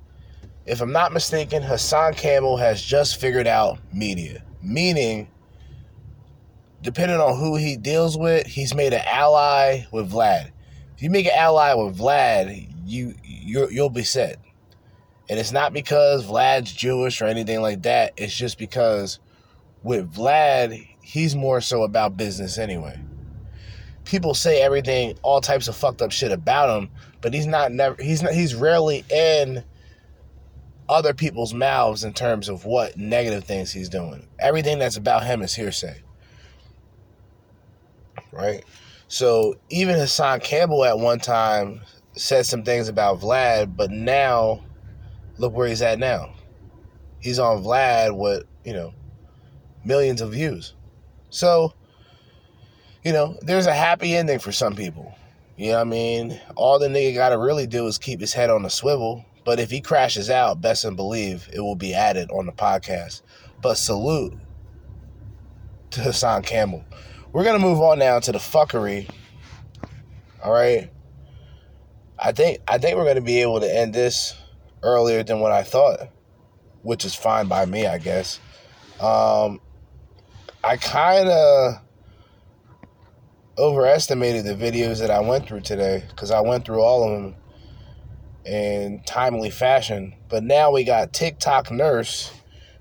if 0.66 0.80
i'm 0.80 0.92
not 0.92 1.12
mistaken 1.12 1.62
hassan 1.62 2.14
campbell 2.14 2.56
has 2.56 2.82
just 2.82 3.20
figured 3.20 3.46
out 3.46 3.78
media 3.92 4.42
meaning 4.62 5.28
depending 6.82 7.20
on 7.20 7.38
who 7.38 7.56
he 7.56 7.76
deals 7.76 8.18
with, 8.18 8.46
he's 8.46 8.74
made 8.74 8.92
an 8.92 9.02
ally 9.06 9.84
with 9.92 10.10
Vlad. 10.10 10.50
If 10.96 11.02
you 11.02 11.10
make 11.10 11.26
an 11.26 11.32
ally 11.34 11.72
with 11.74 11.96
Vlad, 11.96 12.68
you 12.84 13.14
you 13.22 13.68
you'll 13.70 13.88
be 13.88 14.02
set. 14.02 14.38
And 15.30 15.38
it's 15.38 15.52
not 15.52 15.72
because 15.72 16.26
Vlad's 16.26 16.72
Jewish 16.72 17.22
or 17.22 17.26
anything 17.26 17.62
like 17.62 17.82
that. 17.82 18.12
It's 18.16 18.34
just 18.34 18.58
because 18.58 19.20
with 19.82 20.14
Vlad, 20.14 20.88
he's 21.02 21.34
more 21.34 21.60
so 21.60 21.82
about 21.82 22.16
business 22.16 22.58
anyway. 22.58 22.98
People 24.04 24.34
say 24.34 24.60
everything, 24.62 25.18
all 25.22 25.40
types 25.40 25.68
of 25.68 25.76
fucked 25.76 26.02
up 26.02 26.10
shit 26.10 26.32
about 26.32 26.76
him, 26.76 26.90
but 27.20 27.32
he's 27.32 27.46
not 27.46 27.72
never 27.72 28.02
he's 28.02 28.22
not 28.22 28.32
he's 28.32 28.54
rarely 28.54 29.04
in 29.10 29.62
other 30.88 31.14
people's 31.14 31.54
mouths 31.54 32.04
in 32.04 32.12
terms 32.12 32.48
of 32.48 32.64
what 32.64 32.96
negative 32.96 33.44
things 33.44 33.70
he's 33.72 33.88
doing. 33.88 34.26
Everything 34.38 34.78
that's 34.78 34.96
about 34.96 35.24
him 35.24 35.42
is 35.42 35.54
hearsay 35.54 36.02
right? 38.32 38.64
So 39.08 39.56
even 39.68 39.96
Hassan 39.96 40.40
Campbell 40.40 40.84
at 40.84 40.98
one 40.98 41.20
time 41.20 41.82
said 42.16 42.46
some 42.46 42.64
things 42.64 42.88
about 42.88 43.20
Vlad, 43.20 43.76
but 43.76 43.90
now 43.90 44.64
look 45.38 45.52
where 45.52 45.68
he's 45.68 45.82
at 45.82 45.98
now. 45.98 46.34
He's 47.20 47.38
on 47.38 47.62
Vlad 47.62 48.16
with, 48.16 48.44
you 48.64 48.72
know, 48.72 48.94
millions 49.84 50.20
of 50.20 50.32
views. 50.32 50.74
So, 51.30 51.72
you 53.04 53.12
know, 53.12 53.38
there's 53.42 53.66
a 53.66 53.74
happy 53.74 54.14
ending 54.14 54.38
for 54.38 54.52
some 54.52 54.74
people. 54.74 55.14
You 55.56 55.68
know 55.68 55.74
what 55.76 55.80
I 55.80 55.90
mean? 55.90 56.40
All 56.56 56.78
the 56.78 56.88
nigga 56.88 57.14
gotta 57.14 57.38
really 57.38 57.66
do 57.66 57.86
is 57.86 57.98
keep 57.98 58.20
his 58.20 58.32
head 58.32 58.50
on 58.50 58.62
the 58.62 58.70
swivel. 58.70 59.24
But 59.44 59.58
if 59.58 59.70
he 59.70 59.80
crashes 59.80 60.30
out, 60.30 60.60
best 60.60 60.84
and 60.84 60.96
believe 60.96 61.48
it 61.52 61.60
will 61.60 61.74
be 61.74 61.94
added 61.94 62.30
on 62.30 62.46
the 62.46 62.52
podcast. 62.52 63.22
But 63.60 63.74
salute 63.74 64.34
to 65.90 66.00
Hassan 66.00 66.42
Campbell. 66.42 66.84
We're 67.32 67.44
gonna 67.44 67.58
move 67.58 67.80
on 67.80 67.98
now 67.98 68.18
to 68.20 68.32
the 68.32 68.38
fuckery. 68.38 69.08
All 70.42 70.52
right. 70.52 70.90
I 72.18 72.32
think 72.32 72.60
I 72.68 72.78
think 72.78 72.96
we're 72.96 73.06
gonna 73.06 73.20
be 73.20 73.42
able 73.42 73.60
to 73.60 73.76
end 73.76 73.94
this 73.94 74.34
earlier 74.82 75.22
than 75.22 75.40
what 75.40 75.52
I 75.52 75.62
thought, 75.62 76.08
which 76.82 77.04
is 77.04 77.14
fine 77.14 77.46
by 77.46 77.64
me, 77.66 77.86
I 77.86 77.98
guess. 77.98 78.38
Um, 79.00 79.60
I 80.64 80.76
kind 80.76 81.28
of 81.28 81.74
overestimated 83.58 84.44
the 84.44 84.54
videos 84.54 85.00
that 85.00 85.10
I 85.10 85.20
went 85.20 85.48
through 85.48 85.62
today 85.62 86.04
because 86.08 86.30
I 86.30 86.40
went 86.40 86.64
through 86.64 86.80
all 86.80 87.02
of 87.02 87.20
them 87.20 87.34
in 88.44 89.02
timely 89.04 89.50
fashion. 89.50 90.14
But 90.28 90.44
now 90.44 90.70
we 90.70 90.84
got 90.84 91.12
TikTok 91.12 91.72
nurse. 91.72 92.32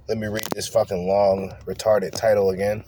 Let 0.07 0.19
me 0.19 0.27
read 0.27 0.47
this 0.53 0.67
fucking 0.67 1.07
long 1.07 1.53
retarded 1.65 2.11
title 2.11 2.51
again. 2.51 2.84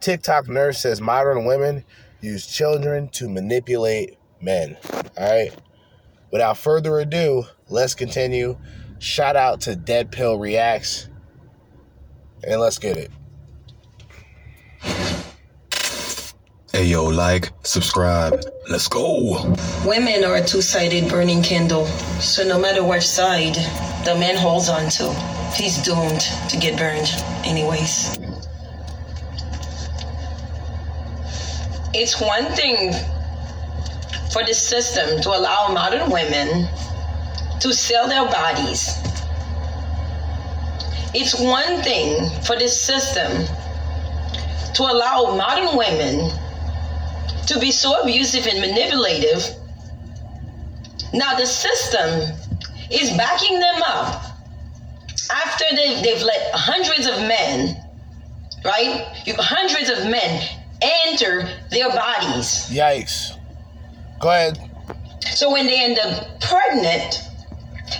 TikTok 0.00 0.48
nurse 0.48 0.80
says 0.80 1.00
modern 1.00 1.46
women 1.46 1.84
use 2.20 2.46
children 2.46 3.08
to 3.10 3.30
manipulate 3.30 4.18
men. 4.42 4.76
All 5.16 5.30
right. 5.30 5.54
Without 6.30 6.58
further 6.58 7.00
ado, 7.00 7.44
let's 7.70 7.94
continue. 7.94 8.58
Shout 8.98 9.36
out 9.36 9.62
to 9.62 9.74
DeadPill 9.74 10.38
Reacts. 10.38 11.08
And 12.44 12.60
let's 12.60 12.78
get 12.78 12.96
it. 12.96 13.10
Hey 16.72 16.84
yo, 16.84 17.04
like, 17.04 17.50
subscribe. 17.62 18.40
Let's 18.68 18.88
go. 18.88 19.54
Women 19.84 20.24
are 20.24 20.36
a 20.36 20.44
two 20.44 20.62
sided 20.62 21.10
burning 21.10 21.42
candle. 21.42 21.86
So 22.20 22.44
no 22.44 22.58
matter 22.58 22.84
which 22.84 23.06
side 23.06 23.56
the 24.04 24.16
man 24.18 24.36
holds 24.36 24.68
on 24.68 24.88
to, 24.90 25.12
he's 25.54 25.82
doomed 25.82 26.22
to 26.48 26.56
get 26.56 26.78
burned, 26.78 27.08
anyways. 27.44 28.18
it's 31.92 32.20
one 32.20 32.44
thing 32.52 32.92
for 34.32 34.44
the 34.44 34.54
system 34.54 35.20
to 35.20 35.28
allow 35.30 35.68
modern 35.72 36.08
women 36.10 36.68
to 37.60 37.74
sell 37.74 38.08
their 38.08 38.24
bodies. 38.26 38.96
It's 41.12 41.38
one 41.38 41.82
thing 41.82 42.30
for 42.42 42.56
the 42.56 42.68
system 42.68 43.46
to 44.74 44.82
allow 44.82 45.34
modern 45.36 45.76
women 45.76 46.30
to 47.46 47.58
be 47.58 47.72
so 47.72 48.00
abusive 48.02 48.46
and 48.46 48.60
manipulative. 48.60 49.44
Now 51.12 51.36
the 51.36 51.46
system 51.46 52.32
is 52.90 53.10
backing 53.16 53.58
them 53.58 53.82
up 53.82 54.22
after 55.32 55.64
they've, 55.74 56.02
they've 56.02 56.22
let 56.22 56.54
hundreds 56.54 57.06
of 57.06 57.16
men, 57.26 57.76
right? 58.64 59.06
You, 59.26 59.34
hundreds 59.38 59.90
of 59.90 60.08
men 60.08 60.48
enter 60.80 61.48
their 61.70 61.88
bodies. 61.90 62.70
Yikes. 62.70 63.36
Go 64.20 64.28
ahead. 64.28 64.58
So 65.34 65.50
when 65.50 65.66
they 65.66 65.82
end 65.82 65.98
up 65.98 66.40
pregnant, 66.40 67.29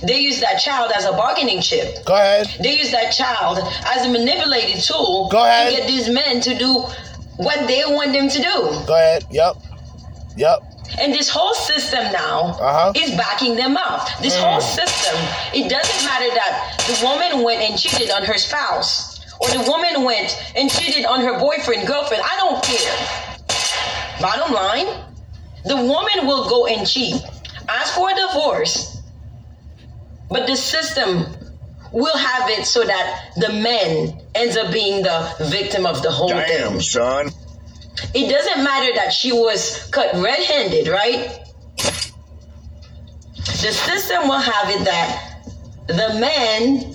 they 0.02 0.18
use 0.18 0.40
that 0.40 0.58
child 0.58 0.92
as 0.94 1.04
a 1.04 1.12
bargaining 1.12 1.60
chip. 1.60 2.04
Go 2.04 2.14
ahead. 2.14 2.48
They 2.62 2.78
use 2.78 2.90
that 2.92 3.10
child 3.10 3.58
as 3.86 4.06
a 4.06 4.08
manipulated 4.08 4.82
tool 4.82 5.28
Go 5.30 5.44
ahead. 5.44 5.70
to 5.70 5.76
get 5.76 5.86
these 5.86 6.08
men 6.08 6.40
to 6.42 6.56
do 6.56 6.84
what 7.36 7.66
they 7.66 7.82
want 7.86 8.12
them 8.12 8.28
to 8.28 8.38
do. 8.38 8.84
Go 8.86 8.94
ahead. 8.94 9.24
Yep. 9.30 9.56
Yep. 10.36 10.58
And 10.98 11.12
this 11.14 11.28
whole 11.28 11.54
system 11.54 12.10
now 12.12 12.56
Uh-huh. 12.60 12.92
is 12.96 13.10
backing 13.12 13.54
them 13.56 13.76
up. 13.76 14.08
This 14.20 14.36
Mm. 14.36 14.42
whole 14.42 14.60
system, 14.60 15.16
it 15.54 15.68
doesn't 15.70 16.04
matter 16.04 16.28
that 16.34 16.82
the 16.88 17.04
woman 17.06 17.42
went 17.44 17.62
and 17.62 17.78
cheated 17.78 18.10
on 18.10 18.24
her 18.24 18.36
spouse, 18.38 19.20
or 19.38 19.48
the 19.48 19.60
woman 19.70 20.02
went 20.04 20.36
and 20.56 20.70
cheated 20.70 21.04
on 21.06 21.20
her 21.20 21.38
boyfriend, 21.38 21.86
girlfriend. 21.86 22.22
I 22.24 22.36
don't 22.36 22.62
care. 22.62 22.96
Bottom 24.20 24.52
line, 24.52 24.86
the 25.64 25.76
woman 25.76 26.26
will 26.26 26.48
go 26.48 26.66
and 26.66 26.86
cheat, 26.86 27.22
ask 27.68 27.94
for 27.94 28.10
a 28.10 28.14
divorce, 28.14 28.99
but 30.30 30.46
the 30.46 30.56
system 30.56 31.26
will 31.92 32.16
have 32.16 32.48
it 32.50 32.64
so 32.64 32.84
that 32.84 33.32
the 33.36 33.52
man 33.52 34.20
ends 34.34 34.56
up 34.56 34.72
being 34.72 35.02
the 35.02 35.34
victim 35.50 35.86
of 35.86 36.02
the 36.02 36.10
whole 36.10 36.28
thing. 36.28 36.46
Damn, 36.46 36.80
son. 36.80 37.30
It 38.14 38.30
doesn't 38.30 38.64
matter 38.64 38.94
that 38.94 39.12
she 39.12 39.32
was 39.32 39.88
cut 39.90 40.14
red 40.14 40.42
handed, 40.44 40.88
right? 40.88 41.40
The 43.36 43.72
system 43.72 44.28
will 44.28 44.38
have 44.38 44.70
it 44.70 44.84
that 44.84 45.42
the 45.86 46.18
man 46.20 46.94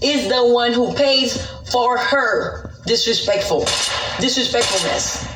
is 0.00 0.28
the 0.28 0.46
one 0.52 0.72
who 0.72 0.94
pays 0.94 1.44
for 1.70 1.98
her 1.98 2.72
disrespectful 2.86 3.66
disrespectfulness. 4.20 5.26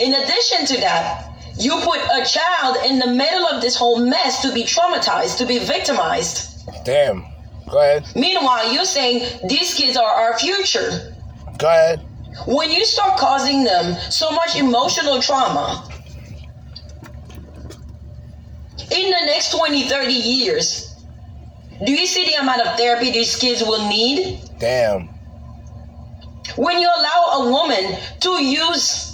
In 0.00 0.14
addition 0.14 0.66
to 0.66 0.80
that, 0.80 1.29
you 1.60 1.80
put 1.80 2.00
a 2.00 2.24
child 2.24 2.76
in 2.86 2.98
the 2.98 3.06
middle 3.06 3.46
of 3.46 3.60
this 3.60 3.76
whole 3.76 3.98
mess 3.98 4.42
to 4.42 4.52
be 4.52 4.64
traumatized, 4.64 5.38
to 5.38 5.46
be 5.46 5.58
victimized. 5.58 6.66
Damn. 6.84 7.26
Go 7.70 7.78
ahead. 7.78 8.04
Meanwhile, 8.16 8.72
you're 8.72 8.84
saying 8.84 9.40
these 9.48 9.74
kids 9.74 9.96
are 9.96 10.10
our 10.10 10.38
future. 10.38 11.14
Go 11.58 11.68
ahead. 11.68 12.00
When 12.46 12.70
you 12.70 12.84
start 12.84 13.18
causing 13.18 13.64
them 13.64 13.96
so 14.10 14.30
much 14.30 14.56
emotional 14.56 15.20
trauma, 15.20 15.86
in 18.90 19.10
the 19.10 19.26
next 19.26 19.56
20, 19.56 19.84
30 19.84 20.12
years, 20.12 20.94
do 21.84 21.92
you 21.92 22.06
see 22.06 22.24
the 22.26 22.34
amount 22.42 22.62
of 22.62 22.76
therapy 22.76 23.10
these 23.10 23.36
kids 23.36 23.62
will 23.62 23.88
need? 23.88 24.40
Damn. 24.58 25.08
When 26.56 26.78
you 26.78 26.88
allow 26.88 27.44
a 27.44 27.50
woman 27.50 27.98
to 28.20 28.42
use 28.42 29.09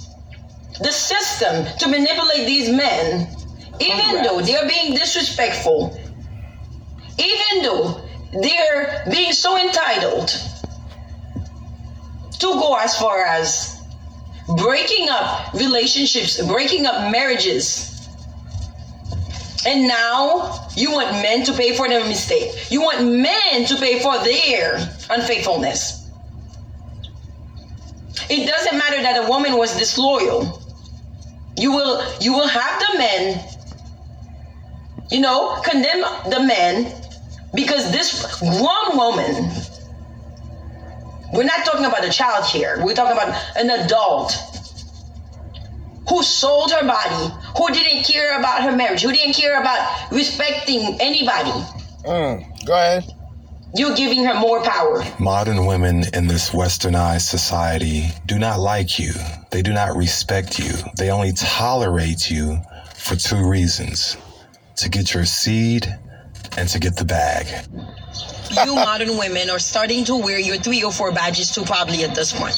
the 0.81 0.93
system 0.93 1.67
to 1.79 1.89
manipulate 1.89 2.47
these 2.47 2.69
men, 2.71 3.29
even 3.81 4.23
though 4.23 4.41
they're 4.41 4.69
being 4.69 4.95
disrespectful, 4.95 5.99
even 7.19 7.63
though 7.63 8.01
they're 8.43 9.05
being 9.11 9.33
so 9.33 9.57
entitled 9.59 10.29
to 12.39 12.47
go 12.47 12.75
as 12.75 12.99
far 12.99 13.25
as 13.25 13.81
breaking 14.57 15.09
up 15.09 15.55
relationships, 15.55 16.41
breaking 16.47 16.87
up 16.87 17.11
marriages. 17.11 17.93
And 19.67 19.89
now 19.89 20.69
you 20.77 20.93
want 20.93 21.11
men 21.23 21.45
to 21.47 21.53
pay 21.53 21.75
for 21.75 21.89
their 21.89 22.07
mistake. 22.07 22.71
You 22.71 22.83
want 22.83 23.05
men 23.05 23.65
to 23.67 23.77
pay 23.77 24.01
for 24.01 24.17
their 24.23 24.77
unfaithfulness. 25.11 26.09
It 28.29 28.47
doesn't 28.47 28.79
matter 28.79 29.03
that 29.03 29.25
a 29.25 29.29
woman 29.29 29.57
was 29.57 29.77
disloyal. 29.77 30.63
You 31.59 31.73
will 31.73 32.03
you 32.21 32.33
will 32.33 32.49
have 32.49 32.81
the 32.81 32.99
men, 32.99 33.45
you 35.11 35.21
know, 35.21 35.61
condemn 35.65 36.03
the 36.31 36.41
men 36.41 36.93
because 37.55 37.91
this 37.93 38.41
one 38.41 38.97
woman 38.97 39.51
we're 41.33 41.45
not 41.45 41.65
talking 41.65 41.85
about 41.85 42.05
a 42.05 42.11
child 42.11 42.47
here. 42.47 42.83
We're 42.83 42.95
talking 42.95 43.13
about 43.13 43.35
an 43.57 43.71
adult 43.71 44.33
who 46.09 46.23
sold 46.23 46.71
her 46.71 46.87
body, 46.87 47.35
who 47.57 47.73
didn't 47.73 48.05
care 48.05 48.39
about 48.39 48.63
her 48.63 48.73
marriage, 48.73 49.03
who 49.03 49.13
didn't 49.13 49.35
care 49.35 49.61
about 49.61 50.13
respecting 50.13 51.01
anybody. 51.01 51.51
Mm. 52.05 52.65
Go 52.65 52.73
ahead. 52.73 53.05
You're 53.75 53.97
giving 53.97 54.25
her 54.25 54.35
more 54.35 54.63
power. 54.63 55.05
Modern 55.19 55.67
women 55.67 56.05
in 56.15 56.29
this 56.29 56.51
westernized 56.51 57.29
society 57.29 58.07
do 58.25 58.39
not 58.39 58.61
like 58.61 58.99
you. 58.99 59.13
They 59.57 59.63
do 59.63 59.73
not 59.73 59.97
respect 59.97 60.59
you. 60.59 60.75
They 60.99 61.11
only 61.11 61.33
tolerate 61.33 62.31
you 62.31 62.61
for 62.95 63.17
two 63.17 63.49
reasons 63.49 64.19
to 64.77 64.91
get 64.91 65.15
your 65.15 65.25
seed 65.25 65.87
and 66.59 66.69
to 66.69 66.79
get 66.79 66.95
the 66.97 67.07
bag. 67.07 67.47
you 68.67 68.75
modern 68.91 69.17
women 69.17 69.49
are 69.49 69.59
starting 69.59 70.05
to 70.05 70.17
wear 70.17 70.39
your 70.39 70.59
three 70.59 70.85
or 70.85 70.93
four 70.93 71.11
badges 71.11 71.55
too 71.55 71.63
proudly 71.63 72.05
at 72.05 72.15
this 72.15 72.35
point. 72.35 72.55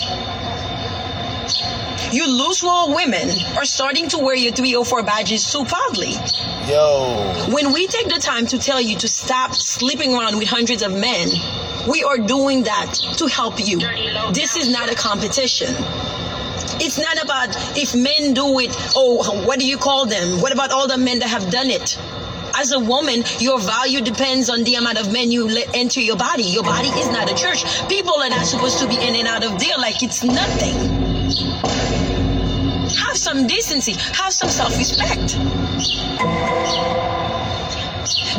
You 2.13 2.27
loose 2.27 2.65
wool 2.65 2.93
women 2.93 3.29
are 3.57 3.65
starting 3.65 4.09
to 4.09 4.19
wear 4.19 4.35
your 4.35 4.53
three 4.53 4.75
or 4.75 4.85
four 4.85 5.05
badges 5.05 5.53
too 5.53 5.65
proudly. 5.67 6.15
Yo. 6.67 7.47
When 7.55 7.73
we 7.73 7.87
take 7.87 8.09
the 8.09 8.19
time 8.19 8.45
to 8.47 8.59
tell 8.59 8.81
you 8.81 8.97
to 8.99 9.07
stop 9.07 9.55
sleeping 9.55 10.17
around 10.17 10.37
with 10.37 10.49
hundreds 10.49 10.83
of 10.83 10.93
men, 10.93 11.29
we 11.89 12.03
are 12.03 12.19
doing 12.19 12.65
that 12.65 12.93
to 13.19 13.29
help 13.29 13.65
you. 13.65 13.79
This 14.33 14.57
is 14.57 14.69
not 14.69 14.91
a 14.91 14.97
competition. 14.97 15.77
It's 16.81 16.99
not 16.99 17.23
about 17.23 17.49
if 17.77 17.95
men 17.95 18.35
do 18.35 18.59
it, 18.61 18.71
oh, 18.95 19.45
what 19.47 19.59
do 19.59 19.67
you 19.67 19.77
call 19.79 20.07
them? 20.07 20.41
What 20.41 20.53
about 20.53 20.71
all 20.71 20.87
the 20.89 20.99
men 20.99 21.19
that 21.21 21.29
have 21.29 21.51
done 21.51 21.71
it? 21.71 21.99
As 22.57 22.73
a 22.73 22.81
woman, 22.81 23.23
your 23.39 23.61
value 23.61 24.01
depends 24.01 24.51
on 24.51 24.65
the 24.65 24.75
amount 24.75 24.99
of 24.99 25.13
men 25.13 25.31
you 25.31 25.49
let 25.49 25.77
enter 25.77 26.01
your 26.01 26.17
body. 26.17 26.43
Your 26.43 26.65
body 26.65 26.89
is 26.89 27.09
not 27.09 27.31
a 27.31 27.35
church. 27.35 27.65
People 27.89 28.15
are 28.15 28.31
not 28.31 28.47
supposed 28.47 28.79
to 28.81 28.89
be 28.89 28.95
in 28.97 29.15
and 29.15 29.29
out 29.29 29.45
of 29.45 29.59
there 29.59 29.77
like 29.79 30.03
it's 30.03 30.25
nothing. 30.25 30.75
Have 33.07 33.17
some 33.17 33.47
decency, 33.47 33.93
have 33.93 34.33
some 34.33 34.49
self 34.49 34.77
respect. 34.77 35.37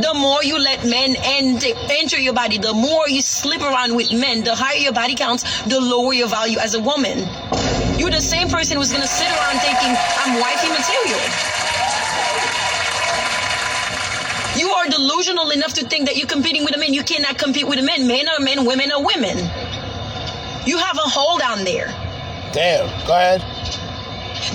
The 0.01 0.13
more 0.15 0.43
you 0.43 0.57
let 0.57 0.85
men 0.85 1.15
enter, 1.17 1.67
enter 1.89 2.17
your 2.17 2.33
body, 2.33 2.57
the 2.57 2.73
more 2.73 3.07
you 3.07 3.21
slip 3.21 3.61
around 3.61 3.95
with 3.95 4.11
men, 4.11 4.43
the 4.43 4.55
higher 4.55 4.77
your 4.77 4.93
body 4.93 5.15
counts, 5.15 5.61
the 5.63 5.79
lower 5.79 6.13
your 6.13 6.27
value 6.27 6.57
as 6.57 6.73
a 6.73 6.79
woman. 6.81 7.19
You're 7.99 8.09
the 8.09 8.21
same 8.21 8.47
person 8.47 8.77
who's 8.77 8.93
gonna 8.93 9.05
sit 9.05 9.27
around 9.27 9.59
thinking, 9.59 9.91
I'm 10.23 10.39
wifey 10.39 10.69
material. 10.69 11.19
You 14.57 14.71
are 14.71 14.87
delusional 14.87 15.51
enough 15.51 15.73
to 15.73 15.85
think 15.85 16.07
that 16.07 16.15
you're 16.15 16.27
competing 16.27 16.63
with 16.63 16.73
a 16.75 16.79
man. 16.79 16.93
You 16.93 17.03
cannot 17.03 17.37
compete 17.37 17.67
with 17.67 17.77
a 17.77 17.83
man. 17.83 18.07
Men 18.07 18.29
are 18.29 18.39
men, 18.39 18.65
women 18.65 18.91
are 18.93 19.03
women. 19.03 19.37
You 20.65 20.77
have 20.77 20.95
a 20.97 21.09
hole 21.09 21.37
down 21.39 21.65
there. 21.65 21.87
Damn. 22.53 22.87
Go 23.05 23.13
ahead. 23.13 23.41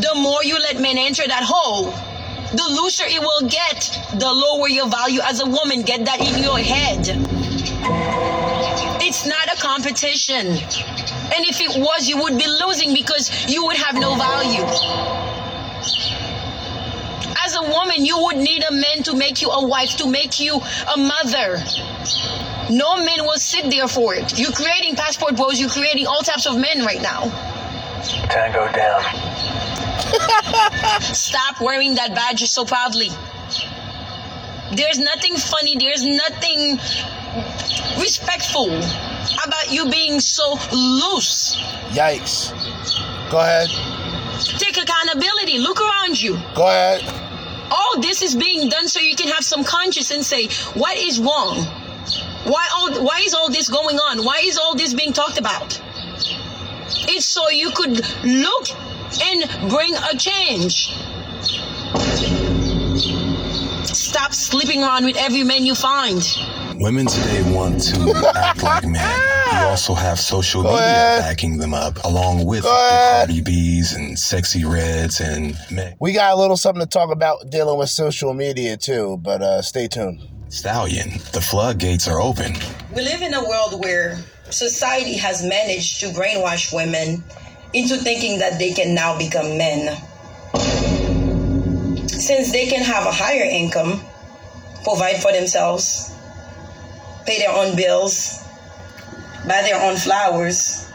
The 0.01 0.13
more 0.17 0.43
you 0.43 0.59
let 0.59 0.81
men 0.81 0.97
enter 0.97 1.27
that 1.27 1.45
hole, 1.45 1.91
the 2.57 2.65
looser 2.81 3.05
it 3.07 3.21
will 3.21 3.49
get, 3.49 3.99
the 4.15 4.33
lower 4.33 4.69
your 4.69 4.89
value 4.89 5.21
as 5.23 5.41
a 5.41 5.47
woman. 5.47 5.83
Get 5.83 6.07
that 6.07 6.21
in 6.21 6.43
your 6.43 6.59
head. 6.59 7.44
It's 9.07 9.27
not 9.27 9.53
a 9.53 9.61
competition. 9.61 10.47
And 10.47 11.45
if 11.45 11.61
it 11.61 11.77
was, 11.77 12.09
you 12.09 12.17
would 12.23 12.39
be 12.39 12.47
losing 12.47 12.95
because 12.95 13.53
you 13.53 13.63
would 13.67 13.77
have 13.77 13.97
no 13.97 14.17
value. 14.17 14.65
As 17.45 17.55
a 17.55 17.63
woman, 17.69 18.07
you 18.07 18.19
would 18.23 18.39
need 18.39 18.65
a 18.65 18.73
man 18.73 19.03
to 19.03 19.15
make 19.15 19.43
you 19.43 19.51
a 19.51 19.67
wife, 19.67 19.99
to 19.99 20.09
make 20.09 20.41
you 20.41 20.55
a 20.57 20.97
mother. 20.97 21.63
No 22.71 22.97
man 22.97 23.27
will 23.27 23.37
sit 23.37 23.71
there 23.71 23.89
for 23.89 24.15
it. 24.15 24.39
You're 24.39 24.53
creating 24.53 24.97
passport 24.97 25.37
bros, 25.37 25.61
you're 25.61 25.69
creating 25.69 26.07
all 26.07 26.23
types 26.23 26.47
of 26.47 26.57
men 26.59 26.83
right 26.87 27.03
now. 27.03 27.29
Tango 28.31 28.73
down. 28.73 29.03
Stop 31.03 31.61
wearing 31.61 31.95
that 31.97 32.15
badge 32.15 32.43
so 32.49 32.65
proudly. 32.65 33.11
There's 34.73 34.99
nothing 34.99 35.37
funny, 35.37 35.77
there's 35.79 36.07
nothing 36.07 36.79
respectful 38.01 38.69
about 39.45 39.71
you 39.71 39.91
being 39.91 40.21
so 40.21 40.53
loose. 40.73 41.57
Yikes. 41.91 42.53
Go 43.31 43.39
ahead. 43.39 43.69
Take 44.59 44.77
accountability. 44.77 45.59
Look 45.59 45.81
around 45.81 46.21
you. 46.21 46.41
Go 46.55 46.69
ahead. 46.69 47.03
All 47.71 48.01
this 48.01 48.23
is 48.23 48.35
being 48.35 48.69
done 48.69 48.89
so 48.89 49.01
you 49.01 49.17
can 49.17 49.29
have 49.29 49.45
some 49.45 49.65
conscience 49.65 50.11
and 50.11 50.25
say, 50.25 50.49
what 50.75 50.97
is 50.97 51.19
wrong? 51.19 51.57
Why 52.45 52.69
all 52.77 53.03
why 53.03 53.23
is 53.25 53.33
all 53.33 53.51
this 53.51 53.69
going 53.69 53.97
on? 53.97 54.25
Why 54.25 54.43
is 54.45 54.59
all 54.59 54.75
this 54.75 54.93
being 54.93 55.13
talked 55.13 55.39
about? 55.39 55.81
It's 57.09 57.25
so 57.25 57.49
you 57.49 57.71
could 57.71 58.05
look 58.23 58.67
and 59.23 59.71
bring 59.71 59.95
a 59.95 60.17
change. 60.17 60.93
Stop 63.87 64.35
sleeping 64.35 64.83
around 64.83 65.05
with 65.07 65.17
every 65.17 65.43
man 65.43 65.65
you 65.65 65.75
find. 65.75 66.23
Women 66.77 67.07
today 67.07 67.43
want 67.55 67.81
to 67.83 68.33
act 68.37 68.63
like 68.63 68.85
men. 68.85 69.21
You 69.53 69.59
also 69.69 69.95
have 69.95 70.19
social 70.19 70.63
Go 70.63 70.71
media 70.71 70.85
ahead. 70.85 71.21
backing 71.23 71.59
them 71.59 71.73
up, 71.73 72.03
along 72.05 72.45
with 72.47 72.63
Go 72.63 72.69
the 72.69 72.75
ahead. 72.75 73.29
Cardi 73.29 73.41
B's 73.41 73.93
and 73.93 74.19
Sexy 74.19 74.65
Reds 74.65 75.21
and 75.21 75.57
Meg 75.71 75.95
We 76.01 76.13
got 76.13 76.33
a 76.33 76.37
little 76.37 76.57
something 76.57 76.81
to 76.83 76.89
talk 76.89 77.11
about 77.13 77.51
dealing 77.51 77.79
with 77.79 77.91
social 77.91 78.35
media 78.35 78.77
too, 78.77 79.19
but 79.23 79.41
uh, 79.43 79.63
stay 79.63 79.87
tuned. 79.89 80.21
Stallion. 80.49 81.11
The 81.33 81.41
floodgates 81.41 82.09
are 82.09 82.21
open. 82.21 82.55
We 82.95 83.03
live 83.03 83.23
in 83.23 83.35
a 83.35 83.43
world 83.49 83.81
where 83.83 84.19
society 84.51 85.15
has 85.17 85.45
managed 85.45 86.01
to 86.01 86.07
brainwash 86.09 86.75
women 86.75 87.23
into 87.73 87.97
thinking 87.97 88.39
that 88.41 88.59
they 88.59 88.73
can 88.73 88.95
now 88.95 89.17
become 89.17 89.57
men. 89.59 89.97
Since 92.09 92.53
they 92.53 92.67
can 92.67 92.83
have 92.83 93.07
a 93.07 93.13
higher 93.13 93.45
income, 93.45 94.01
provide 94.85 95.17
for 95.21 95.33
themselves, 95.33 96.14
pay 97.27 97.39
their 97.39 97.51
own 97.51 97.77
bills, 97.77 98.43
buy 99.47 99.63
their 99.63 99.81
own 99.81 99.97
flowers, 99.97 100.91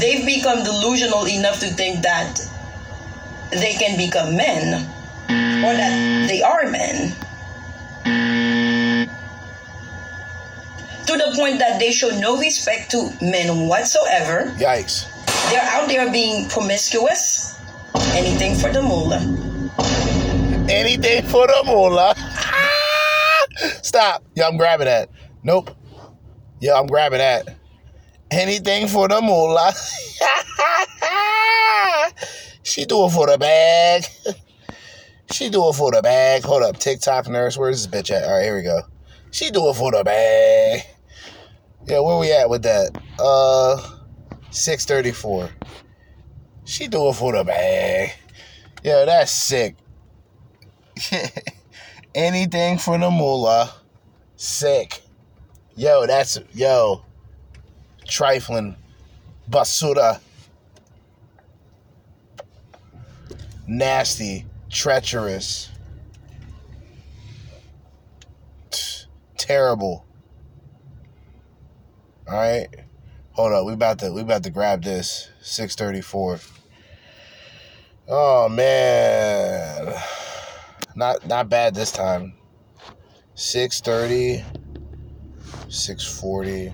they've 0.00 0.24
become 0.26 0.64
delusional 0.64 1.26
enough 1.26 1.60
to 1.60 1.66
think 1.68 2.02
that 2.02 2.40
they 3.50 3.74
can 3.74 3.96
become 3.96 4.36
men 4.36 4.84
or 5.64 5.72
that 5.72 6.28
they 6.28 6.42
are 6.42 6.70
men. 6.70 7.14
to 11.06 11.14
the 11.16 11.32
point 11.36 11.58
that 11.60 11.78
they 11.78 11.92
show 11.92 12.10
no 12.18 12.36
respect 12.38 12.90
to 12.90 13.10
men 13.22 13.68
whatsoever. 13.68 14.52
Yikes. 14.58 15.06
They're 15.50 15.62
out 15.62 15.88
there 15.88 16.10
being 16.10 16.48
promiscuous. 16.48 17.54
Anything 18.12 18.56
for 18.56 18.72
the 18.72 18.82
moolah. 18.82 19.22
Anything 20.68 21.22
for 21.26 21.46
the 21.46 21.62
moolah. 21.64 22.14
Stop. 23.82 24.24
Yo, 24.34 24.46
I'm 24.46 24.56
grabbing 24.56 24.86
that. 24.86 25.10
Nope. 25.42 25.70
Yo, 26.60 26.74
I'm 26.74 26.86
grabbing 26.86 27.18
that. 27.18 27.56
Anything 28.30 28.88
for 28.88 29.08
the 29.08 29.20
moolah. 29.20 29.72
she 32.62 32.84
do 32.84 33.06
it 33.06 33.10
for 33.10 33.26
the 33.26 33.38
bag. 33.38 34.04
She 35.32 35.50
do 35.50 35.68
it 35.68 35.74
for 35.74 35.90
the 35.90 36.02
bag. 36.02 36.44
Hold 36.44 36.62
up. 36.62 36.78
TikTok 36.78 37.28
nurse. 37.28 37.58
Where's 37.58 37.84
this 37.84 37.92
bitch 37.92 38.14
at? 38.14 38.24
All 38.24 38.36
right, 38.36 38.44
here 38.44 38.56
we 38.56 38.62
go. 38.62 38.82
She 39.32 39.50
do 39.50 39.68
it 39.68 39.74
for 39.74 39.90
the 39.90 40.04
bag. 40.04 40.82
Yeah, 41.86 42.00
where 42.00 42.18
we 42.18 42.32
at 42.32 42.48
with 42.48 42.62
that? 42.62 42.90
Uh, 43.18 43.76
634. 44.50 45.50
She 46.64 46.88
do 46.88 47.08
it 47.08 47.14
for 47.14 47.32
the 47.32 47.44
bag. 47.44 48.12
Yo, 48.82 49.04
that's 49.04 49.32
sick. 49.32 49.76
Anything 52.16 52.78
for 52.78 52.96
the 52.96 53.10
moolah. 53.10 53.74
Sick. 54.36 55.02
Yo, 55.76 56.06
that's 56.06 56.38
yo. 56.54 57.02
Trifling. 58.08 58.74
Basura. 59.50 60.20
Nasty. 63.66 64.46
Treacherous. 64.70 65.68
Terrible. 69.36 70.06
Alright. 72.26 72.68
Hold 73.32 73.52
up. 73.52 73.66
We 73.66 73.74
about 73.74 73.98
to 73.98 74.10
we 74.10 74.22
about 74.22 74.42
to 74.44 74.50
grab 74.50 74.82
this. 74.82 75.28
634. 75.42 76.40
Oh 78.08 78.48
man. 78.48 79.94
Not 80.96 81.26
not 81.26 81.50
bad 81.50 81.74
this 81.74 81.92
time. 81.92 82.32
630. 83.34 84.42
640. 85.68 86.72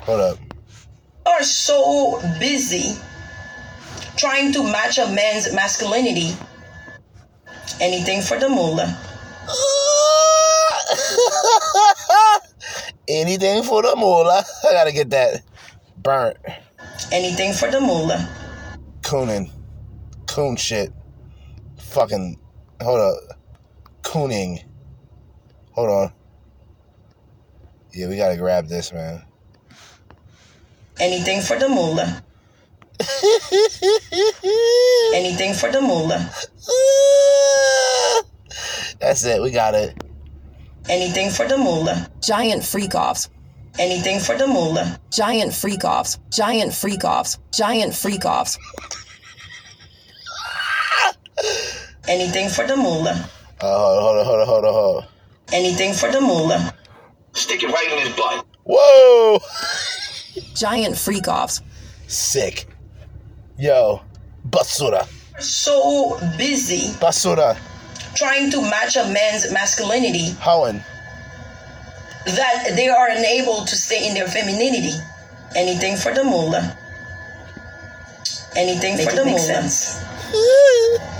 Hold 0.00 0.20
up. 0.20 0.38
Are 1.24 1.42
so 1.42 2.20
busy 2.38 2.98
trying 4.18 4.52
to 4.52 4.62
match 4.62 4.98
a 4.98 5.06
man's 5.12 5.50
masculinity. 5.54 6.36
Anything 7.80 8.20
for 8.20 8.38
the 8.38 8.50
moolah. 8.50 8.94
Anything 13.08 13.62
for 13.62 13.80
the 13.80 13.96
moolah. 13.96 14.44
I 14.68 14.72
gotta 14.72 14.92
get 14.92 15.08
that 15.10 15.40
burnt. 15.96 16.36
Anything 17.10 17.54
for 17.54 17.70
the 17.70 17.80
moolah. 17.80 18.28
Cooning. 19.00 19.50
Coon 20.26 20.56
shit. 20.56 20.92
Fucking. 21.78 22.38
Hold 22.82 23.00
up. 23.00 23.38
Cooning. 24.02 24.64
Hold 25.72 25.90
on. 25.90 26.12
Yeah, 27.92 28.08
we 28.08 28.16
gotta 28.16 28.36
grab 28.36 28.68
this, 28.68 28.92
man. 28.92 29.22
Anything 30.98 31.42
for 31.42 31.58
the 31.58 31.68
moolah. 31.68 32.22
Anything 35.14 35.54
for 35.54 35.70
the 35.70 35.80
moolah. 35.80 36.30
That's 39.00 39.24
it. 39.24 39.40
We 39.42 39.50
got 39.50 39.74
it. 39.74 40.02
Anything 40.88 41.30
for 41.30 41.46
the 41.46 41.56
moolah. 41.56 42.08
Giant 42.22 42.64
freak 42.64 42.94
offs. 42.94 43.28
Anything 43.78 44.20
for 44.20 44.36
the 44.36 44.46
moolah. 44.46 44.98
Giant 45.10 45.54
freak 45.54 45.84
offs. 45.84 46.18
Giant 46.30 46.74
freak 46.74 47.04
offs. 47.04 47.38
Giant 47.52 47.94
freak 47.94 48.24
offs. 48.24 48.58
Anything 52.10 52.48
for 52.48 52.66
the 52.66 52.76
moolah. 52.76 53.30
Uh, 53.60 54.00
hold 54.00 54.18
on, 54.18 54.24
hold 54.26 54.40
on, 54.40 54.46
hold 54.46 54.64
on, 54.64 54.72
hold 54.72 55.04
on. 55.04 55.08
Anything 55.52 55.92
for 55.94 56.10
the 56.10 56.20
moolah. 56.20 56.74
Stick 57.34 57.62
it 57.62 57.68
right 57.68 57.92
in 57.92 57.98
his 58.04 58.16
butt. 58.16 58.44
Whoa! 58.64 59.38
Giant 60.56 60.98
freak 60.98 61.28
offs. 61.28 61.62
Sick. 62.08 62.66
Yo. 63.56 64.02
Basura. 64.48 65.06
So 65.40 66.18
busy 66.36 66.92
Basura. 66.98 67.56
trying 68.16 68.50
to 68.50 68.60
match 68.60 68.96
a 68.96 69.06
man's 69.12 69.52
masculinity 69.52 70.30
Howen. 70.42 70.82
that 72.26 72.72
they 72.74 72.88
are 72.88 73.08
unable 73.10 73.64
to 73.64 73.76
stay 73.76 74.08
in 74.08 74.14
their 74.14 74.26
femininity. 74.26 74.98
Anything 75.54 75.96
for 75.96 76.12
the 76.12 76.24
moolah. 76.24 76.76
Anything 78.56 78.98
for 78.98 79.14
the 79.14 79.24
moolah. 79.24 81.10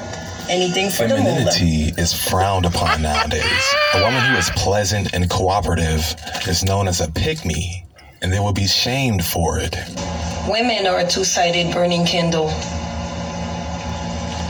Anything 0.50 0.90
for 0.90 1.06
the 1.06 1.16
moolah. 1.16 1.52
Femininity 1.52 1.92
is 1.96 2.12
frowned 2.12 2.66
upon 2.66 3.02
nowadays. 3.02 3.74
A 3.94 4.02
woman 4.02 4.20
who 4.24 4.36
is 4.36 4.50
pleasant 4.56 5.14
and 5.14 5.30
cooperative 5.30 6.16
is 6.48 6.64
known 6.64 6.88
as 6.88 7.00
a 7.00 7.08
pick 7.08 7.44
me, 7.44 7.86
and 8.20 8.32
they 8.32 8.40
will 8.40 8.52
be 8.52 8.66
shamed 8.66 9.24
for 9.24 9.60
it. 9.60 9.76
Women 10.48 10.88
are 10.88 10.98
a 10.98 11.06
two 11.06 11.22
sided 11.22 11.72
burning 11.72 12.04
candle. 12.04 12.48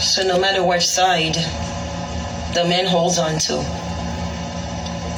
So 0.01 0.27
no 0.27 0.41
matter 0.41 0.65
which 0.67 0.87
side 0.87 1.35
the 2.55 2.65
man 2.65 2.87
holds 2.87 3.19
on 3.19 3.39
to, 3.39 3.63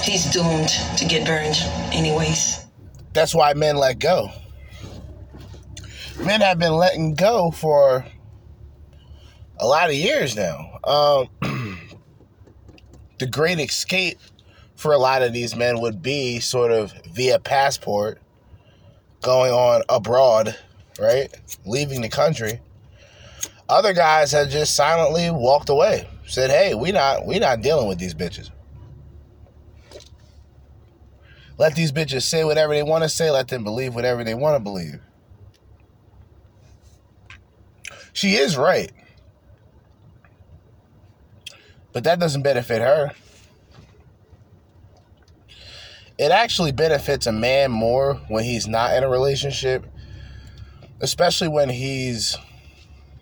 he's 0.03 0.33
doomed 0.33 0.71
to 0.99 1.05
get 1.05 1.25
burned, 1.25 1.59
anyways. 1.95 2.67
That's 3.13 3.37
why 3.37 3.55
men 3.55 3.77
let 3.77 4.01
go. 4.01 4.33
Men 6.19 6.41
have 6.41 6.59
been 6.59 6.73
letting 6.73 7.15
go 7.15 7.53
for 7.53 8.05
a 9.61 9.67
lot 9.67 9.89
of 9.89 9.95
years 9.95 10.35
now. 10.35 10.72
Um, 10.85 11.29
the 13.19 13.27
great 13.27 13.61
escape 13.61 14.19
for 14.75 14.93
a 14.93 14.99
lot 14.99 15.23
of 15.23 15.33
these 15.33 15.55
men 15.55 15.81
would 15.81 16.03
be 16.03 16.41
sort 16.41 16.73
of 16.73 16.93
via 17.13 17.39
passport, 17.39 18.21
going 19.21 19.53
on 19.53 19.83
abroad, 19.89 20.57
right? 20.99 21.29
Leaving 21.65 22.01
the 22.01 22.09
country. 22.09 22.61
Other 23.69 23.93
guys 23.93 24.33
have 24.33 24.51
just 24.51 24.75
silently 24.75 25.31
walked 25.31 25.69
away. 25.69 26.09
Said, 26.27 26.51
"Hey, 26.51 26.75
we 26.75 26.93
not 26.93 27.27
we 27.27 27.39
not 27.39 27.63
dealing 27.63 27.89
with 27.89 27.99
these 27.99 28.15
bitches." 28.15 28.51
Let 31.59 31.75
these 31.77 31.93
bitches 31.93 32.23
say 32.23 32.45
whatever 32.45 32.75
they 32.75 32.83
want 32.83 33.05
to 33.05 33.09
say. 33.09 33.31
Let 33.31 33.49
them 33.49 33.63
believe 33.63 33.95
whatever 33.95 34.25
they 34.25 34.35
want 34.35 34.57
to 34.57 34.61
believe. 34.61 35.01
She 38.13 38.35
is 38.35 38.57
right. 38.57 38.91
But 41.93 42.05
that 42.05 42.19
doesn't 42.19 42.43
benefit 42.43 42.81
her. 42.81 43.13
It 46.19 46.31
actually 46.31 46.73
benefits 46.73 47.27
a 47.27 47.33
man 47.33 47.71
more 47.71 48.15
when 48.29 48.45
he's 48.45 48.69
not 48.69 48.95
in 48.95 49.03
a 49.03 49.09
relationship, 49.09 49.87
especially 51.01 51.49
when 51.49 51.69
he's 51.69 52.37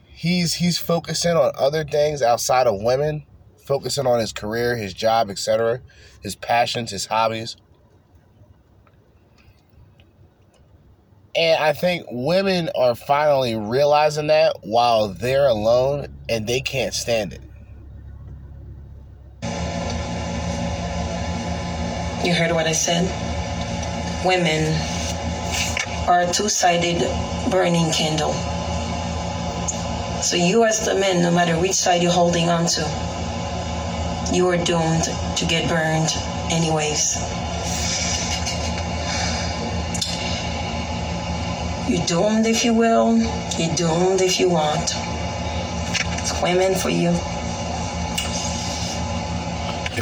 he's 0.06 0.54
he's 0.54 0.78
focusing 0.78 1.36
on 1.36 1.52
other 1.58 1.84
things 1.84 2.20
outside 2.20 2.66
of 2.66 2.82
women, 2.82 3.24
focusing 3.64 4.06
on 4.06 4.20
his 4.20 4.32
career, 4.32 4.76
his 4.76 4.92
job, 4.92 5.30
etc., 5.30 5.80
his 6.22 6.36
passions, 6.36 6.90
his 6.90 7.06
hobbies. 7.06 7.56
And 11.34 11.62
I 11.62 11.72
think 11.72 12.06
women 12.10 12.70
are 12.74 12.94
finally 12.94 13.54
realizing 13.54 14.26
that 14.26 14.56
while 14.62 15.08
they're 15.08 15.46
alone 15.46 16.08
and 16.28 16.46
they 16.46 16.60
can't 16.60 16.92
stand 16.92 17.32
it. 17.32 17.40
You 22.22 22.34
heard 22.34 22.52
what 22.52 22.66
I 22.66 22.72
said? 22.72 23.04
Women 24.26 24.74
are 26.06 26.20
a 26.20 26.30
two 26.30 26.50
sided 26.50 27.00
burning 27.50 27.90
candle. 27.92 28.34
So, 30.22 30.36
you 30.36 30.64
as 30.64 30.84
the 30.84 30.94
men, 30.96 31.22
no 31.22 31.30
matter 31.30 31.58
which 31.58 31.72
side 31.72 32.02
you're 32.02 32.12
holding 32.12 32.50
on 32.50 32.66
to, 32.66 32.82
you 34.34 34.46
are 34.48 34.58
doomed 34.58 35.04
to 35.04 35.46
get 35.46 35.66
burned 35.66 36.10
anyways. 36.52 37.16
You're 41.88 42.06
doomed 42.06 42.46
if 42.46 42.66
you 42.66 42.74
will, 42.74 43.16
you're 43.58 43.74
doomed 43.74 44.20
if 44.20 44.38
you 44.38 44.50
want. 44.50 44.92
It's 46.20 46.42
women 46.42 46.74
for 46.74 46.90
you. 46.90 47.18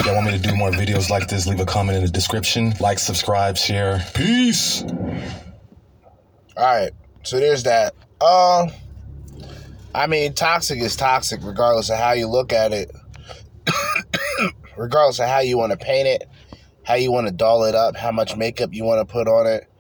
Y'all 0.08 0.14
want 0.14 0.26
me 0.26 0.32
to 0.32 0.38
do 0.38 0.56
more 0.56 0.70
videos 0.70 1.10
like 1.10 1.28
this, 1.28 1.46
leave 1.46 1.60
a 1.60 1.66
comment 1.66 1.98
in 1.98 2.02
the 2.02 2.10
description. 2.10 2.72
Like, 2.80 2.98
subscribe, 2.98 3.58
share. 3.58 4.02
Peace. 4.14 4.82
All 6.56 6.64
right, 6.64 6.92
so 7.24 7.38
there's 7.38 7.64
that. 7.64 7.94
Uh, 8.18 8.68
I 9.94 10.06
mean, 10.06 10.32
toxic 10.32 10.78
is 10.78 10.96
toxic, 10.96 11.40
regardless 11.42 11.90
of 11.90 11.98
how 11.98 12.12
you 12.12 12.26
look 12.26 12.54
at 12.54 12.72
it. 12.72 12.90
regardless 14.78 15.20
of 15.20 15.28
how 15.28 15.40
you 15.40 15.58
want 15.58 15.72
to 15.72 15.76
paint 15.76 16.08
it, 16.08 16.26
how 16.84 16.94
you 16.94 17.12
want 17.12 17.26
to 17.26 17.32
doll 17.34 17.64
it 17.64 17.74
up, 17.74 17.94
how 17.94 18.10
much 18.10 18.34
makeup 18.34 18.72
you 18.72 18.84
want 18.84 19.06
to 19.06 19.12
put 19.12 19.28
on 19.28 19.46
it, 19.46 19.70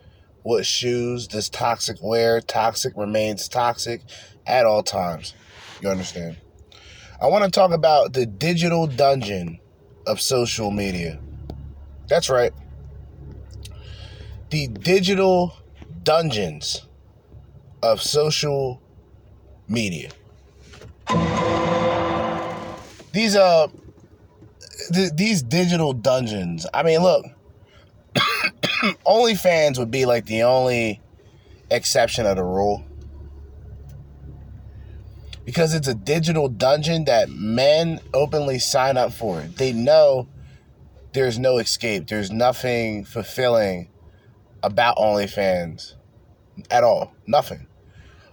what 0.42 0.66
shoes 0.66 1.26
does 1.26 1.48
toxic 1.48 1.96
wear. 2.02 2.42
Toxic 2.42 2.92
remains 2.98 3.48
toxic 3.48 4.02
at 4.46 4.66
all 4.66 4.82
times. 4.82 5.32
You 5.80 5.88
understand? 5.88 6.36
I 7.18 7.28
want 7.28 7.44
to 7.44 7.50
talk 7.50 7.70
about 7.70 8.12
the 8.12 8.26
digital 8.26 8.86
dungeon 8.86 9.60
of 10.08 10.20
social 10.20 10.70
media. 10.70 11.20
That's 12.08 12.30
right. 12.30 12.52
The 14.50 14.66
digital 14.68 15.54
dungeons 16.02 16.86
of 17.82 18.00
social 18.00 18.80
media. 19.68 20.10
These 23.12 23.36
uh 23.36 23.68
th- 24.92 25.12
these 25.14 25.42
digital 25.42 25.92
dungeons. 25.92 26.66
I 26.72 26.82
mean, 26.82 27.02
look, 27.02 27.26
OnlyFans 29.06 29.78
would 29.78 29.90
be 29.90 30.06
like 30.06 30.24
the 30.24 30.42
only 30.44 31.00
exception 31.70 32.24
of 32.24 32.36
the 32.36 32.44
rule. 32.44 32.84
Because 35.48 35.72
it's 35.72 35.88
a 35.88 35.94
digital 35.94 36.50
dungeon 36.50 37.06
that 37.06 37.30
men 37.30 38.00
openly 38.12 38.58
sign 38.58 38.98
up 38.98 39.14
for. 39.14 39.40
They 39.40 39.72
know 39.72 40.28
there's 41.14 41.38
no 41.38 41.56
escape. 41.56 42.06
There's 42.06 42.30
nothing 42.30 43.06
fulfilling 43.06 43.88
about 44.62 44.98
OnlyFans 44.98 45.94
at 46.70 46.84
all. 46.84 47.14
Nothing. 47.26 47.66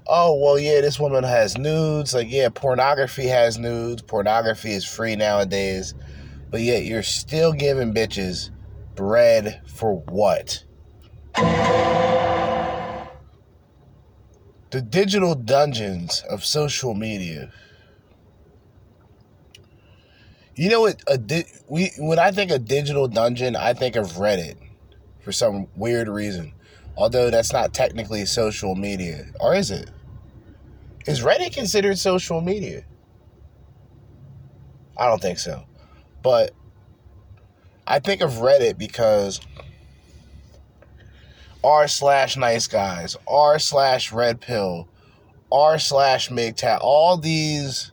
Oh, 0.06 0.38
well, 0.38 0.60
yeah, 0.60 0.82
this 0.82 1.00
woman 1.00 1.24
has 1.24 1.58
nudes. 1.58 2.14
Like, 2.14 2.30
yeah, 2.30 2.50
pornography 2.50 3.28
has 3.28 3.58
nudes. 3.58 4.02
Pornography 4.02 4.74
is 4.74 4.84
free 4.84 5.16
nowadays. 5.16 5.94
But 6.52 6.60
yet, 6.64 6.84
you're 6.84 7.02
still 7.02 7.54
giving 7.54 7.94
bitches 7.94 8.50
bread 8.94 9.62
for 9.66 10.00
what? 10.10 10.66
The 14.72 14.82
digital 14.82 15.36
dungeons 15.36 16.24
of 16.30 16.44
social 16.44 16.94
media. 16.94 17.52
You 20.56 20.70
know 20.70 20.82
what? 20.82 21.02
A 21.08 21.18
di- 21.18 21.46
we 21.68 21.92
when 21.98 22.20
I 22.20 22.32
think 22.32 22.52
of 22.52 22.66
digital 22.66 23.08
dungeon, 23.08 23.56
I 23.56 23.74
think 23.74 23.96
of 23.96 24.14
Reddit 24.14 24.56
for 25.22 25.32
some 25.32 25.68
weird 25.76 26.08
reason. 26.08 26.54
Although 26.98 27.30
that's 27.30 27.52
not 27.52 27.74
technically 27.74 28.26
social 28.26 28.76
media, 28.76 29.26
or 29.40 29.54
is 29.54 29.70
it? 29.70 29.90
Is 31.06 31.22
Reddit 31.22 31.54
considered 31.54 31.98
social 32.00 32.42
media? 32.42 32.84
I 34.98 35.08
don't 35.08 35.22
think 35.22 35.40
so. 35.40 35.66
But 36.24 36.52
I 37.86 38.00
think 38.00 38.22
of 38.22 38.32
Reddit 38.36 38.78
because 38.78 39.42
r 41.66 41.88
slash 41.88 42.38
nice 42.38 42.68
guys, 42.68 43.18
r 43.28 43.58
slash 43.58 44.12
red 44.12 44.40
pill, 44.40 44.88
r 45.52 45.80
slash 45.80 46.30
MGTOW, 46.30 46.78
all 46.82 47.18
these 47.18 47.92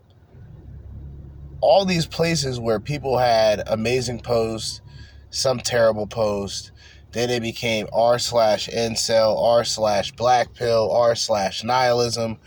all 1.62 1.86
these 1.86 2.06
places 2.06 2.60
where 2.60 2.78
people 2.78 3.16
had 3.16 3.62
amazing 3.66 4.20
posts, 4.20 4.82
some 5.30 5.58
terrible 5.58 6.06
posts. 6.06 6.70
Then 7.12 7.30
it 7.30 7.40
became 7.40 7.88
r 7.94 8.18
slash 8.18 8.68
incel, 8.68 9.42
r 9.42 9.64
slash 9.64 10.12
black 10.12 10.52
pill, 10.52 10.90
r 10.92 11.14
slash 11.14 11.64
nihilism. 11.64 12.38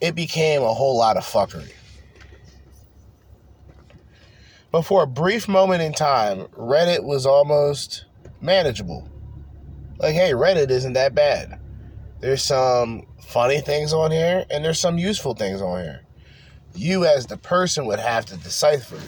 It 0.00 0.16
became 0.16 0.62
a 0.62 0.74
whole 0.74 0.98
lot 0.98 1.16
of 1.16 1.24
fuckery. 1.24 1.72
But 4.72 4.82
for 4.82 5.04
a 5.04 5.06
brief 5.06 5.46
moment 5.46 5.82
in 5.82 5.92
time, 5.92 6.46
Reddit 6.56 7.04
was 7.04 7.24
almost 7.24 8.06
manageable. 8.40 9.08
Like, 10.00 10.14
hey, 10.14 10.30
Reddit 10.30 10.70
isn't 10.70 10.94
that 10.94 11.14
bad. 11.14 11.60
There's 12.20 12.42
some 12.42 13.06
funny 13.22 13.60
things 13.60 13.92
on 13.92 14.10
here, 14.10 14.46
and 14.50 14.64
there's 14.64 14.80
some 14.80 14.96
useful 14.96 15.34
things 15.34 15.60
on 15.60 15.82
here. 15.82 16.00
You, 16.74 17.04
as 17.04 17.26
the 17.26 17.36
person, 17.36 17.84
would 17.84 17.98
have 17.98 18.24
to 18.26 18.36
decipher. 18.38 18.98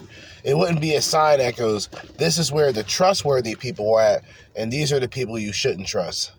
It 0.45 0.55
wouldn't 0.55 0.83
be 0.83 0.95
a 0.95 1.01
sign 1.01 1.39
that 1.39 1.57
goes, 1.57 1.89
this 2.19 2.37
is 2.37 2.53
where 2.53 2.73
the 2.73 2.83
trustworthy 2.83 3.55
people 3.55 3.95
are 3.95 4.03
at, 4.03 4.25
and 4.55 4.71
these 4.71 4.93
are 4.93 5.01
the 5.01 5.09
people 5.09 5.39
you 5.39 5.53
shouldn't 5.53 5.87
trust. 5.87 6.33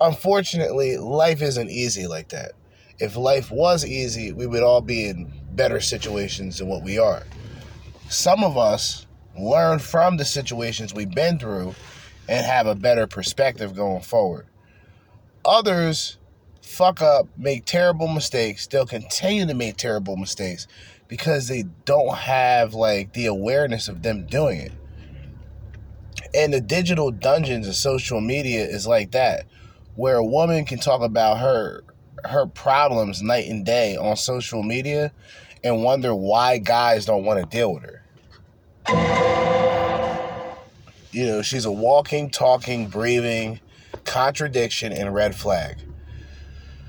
Unfortunately, 0.00 0.96
life 0.96 1.42
isn't 1.42 1.70
easy 1.70 2.06
like 2.06 2.28
that. 2.28 2.52
If 3.00 3.16
life 3.16 3.50
was 3.50 3.84
easy, 3.84 4.30
we 4.30 4.46
would 4.46 4.62
all 4.62 4.80
be 4.80 5.06
in 5.06 5.32
better 5.54 5.80
situations 5.80 6.58
than 6.58 6.68
what 6.68 6.84
we 6.84 7.00
are. 7.00 7.24
Some 8.08 8.44
of 8.44 8.56
us 8.56 9.06
learn 9.36 9.80
from 9.80 10.18
the 10.18 10.24
situations 10.24 10.94
we've 10.94 11.14
been 11.14 11.38
through 11.40 11.74
and 12.28 12.46
have 12.46 12.66
a 12.66 12.74
better 12.74 13.06
perspective 13.06 13.74
going 13.74 14.02
forward. 14.02 14.46
Others 15.44 16.18
fuck 16.62 17.02
up, 17.02 17.28
make 17.36 17.64
terrible 17.64 18.08
mistakes, 18.08 18.66
they'll 18.66 18.86
continue 18.86 19.46
to 19.46 19.54
make 19.54 19.76
terrible 19.76 20.16
mistakes 20.16 20.66
because 21.08 21.48
they 21.48 21.64
don't 21.84 22.16
have 22.16 22.74
like 22.74 23.12
the 23.12 23.26
awareness 23.26 23.88
of 23.88 24.02
them 24.02 24.26
doing 24.26 24.58
it. 24.60 24.72
And 26.34 26.54
the 26.54 26.60
digital 26.60 27.10
dungeons 27.10 27.68
of 27.68 27.74
social 27.74 28.20
media 28.20 28.64
is 28.64 28.86
like 28.86 29.10
that, 29.10 29.44
where 29.96 30.16
a 30.16 30.24
woman 30.24 30.64
can 30.64 30.78
talk 30.78 31.02
about 31.02 31.38
her 31.38 31.84
her 32.24 32.46
problems 32.46 33.20
night 33.20 33.48
and 33.48 33.66
day 33.66 33.96
on 33.96 34.16
social 34.16 34.62
media 34.62 35.12
and 35.64 35.82
wonder 35.82 36.14
why 36.14 36.58
guys 36.58 37.04
don't 37.04 37.24
want 37.24 37.40
to 37.40 37.56
deal 37.56 37.74
with 37.74 37.82
her. 37.82 39.61
You 41.12 41.26
know, 41.26 41.42
she's 41.42 41.66
a 41.66 41.72
walking, 41.72 42.30
talking, 42.30 42.88
breathing 42.88 43.60
contradiction 44.04 44.92
and 44.92 45.14
red 45.14 45.34
flag. 45.34 45.76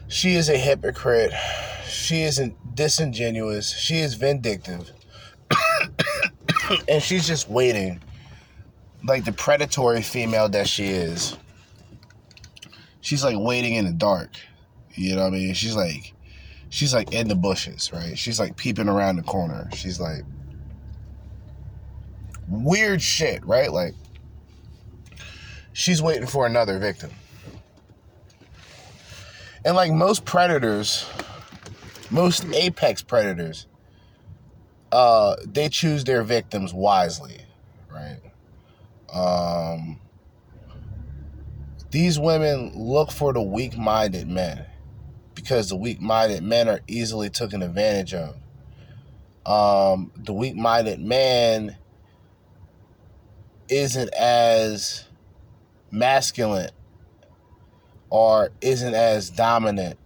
She 0.08 0.36
is 0.36 0.50
a 0.50 0.58
hypocrite. 0.58 1.32
She 1.88 2.24
is 2.24 2.42
disingenuous. 2.74 3.72
She 3.72 3.98
is 3.98 4.16
vindictive. 4.16 4.92
and 6.88 7.02
she's 7.02 7.28
just 7.28 7.50
waiting, 7.50 8.02
like 9.04 9.26
the 9.26 9.32
predatory 9.32 10.02
female 10.02 10.50
that 10.50 10.68
she 10.68 10.86
is. 10.86 11.38
She's 13.02 13.24
like 13.24 13.36
waiting 13.38 13.76
in 13.76 13.86
the 13.86 13.92
dark. 13.92 14.32
You 14.94 15.16
know 15.16 15.24
what 15.24 15.34
I 15.34 15.38
mean? 15.38 15.54
She's 15.54 15.76
like, 15.76 16.14
she's 16.70 16.94
like 16.94 17.14
in 17.14 17.28
the 17.28 17.36
bushes, 17.36 17.92
right? 17.92 18.18
She's 18.18 18.40
like 18.40 18.56
peeping 18.56 18.88
around 18.88 19.18
the 19.18 19.24
corner. 19.24 19.70
She's 19.74 20.00
like, 20.00 20.24
weird 22.48 23.02
shit, 23.02 23.46
right? 23.46 23.72
Like, 23.72 23.94
she's 25.74 26.02
waiting 26.02 26.28
for 26.28 26.46
another 26.46 26.80
victim. 26.80 27.12
And 29.66 29.76
like 29.76 29.92
most 29.92 30.26
predators, 30.26 31.06
most 32.10 32.46
apex 32.54 33.02
predators, 33.02 33.68
uh, 34.92 35.36
they 35.46 35.70
choose 35.70 36.04
their 36.04 36.24
victims 36.24 36.74
wisely, 36.74 37.42
right? 37.92 38.20
Um, 39.14 40.00
these 41.90 42.20
women 42.20 42.72
look 42.76 43.12
for 43.12 43.34
the 43.34 43.42
weak 43.42 43.78
minded 43.78 44.28
men 44.28 44.66
because 45.36 45.70
the 45.70 45.76
weak 45.76 46.02
minded 46.02 46.44
men 46.44 46.68
are 46.68 46.82
easily 46.88 47.30
taken 47.30 47.64
advantage 47.64 48.14
of. 48.14 48.36
Um, 49.46 50.12
the 50.16 50.34
weak 50.34 50.56
minded 50.56 51.00
man 51.00 51.78
isn't 53.70 54.14
as 54.14 55.06
masculine 55.94 56.72
or 58.10 58.50
isn't 58.62 58.96
as 58.96 59.30
dominant 59.30 59.98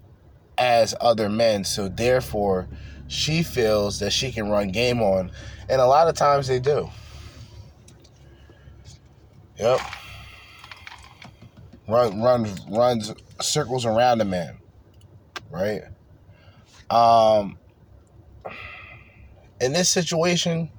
as 0.58 0.94
other 1.00 1.30
men. 1.30 1.64
So 1.64 1.88
therefore, 1.88 2.68
she 3.08 3.42
feels 3.42 4.00
that 4.00 4.12
she 4.12 4.32
can 4.32 4.50
run 4.50 4.70
game 4.70 5.02
on. 5.02 5.32
And 5.70 5.82
a 5.82 5.86
lot 5.88 6.08
of 6.08 6.16
times 6.16 6.48
they 6.48 6.60
do. 6.60 6.90
Yep. 9.58 9.80
Run 11.88 12.22
run 12.22 12.48
runs 12.70 13.14
circles 13.42 13.86
around 13.86 14.18
the 14.18 14.26
man. 14.26 14.58
Right? 15.50 15.84
Um 16.90 17.58
in 19.60 19.74
this 19.74 19.90
situation, 19.90 20.70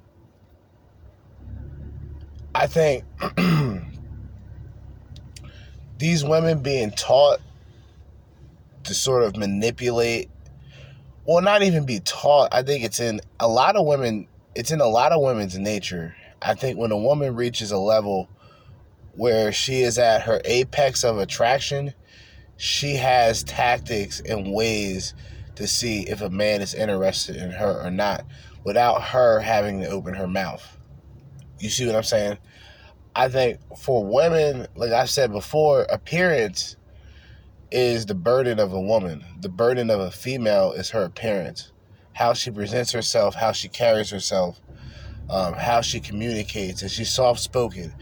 I 2.55 2.67
think 2.67 3.03
these 5.99 6.23
women 6.23 6.63
being 6.63 6.91
taught 6.91 7.39
to 8.83 8.93
sort 8.93 9.23
of 9.23 9.37
manipulate 9.37 10.29
well 11.25 11.41
not 11.41 11.61
even 11.61 11.85
be 11.85 11.99
taught 11.99 12.49
i 12.51 12.63
think 12.63 12.83
it's 12.83 12.99
in 12.99 13.21
a 13.39 13.47
lot 13.47 13.75
of 13.75 13.85
women 13.85 14.27
it's 14.55 14.71
in 14.71 14.81
a 14.81 14.87
lot 14.87 15.11
of 15.11 15.21
women's 15.21 15.57
nature. 15.57 16.15
I 16.41 16.53
think 16.53 16.77
when 16.77 16.91
a 16.91 16.97
woman 16.97 17.35
reaches 17.35 17.71
a 17.71 17.77
level 17.77 18.29
where 19.13 19.51
she 19.51 19.81
is 19.81 19.97
at 19.97 20.23
her 20.23 20.41
apex 20.45 21.03
of 21.03 21.17
attraction 21.17 21.93
she 22.57 22.95
has 22.95 23.41
tactics 23.43 24.19
and 24.19 24.53
ways 24.53 25.13
to 25.55 25.65
see 25.65 26.01
if 26.09 26.19
a 26.19 26.29
man 26.29 26.61
is 26.61 26.73
interested 26.73 27.37
in 27.37 27.51
her 27.51 27.81
or 27.81 27.89
not 27.89 28.25
without 28.65 29.01
her 29.01 29.39
having 29.39 29.79
to 29.79 29.87
open 29.87 30.13
her 30.13 30.27
mouth. 30.27 30.77
You 31.59 31.69
see 31.69 31.85
what 31.85 31.95
i'm 31.95 32.03
saying 32.03 32.37
I 33.15 33.29
think 33.29 33.59
for 33.77 34.05
women, 34.05 34.67
like 34.75 34.91
I 34.91 35.05
said 35.05 35.31
before, 35.31 35.83
appearance 35.83 36.75
is 37.71 38.05
the 38.05 38.15
burden 38.15 38.59
of 38.59 38.73
a 38.73 38.81
woman. 38.81 39.23
The 39.41 39.49
burden 39.49 39.89
of 39.89 39.99
a 39.99 40.11
female 40.11 40.71
is 40.71 40.89
her 40.91 41.03
appearance, 41.03 41.71
how 42.13 42.33
she 42.33 42.51
presents 42.51 42.91
herself, 42.91 43.35
how 43.35 43.51
she 43.51 43.67
carries 43.67 44.09
herself, 44.09 44.59
um, 45.29 45.53
how 45.53 45.81
she 45.81 45.99
communicates. 45.99 46.83
Is 46.83 46.91
she 46.91 47.03
soft 47.03 47.39
spoken? 47.39 47.93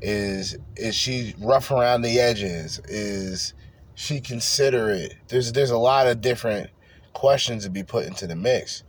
Is 0.00 0.56
is 0.76 0.94
she 0.94 1.34
rough 1.38 1.70
around 1.70 2.02
the 2.02 2.20
edges? 2.20 2.80
Is 2.86 3.54
she 3.94 4.20
considerate? 4.20 5.14
There's 5.28 5.52
there's 5.52 5.70
a 5.70 5.78
lot 5.78 6.06
of 6.06 6.20
different 6.20 6.70
questions 7.12 7.64
to 7.64 7.70
be 7.70 7.82
put 7.82 8.06
into 8.06 8.26
the 8.26 8.36
mix. 8.36 8.82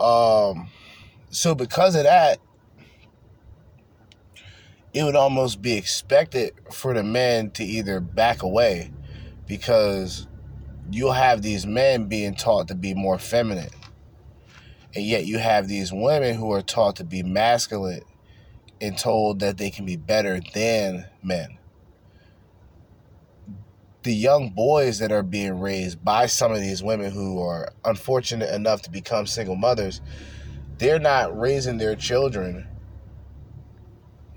Um, 0.00 0.68
so 1.30 1.54
because 1.54 1.96
of 1.96 2.04
that, 2.04 2.38
it 4.94 5.04
would 5.04 5.16
almost 5.16 5.60
be 5.60 5.74
expected 5.74 6.54
for 6.72 6.94
the 6.94 7.02
men 7.02 7.50
to 7.52 7.64
either 7.64 8.00
back 8.00 8.42
away 8.42 8.90
because 9.46 10.26
you'll 10.90 11.12
have 11.12 11.42
these 11.42 11.66
men 11.66 12.06
being 12.06 12.34
taught 12.34 12.68
to 12.68 12.74
be 12.74 12.94
more 12.94 13.18
feminine. 13.18 13.70
And 14.94 15.04
yet 15.04 15.26
you 15.26 15.38
have 15.38 15.68
these 15.68 15.92
women 15.92 16.34
who 16.34 16.50
are 16.52 16.62
taught 16.62 16.96
to 16.96 17.04
be 17.04 17.22
masculine 17.22 18.02
and 18.80 18.96
told 18.96 19.40
that 19.40 19.58
they 19.58 19.70
can 19.70 19.84
be 19.84 19.96
better 19.96 20.40
than 20.54 21.06
men. 21.22 21.58
The 24.04 24.14
young 24.14 24.50
boys 24.50 25.00
that 25.00 25.12
are 25.12 25.22
being 25.22 25.60
raised 25.60 26.02
by 26.02 26.26
some 26.26 26.52
of 26.52 26.60
these 26.60 26.82
women 26.82 27.10
who 27.10 27.42
are 27.42 27.72
unfortunate 27.84 28.54
enough 28.54 28.80
to 28.82 28.90
become 28.90 29.26
single 29.26 29.56
mothers, 29.56 30.00
they're 30.78 31.00
not 31.00 31.38
raising 31.38 31.76
their 31.76 31.96
children 31.96 32.66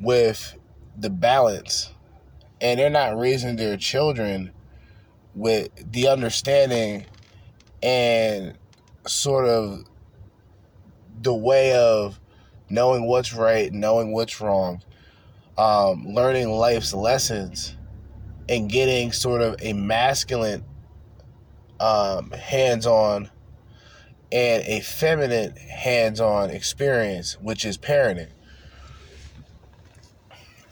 with 0.01 0.57
the 0.97 1.09
balance 1.09 1.91
and 2.59 2.79
they're 2.79 2.89
not 2.89 3.17
raising 3.17 3.55
their 3.55 3.77
children 3.77 4.51
with 5.33 5.69
the 5.91 6.07
understanding 6.07 7.05
and 7.81 8.57
sort 9.07 9.45
of 9.45 9.83
the 11.21 11.33
way 11.33 11.73
of 11.73 12.19
knowing 12.69 13.05
what's 13.05 13.33
right, 13.33 13.73
knowing 13.73 14.11
what's 14.11 14.39
wrong, 14.39 14.81
um, 15.57 16.05
learning 16.05 16.49
life's 16.49 16.93
lessons, 16.93 17.75
and 18.47 18.69
getting 18.69 19.11
sort 19.11 19.41
of 19.41 19.55
a 19.61 19.73
masculine, 19.73 20.63
um, 21.79 22.31
hands 22.31 22.85
on, 22.85 23.29
and 24.31 24.63
a 24.65 24.79
feminine 24.81 25.55
hands 25.55 26.21
on 26.21 26.49
experience, 26.49 27.37
which 27.41 27.65
is 27.65 27.77
parenting. 27.77 28.29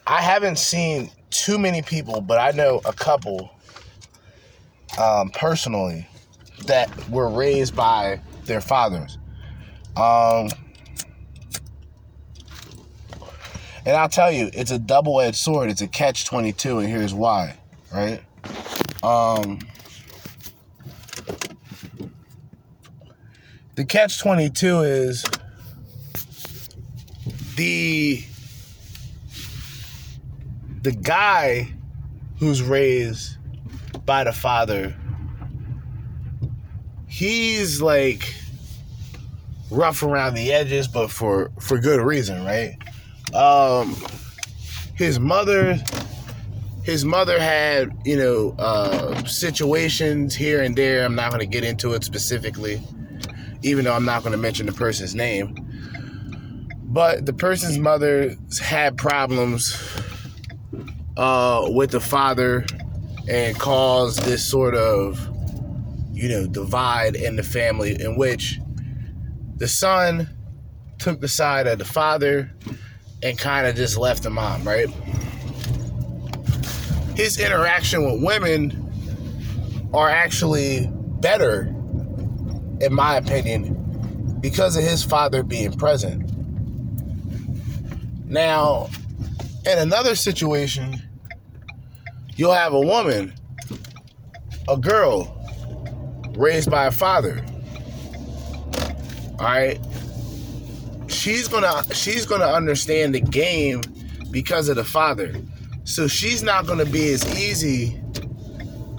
I 0.10 0.24
haven't 0.24 0.58
seen 0.58 1.12
too 1.30 1.60
many 1.60 1.84
people, 1.84 2.20
but 2.20 2.40
I 2.40 2.50
know 2.50 2.82
a 2.84 2.92
couple 2.92 3.52
um, 5.00 5.30
personally 5.30 6.08
that 6.66 6.90
were 7.10 7.30
raised 7.30 7.76
by 7.76 8.20
their 8.46 8.60
fathers. 8.60 9.20
Um, 9.96 10.50
and 13.86 13.96
I'll 13.96 14.10
tell 14.10 14.32
you, 14.32 14.50
it's 14.52 14.72
a 14.72 14.80
double 14.80 15.22
edged 15.22 15.38
sword. 15.38 15.70
It's 15.70 15.82
a 15.82 15.88
catch 15.88 16.26
22, 16.26 16.80
and 16.80 16.90
here's 16.90 17.14
why, 17.14 17.56
right? 17.94 18.24
Um, 19.04 19.60
the 23.76 23.86
catch 23.86 24.20
22 24.20 24.80
is 24.80 25.24
the 27.56 28.24
the 30.82 30.92
guy 30.92 31.74
who's 32.40 32.62
raised 32.62 33.38
by 34.06 34.24
the 34.24 34.32
father, 34.32 34.96
he's 37.08 37.82
like 37.82 38.34
rough 39.70 40.04
around 40.04 40.36
the 40.36 40.52
edges, 40.54 40.88
but 40.88 41.10
for 41.10 41.52
for 41.60 41.78
good 41.78 42.02
reason, 42.02 42.44
right? 42.46 42.78
Um, 43.34 43.96
his 44.96 45.20
mother, 45.20 45.78
his 46.84 47.04
mother 47.06 47.40
had 47.40 47.92
you 48.06 48.18
know 48.18 48.56
uh, 48.58 49.24
situations 49.26 50.34
here 50.34 50.62
and 50.62 50.76
there. 50.76 51.04
I'm 51.04 51.16
not 51.16 51.32
going 51.32 51.42
to 51.42 51.48
get 51.48 51.64
into 51.64 51.94
it 51.94 52.04
specifically, 52.04 52.82
even 53.64 53.86
though 53.86 53.94
I'm 53.94 54.06
not 54.06 54.24
going 54.24 54.32
to 54.32 54.38
mention 54.38 54.66
the 54.66 54.74
person's 54.74 55.14
name. 55.14 55.66
But 56.92 57.28
the 57.28 57.34
person's 57.34 57.78
mother 57.78 58.36
had 58.60 58.98
problems 58.98 59.76
uh, 61.20 61.68
with 61.70 61.92
the 61.92 62.00
father 62.00 62.66
and 63.28 63.60
cause 63.60 64.16
this 64.16 64.44
sort 64.44 64.74
of, 64.74 65.20
you 66.14 66.30
know, 66.30 66.48
divide 66.48 67.16
in 67.18 67.36
the 67.36 67.44
family 67.44 68.02
in 68.02 68.16
which 68.16 68.58
the 69.58 69.68
son 69.68 70.30
took 70.98 71.20
the 71.20 71.28
side 71.28 71.68
of 71.68 71.78
the 71.78 71.84
father 71.84 72.50
and 73.22 73.38
kind 73.38 73.68
of 73.68 73.76
just 73.76 73.98
left 73.98 74.24
the 74.24 74.30
mom, 74.30 74.66
right? 74.66 74.88
His 77.18 77.38
interaction 77.38 78.06
with 78.06 78.24
women 78.24 79.90
are 79.94 80.10
actually 80.10 80.90
better, 81.20 81.64
in 82.80 82.94
my 82.94 83.18
opinion, 83.18 84.38
because 84.40 84.78
of 84.78 84.86
his 84.86 85.04
father 85.04 85.44
being 85.44 85.74
present. 85.74 86.32
Now, 88.26 88.88
in 89.66 89.78
another 89.80 90.16
situation, 90.16 91.02
you'll 92.40 92.54
have 92.54 92.74
a 92.74 92.80
woman, 92.80 93.34
a 94.70 94.78
girl, 94.78 95.36
raised 96.38 96.72
by 96.72 96.86
a 96.86 96.92
father. 96.92 97.44
All 99.40 99.46
right. 99.46 99.78
She's 101.10 101.50
gonna 101.50 101.84
she's 101.94 102.26
gonna 102.26 102.46
understand 102.46 103.14
the 103.14 103.20
game 103.20 103.82
because 104.32 104.70
of 104.70 104.78
the 104.78 104.86
father. 104.86 105.34
So 105.84 106.08
she's 106.08 106.42
not 106.42 106.66
gonna 106.66 106.86
be 106.86 107.12
as 107.12 107.28
easy 107.38 108.02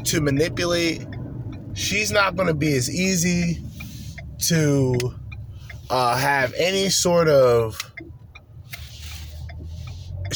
to 0.05 0.20
manipulate. 0.20 1.07
She's 1.72 2.12
not 2.12 2.36
gonna 2.36 2.53
be 2.53 2.74
as 2.74 2.95
easy 2.95 3.64
to 4.49 5.14
uh, 5.88 6.16
have 6.18 6.53
any 6.59 6.91
sort 6.91 7.28
of 7.28 7.91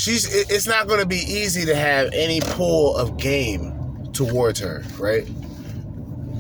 she's 0.05 0.51
it's 0.51 0.67
not 0.67 0.87
going 0.87 1.01
to 1.01 1.07
be 1.07 1.17
easy 1.17 1.65
to 1.65 1.75
have 1.75 2.11
any 2.13 2.41
pull 2.41 2.95
of 2.97 3.17
game 3.17 3.73
towards 4.13 4.61
her, 4.61 4.85
right? 4.99 5.27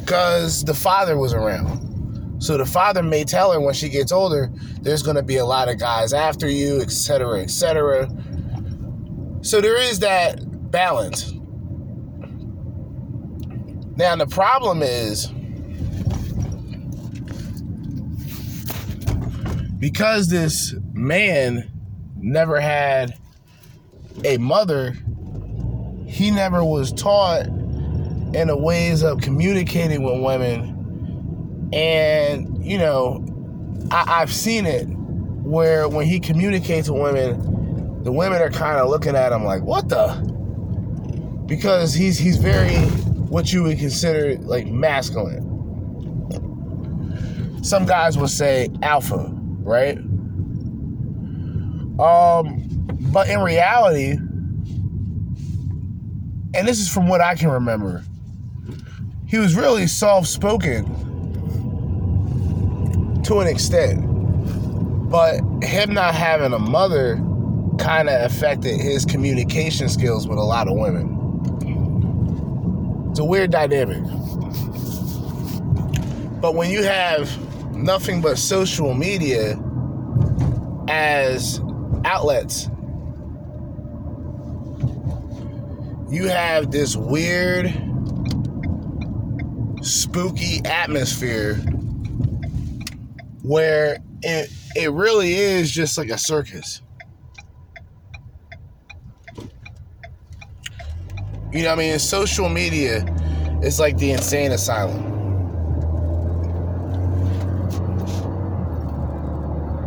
Because 0.00 0.64
the 0.64 0.74
father 0.74 1.16
was 1.16 1.32
around. 1.32 2.42
So 2.42 2.58
the 2.58 2.66
father 2.66 3.02
may 3.02 3.24
tell 3.24 3.52
her 3.52 3.60
when 3.60 3.72
she 3.72 3.88
gets 3.88 4.12
older, 4.12 4.50
there's 4.82 5.02
going 5.02 5.16
to 5.16 5.22
be 5.22 5.36
a 5.36 5.46
lot 5.46 5.70
of 5.70 5.78
guys 5.78 6.12
after 6.12 6.46
you, 6.46 6.82
etc., 6.82 7.40
etc. 7.40 8.06
So 9.40 9.62
there 9.62 9.80
is 9.80 10.00
that 10.00 10.70
balance. 10.70 11.32
Now 13.96 14.14
the 14.16 14.26
problem 14.26 14.82
is 14.82 15.28
because 19.78 20.28
this 20.28 20.74
man 20.92 21.70
never 22.18 22.60
had 22.60 23.18
a 24.22 24.36
mother, 24.38 24.94
he 26.06 26.30
never 26.30 26.64
was 26.64 26.92
taught 26.92 27.46
in 27.46 28.48
the 28.48 28.56
ways 28.56 29.02
of 29.02 29.20
communicating 29.20 30.02
with 30.02 30.22
women. 30.22 31.70
And, 31.72 32.64
you 32.64 32.78
know, 32.78 33.24
I, 33.90 34.20
I've 34.20 34.32
seen 34.32 34.66
it 34.66 34.84
where 34.84 35.88
when 35.88 36.06
he 36.06 36.20
communicates 36.20 36.88
with 36.88 37.02
women, 37.02 38.02
the 38.04 38.12
women 38.12 38.40
are 38.40 38.50
kind 38.50 38.78
of 38.78 38.88
looking 38.88 39.16
at 39.16 39.32
him 39.32 39.44
like, 39.44 39.62
what 39.62 39.88
the? 39.88 40.12
Because 41.46 41.94
he's 41.94 42.18
he's 42.18 42.36
very 42.36 42.76
what 43.28 43.52
you 43.52 43.62
would 43.64 43.78
consider 43.78 44.36
like 44.42 44.66
masculine. 44.66 45.42
Some 47.62 47.86
guys 47.86 48.18
would 48.18 48.30
say 48.30 48.68
alpha, 48.82 49.30
right? 49.62 49.98
Um, 51.98 52.93
but 53.14 53.28
in 53.28 53.38
reality, 53.38 54.18
and 56.52 56.66
this 56.66 56.80
is 56.80 56.92
from 56.92 57.06
what 57.06 57.20
I 57.20 57.36
can 57.36 57.48
remember, 57.48 58.02
he 59.24 59.38
was 59.38 59.54
really 59.54 59.86
soft 59.86 60.26
spoken 60.26 60.84
to 63.22 63.38
an 63.38 63.46
extent. 63.46 64.02
But 65.08 65.38
him 65.62 65.94
not 65.94 66.16
having 66.16 66.52
a 66.52 66.58
mother 66.58 67.22
kind 67.78 68.08
of 68.08 68.20
affected 68.22 68.80
his 68.80 69.04
communication 69.04 69.88
skills 69.88 70.26
with 70.26 70.38
a 70.38 70.42
lot 70.42 70.66
of 70.66 70.76
women. 70.76 71.12
It's 73.10 73.20
a 73.20 73.24
weird 73.24 73.52
dynamic. 73.52 74.02
But 76.40 76.56
when 76.56 76.68
you 76.68 76.82
have 76.82 77.30
nothing 77.76 78.20
but 78.20 78.38
social 78.38 78.92
media 78.92 79.56
as 80.88 81.60
outlets, 82.04 82.68
you 86.14 86.28
have 86.28 86.70
this 86.70 86.94
weird, 86.94 87.66
spooky 89.82 90.60
atmosphere 90.64 91.56
where 93.42 93.98
it 94.22 94.50
it 94.76 94.92
really 94.92 95.34
is 95.34 95.70
just 95.70 95.98
like 95.98 96.10
a 96.10 96.18
circus. 96.18 96.82
You 101.52 101.62
know 101.62 101.70
what 101.70 101.78
I 101.78 101.82
mean? 101.82 101.98
Social 101.98 102.48
media 102.48 103.04
is 103.62 103.80
like 103.80 103.96
the 103.98 104.12
insane 104.12 104.52
asylum. 104.52 105.12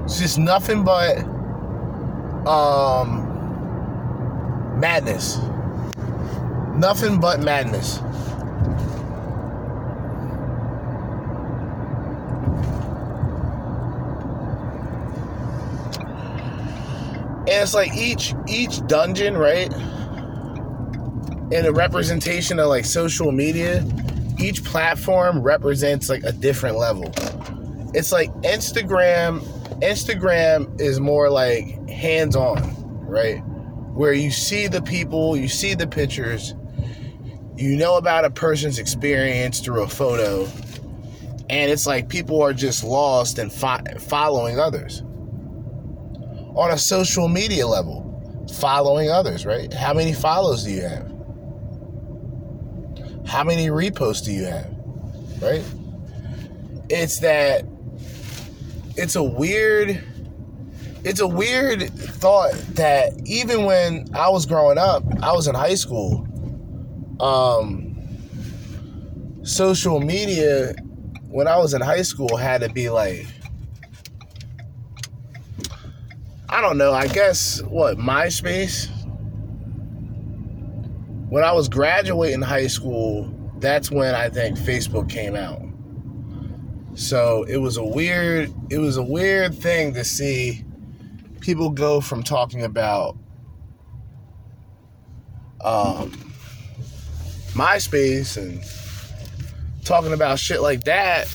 It's 0.06 0.20
just 0.20 0.38
nothing 0.38 0.84
but 0.84 1.18
um 2.48 3.24
madness. 4.80 5.40
Nothing 6.78 7.20
but 7.20 7.40
madness. 7.40 8.00
And 17.48 17.64
it's 17.64 17.74
like 17.74 17.96
each 17.96 18.36
each 18.48 18.86
dungeon, 18.88 19.38
right? 19.38 19.74
In 21.52 21.66
a 21.66 21.72
representation 21.72 22.60
of 22.60 22.68
like 22.68 22.86
social 22.86 23.32
media, 23.32 23.84
each 24.38 24.64
platform 24.64 25.42
represents 25.42 26.10
like 26.10 26.24
a 26.24 26.32
different 26.34 26.78
level. 26.78 27.12
It's 27.94 28.12
like 28.12 28.30
Instagram, 28.44 29.40
Instagram 29.82 30.80
is 30.80 31.00
more 31.00 31.30
like 31.30 31.90
hands-on, 31.90 33.06
right? 33.08 33.40
Where 33.96 34.14
you 34.14 34.30
see 34.30 34.68
the 34.68 34.82
people, 34.82 35.38
you 35.38 35.48
see 35.48 35.74
the 35.74 35.88
pictures, 35.88 36.54
you 37.58 37.76
know 37.76 37.98
about 37.98 38.26
a 38.26 38.30
person's 38.30 38.80
experience 38.80 39.60
through 39.60 39.84
a 39.84 39.88
photo, 39.88 40.46
and 41.50 41.72
it's 41.72 41.88
like 41.88 42.10
people 42.10 42.42
are 42.42 42.54
just 42.54 42.84
lost 42.84 43.40
and 43.40 43.52
fo- 43.52 43.84
following 44.00 44.60
others 44.60 45.02
on 46.56 46.72
a 46.72 46.78
social 46.78 47.28
media 47.28 47.68
level, 47.68 48.46
following 48.60 49.10
others, 49.10 49.46
right? 49.46 49.74
How 49.74 49.94
many 49.94 50.14
follows 50.14 50.64
do 50.64 50.72
you 50.72 50.82
have? 50.82 51.12
How 53.28 53.44
many 53.44 53.68
reposts 53.68 54.24
do 54.24 54.32
you 54.32 54.46
have? 54.46 54.74
Right? 55.42 55.64
It's 56.90 57.20
that 57.20 57.66
it's 58.96 59.16
a 59.16 59.24
weird 59.24 60.04
it's 61.04 61.20
a 61.22 61.28
weird 61.28 61.90
thought 61.90 62.54
that 62.76 63.14
even 63.26 63.66
when 63.66 64.08
I 64.14 64.30
was 64.30 64.46
growing 64.46 64.78
up, 64.78 65.04
I 65.22 65.32
was 65.32 65.48
in 65.48 65.56
high 65.56 65.76
school. 65.76 66.27
Um 67.20 67.96
social 69.44 70.02
media 70.02 70.76
when 71.30 71.48
I 71.48 71.58
was 71.58 71.74
in 71.74 71.82
high 71.82 72.02
school 72.02 72.36
had 72.36 72.62
to 72.62 72.70
be 72.70 72.90
like 72.90 73.26
I 76.50 76.62
don't 76.62 76.78
know, 76.78 76.94
I 76.94 77.08
guess 77.08 77.62
what, 77.64 77.98
MySpace? 77.98 78.90
When 81.30 81.44
I 81.44 81.52
was 81.52 81.68
graduating 81.68 82.42
high 82.42 82.68
school, 82.68 83.34
that's 83.60 83.92
when 83.92 84.16
I 84.16 84.30
think 84.30 84.58
Facebook 84.58 85.10
came 85.10 85.36
out. 85.36 85.62
So 86.96 87.44
it 87.44 87.58
was 87.58 87.78
a 87.78 87.84
weird 87.84 88.52
it 88.72 88.80
was 88.80 88.98
a 88.98 89.04
weird 89.04 89.54
thing 89.54 89.94
to 89.94 90.04
see 90.04 90.66
people 91.42 91.70
go 91.70 92.02
from 92.02 92.24
talking 92.24 92.64
about 92.64 93.18
um 95.64 96.12
MySpace 97.58 98.38
and 98.38 98.64
talking 99.84 100.14
about 100.14 100.38
shit 100.38 100.62
like 100.62 100.84
that 100.84 101.28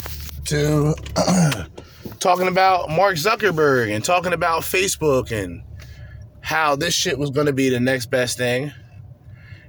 to 0.44 0.94
talking 2.20 2.46
about 2.46 2.88
Mark 2.90 3.16
Zuckerberg 3.16 3.92
and 3.92 4.04
talking 4.04 4.32
about 4.32 4.62
Facebook 4.62 5.32
and 5.32 5.62
how 6.40 6.76
this 6.76 6.94
shit 6.94 7.18
was 7.18 7.30
going 7.30 7.46
to 7.46 7.52
be 7.52 7.68
the 7.70 7.80
next 7.80 8.06
best 8.06 8.38
thing. 8.38 8.72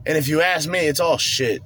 And 0.05 0.15
if 0.15 0.27
you 0.27 0.41
ask 0.41 0.69
me, 0.69 0.79
it's 0.79 0.99
all 0.99 1.17
shit. 1.17 1.61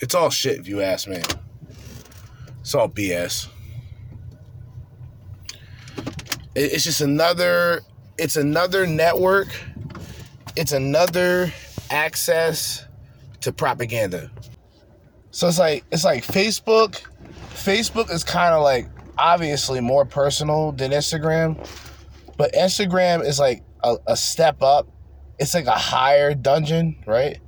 It's 0.00 0.14
all 0.14 0.28
shit 0.28 0.58
if 0.58 0.68
you 0.68 0.82
ask 0.82 1.08
me. 1.08 1.22
It's 2.60 2.74
all 2.74 2.88
BS. 2.88 3.48
It's 6.54 6.84
just 6.84 7.00
another 7.00 7.80
it's 8.20 8.36
another 8.36 8.86
network. 8.86 9.48
It's 10.54 10.72
another 10.72 11.50
access 11.90 12.84
to 13.40 13.50
propaganda. 13.50 14.30
So 15.30 15.48
it's 15.48 15.58
like 15.58 15.84
it's 15.90 16.04
like 16.04 16.24
Facebook. 16.24 17.00
Facebook 17.54 18.10
is 18.10 18.22
kind 18.22 18.54
of 18.54 18.62
like 18.62 18.88
obviously 19.16 19.80
more 19.80 20.04
personal 20.04 20.72
than 20.72 20.90
Instagram, 20.90 21.56
but 22.36 22.52
Instagram 22.52 23.24
is 23.24 23.38
like 23.38 23.62
a, 23.82 23.96
a 24.06 24.16
step 24.16 24.62
up. 24.62 24.86
It's 25.38 25.54
like 25.54 25.66
a 25.66 25.70
higher 25.70 26.34
dungeon, 26.34 27.02
right? 27.06 27.38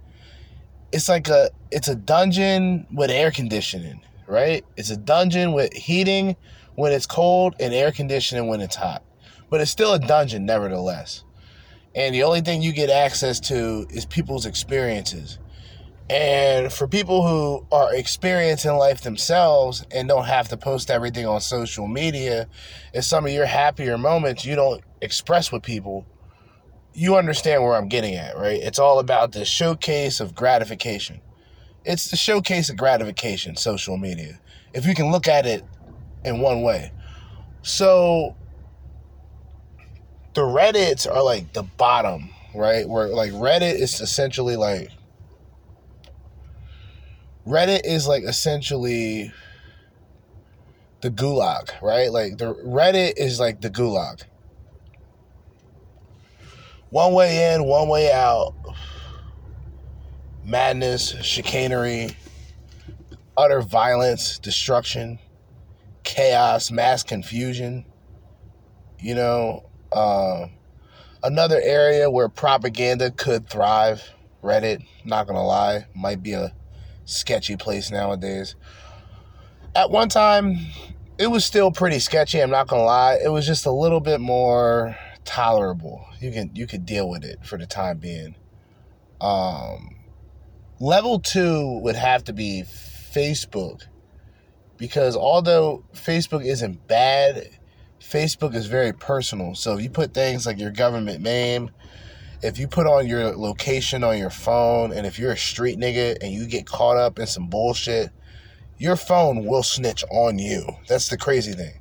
It's 0.91 1.09
like 1.09 1.29
a 1.29 1.51
it's 1.71 1.89
a 1.89 1.95
dungeon 1.95 2.87
with 2.91 3.11
air 3.11 3.31
conditioning, 3.31 4.01
right? 4.27 4.65
It's 4.79 4.91
a 4.91 4.97
dungeon 4.97 5.53
with 5.53 5.75
heating 5.75 6.35
when 6.77 6.93
it's 6.93 7.07
cold 7.07 7.57
and 7.61 7.75
air 7.75 7.93
conditioning 7.93 8.47
when 8.49 8.63
it's 8.63 8.77
hot. 8.77 9.03
But 9.53 9.61
it's 9.61 9.71
still 9.71 9.93
a 9.93 9.99
dungeon 9.99 10.47
nevertheless. 10.47 11.25
And 11.95 12.15
the 12.15 12.23
only 12.23 12.41
thing 12.41 12.63
you 12.63 12.73
get 12.73 12.89
access 12.89 13.39
to 13.41 13.87
is 13.91 14.07
people's 14.07 14.47
experiences. 14.47 15.39
And 16.09 16.73
for 16.73 16.89
people 16.89 17.29
who 17.29 17.67
are 17.71 17.95
experiencing 17.95 18.73
life 18.77 19.03
themselves 19.03 19.85
and 19.91 20.09
don't 20.09 20.25
have 20.25 20.49
to 20.49 20.57
post 20.57 20.91
everything 20.91 21.27
on 21.27 21.43
social 21.43 21.87
media, 21.87 22.49
in 22.95 23.03
some 23.03 23.27
of 23.27 23.33
your 23.33 23.45
happier 23.45 23.99
moments 23.99 24.47
you 24.47 24.57
don't 24.57 24.83
express 25.03 25.53
with 25.53 25.63
people, 25.63 26.07
you 26.95 27.17
understand 27.19 27.63
where 27.63 27.75
I'm 27.75 27.89
getting 27.89 28.15
at, 28.15 28.39
right? 28.39 28.59
It's 28.59 28.79
all 28.79 29.01
about 29.01 29.33
the 29.33 29.45
showcase 29.45 30.19
of 30.19 30.35
gratification. 30.35 31.21
It's 31.85 32.11
the 32.11 32.17
showcase 32.17 32.71
of 32.71 32.79
gratification, 32.79 33.57
social 33.57 33.99
media, 33.99 34.41
if 34.73 34.87
you 34.87 34.95
can 34.95 35.13
look 35.13 35.29
at 35.29 35.45
it 35.45 35.63
in 36.25 36.41
one 36.41 36.63
way. 36.63 36.91
So 37.61 38.35
the 40.35 40.43
Reddits 40.43 41.11
are 41.11 41.23
like 41.23 41.53
the 41.53 41.63
bottom, 41.63 42.31
right? 42.55 42.89
Where 42.89 43.09
like 43.09 43.33
Reddit 43.33 43.75
is 43.75 44.01
essentially 44.01 44.57
like 44.57 44.91
Reddit 47.47 47.81
is 47.85 48.07
like 48.07 48.23
essentially 48.23 49.33
the 51.01 51.11
gulag, 51.11 51.71
right? 51.83 52.11
Like 52.11 52.39
the 52.39 52.55
Reddit 52.55 53.15
is 53.17 53.41
like 53.41 53.61
the 53.61 53.71
gulag. 53.71 54.23
One 56.91 57.13
way 57.15 57.55
in, 57.55 57.65
one 57.65 57.89
way 57.89 58.13
out. 58.13 58.55
Madness, 60.45 61.15
chicanery, 61.23 62.17
utter 63.37 63.63
violence, 63.63 64.39
destruction, 64.39 65.19
chaos, 66.05 66.71
mass 66.71 67.03
confusion. 67.03 67.85
You 68.99 69.15
know, 69.15 69.65
uh, 69.93 70.49
Another 71.25 71.61
area 71.63 72.11
where 72.11 72.29
propaganda 72.29 73.13
could 73.13 73.49
thrive, 73.49 74.03
Reddit, 74.43 74.85
not 75.05 75.29
gonna 75.29 75.45
lie, 75.45 75.87
might 75.95 76.21
be 76.21 76.33
a 76.33 76.53
sketchy 77.05 77.57
place 77.57 77.93
nowadays. 77.93 78.57
At 79.77 79.91
one 79.91 80.09
time, 80.09 80.59
it 81.19 81.29
was 81.29 81.45
still 81.45 81.71
pretty 81.71 82.01
sketchy, 82.01 82.43
I'm 82.43 82.51
not 82.51 82.67
gonna 82.67 82.83
lie. 82.83 83.21
It 83.25 83.29
was 83.29 83.47
just 83.47 83.67
a 83.67 83.71
little 83.71 84.01
bit 84.01 84.21
more 84.21 84.97
tolerable. 85.25 86.05
You 86.21 86.33
can 86.33 86.51
you 86.55 86.67
could 86.67 86.85
deal 86.85 87.09
with 87.09 87.23
it 87.23 87.47
for 87.47 87.57
the 87.57 87.67
time 87.67 87.99
being. 87.99 88.35
Um 89.21 89.95
level 90.81 91.21
2 91.21 91.79
would 91.85 91.95
have 91.95 92.25
to 92.25 92.33
be 92.33 92.65
Facebook 92.67 93.83
because 94.77 95.17
although 95.17 95.85
Facebook 95.95 96.45
isn't 96.45 96.89
bad, 96.89 97.49
Facebook 98.03 98.55
is 98.55 98.67
very 98.67 98.93
personal. 98.93 99.55
So 99.55 99.77
if 99.77 99.83
you 99.83 99.89
put 99.89 100.13
things 100.13 100.45
like 100.45 100.59
your 100.59 100.71
government 100.71 101.23
name, 101.23 101.71
if 102.43 102.59
you 102.59 102.67
put 102.67 102.87
on 102.87 103.07
your 103.07 103.37
location 103.37 104.03
on 104.03 104.19
your 104.19 104.31
phone, 104.31 104.93
and 104.93 105.07
if 105.07 105.19
you're 105.19 105.33
a 105.33 105.37
street 105.37 105.79
nigga 105.79 106.19
and 106.21 106.33
you 106.33 106.47
get 106.47 106.67
caught 106.67 106.97
up 106.97 107.19
in 107.19 107.27
some 107.27 107.47
bullshit, 107.47 108.11
your 108.79 108.97
phone 108.97 109.47
will 109.47 109.63
snitch 109.63 110.05
on 110.11 110.39
you. 110.39 110.67
That's 110.89 111.09
the 111.09 111.17
crazy 111.17 111.53
thing. 111.53 111.79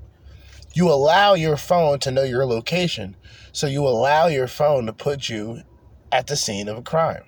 You 0.73 0.89
allow 0.89 1.33
your 1.33 1.57
phone 1.57 1.99
to 1.99 2.11
know 2.11 2.23
your 2.23 2.45
location, 2.45 3.17
so 3.51 3.67
you 3.67 3.85
allow 3.85 4.27
your 4.27 4.47
phone 4.47 4.85
to 4.85 4.93
put 4.93 5.27
you 5.27 5.63
at 6.11 6.27
the 6.27 6.37
scene 6.37 6.69
of 6.69 6.77
a 6.77 6.81
crime. 6.81 7.23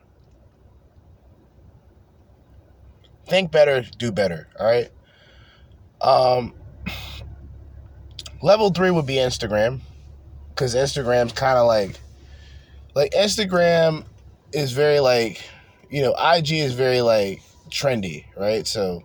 Think 3.27 3.51
better, 3.51 3.83
do 3.97 4.11
better, 4.11 4.47
all 4.59 4.67
right? 4.67 4.91
Um, 6.01 6.53
level 8.43 8.69
three 8.71 8.91
would 8.91 9.07
be 9.07 9.15
Instagram, 9.15 9.79
because 10.49 10.75
Instagram's 10.75 11.31
kind 11.31 11.57
of 11.57 11.65
like, 11.65 11.99
like 12.93 13.11
Instagram 13.13 14.05
is 14.51 14.73
very 14.73 14.99
like, 14.99 15.41
you 15.89 16.01
know, 16.01 16.13
IG 16.13 16.51
is 16.51 16.73
very 16.73 17.01
like 17.01 17.41
trendy, 17.69 18.25
right? 18.37 18.67
So 18.67 19.03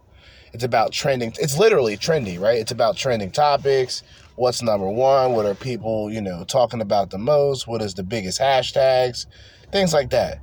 it's 0.53 0.65
about 0.65 0.91
trending. 0.91 1.33
It's 1.39 1.57
literally 1.57 1.97
trendy, 1.97 2.39
right? 2.39 2.59
It's 2.59 2.73
about 2.73 2.97
trending 2.97 3.31
topics. 3.31 4.03
What's 4.35 4.61
number 4.61 4.89
one? 4.89 5.33
What 5.33 5.47
are 5.47 5.55
people, 5.55 6.11
you 6.11 6.21
know, 6.21 6.45
talking 6.45 6.81
about 6.81 7.11
the 7.11 7.19
most? 7.19 7.69
What 7.69 7.81
is 7.81 7.95
the 7.95 8.03
biggest 8.03 8.41
hashtags? 8.41 9.27
Things 9.71 9.93
like 9.93 10.11
that. 10.11 10.41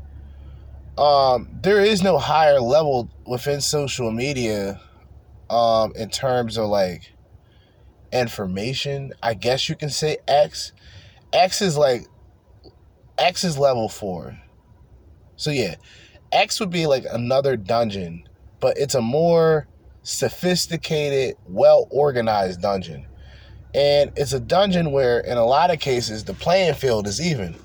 Um, 0.97 1.49
there 1.61 1.81
is 1.81 2.01
no 2.01 2.17
higher 2.17 2.61
level 2.61 3.09
within 3.27 3.59
social 3.59 4.09
media 4.11 4.79
um, 5.49 5.91
in 5.97 6.09
terms 6.09 6.57
of 6.57 6.69
like 6.69 7.11
information. 8.19 9.13
I 9.21 9.33
guess 9.33 9.69
you 9.69 9.75
can 9.75 9.89
say 9.89 10.17
X. 10.27 10.71
X 11.33 11.61
is 11.61 11.77
like 11.77 12.07
X 13.17 13.43
is 13.43 13.57
level 13.57 13.89
four. 13.89 14.37
So 15.35 15.51
yeah, 15.51 15.75
X 16.31 16.59
would 16.59 16.69
be 16.69 16.87
like 16.87 17.05
another 17.11 17.55
dungeon, 17.57 18.27
but 18.59 18.77
it's 18.77 18.95
a 18.95 19.01
more 19.01 19.67
sophisticated, 20.03 21.35
well 21.47 21.87
organized 21.89 22.61
dungeon. 22.61 23.05
And 23.73 24.11
it's 24.15 24.31
a 24.31 24.39
dungeon 24.39 24.91
where, 24.91 25.19
in 25.19 25.37
a 25.37 25.45
lot 25.45 25.69
of 25.69 25.79
cases, 25.79 26.23
the 26.23 26.33
playing 26.33 26.75
field 26.75 27.07
is 27.07 27.19
even. 27.19 27.55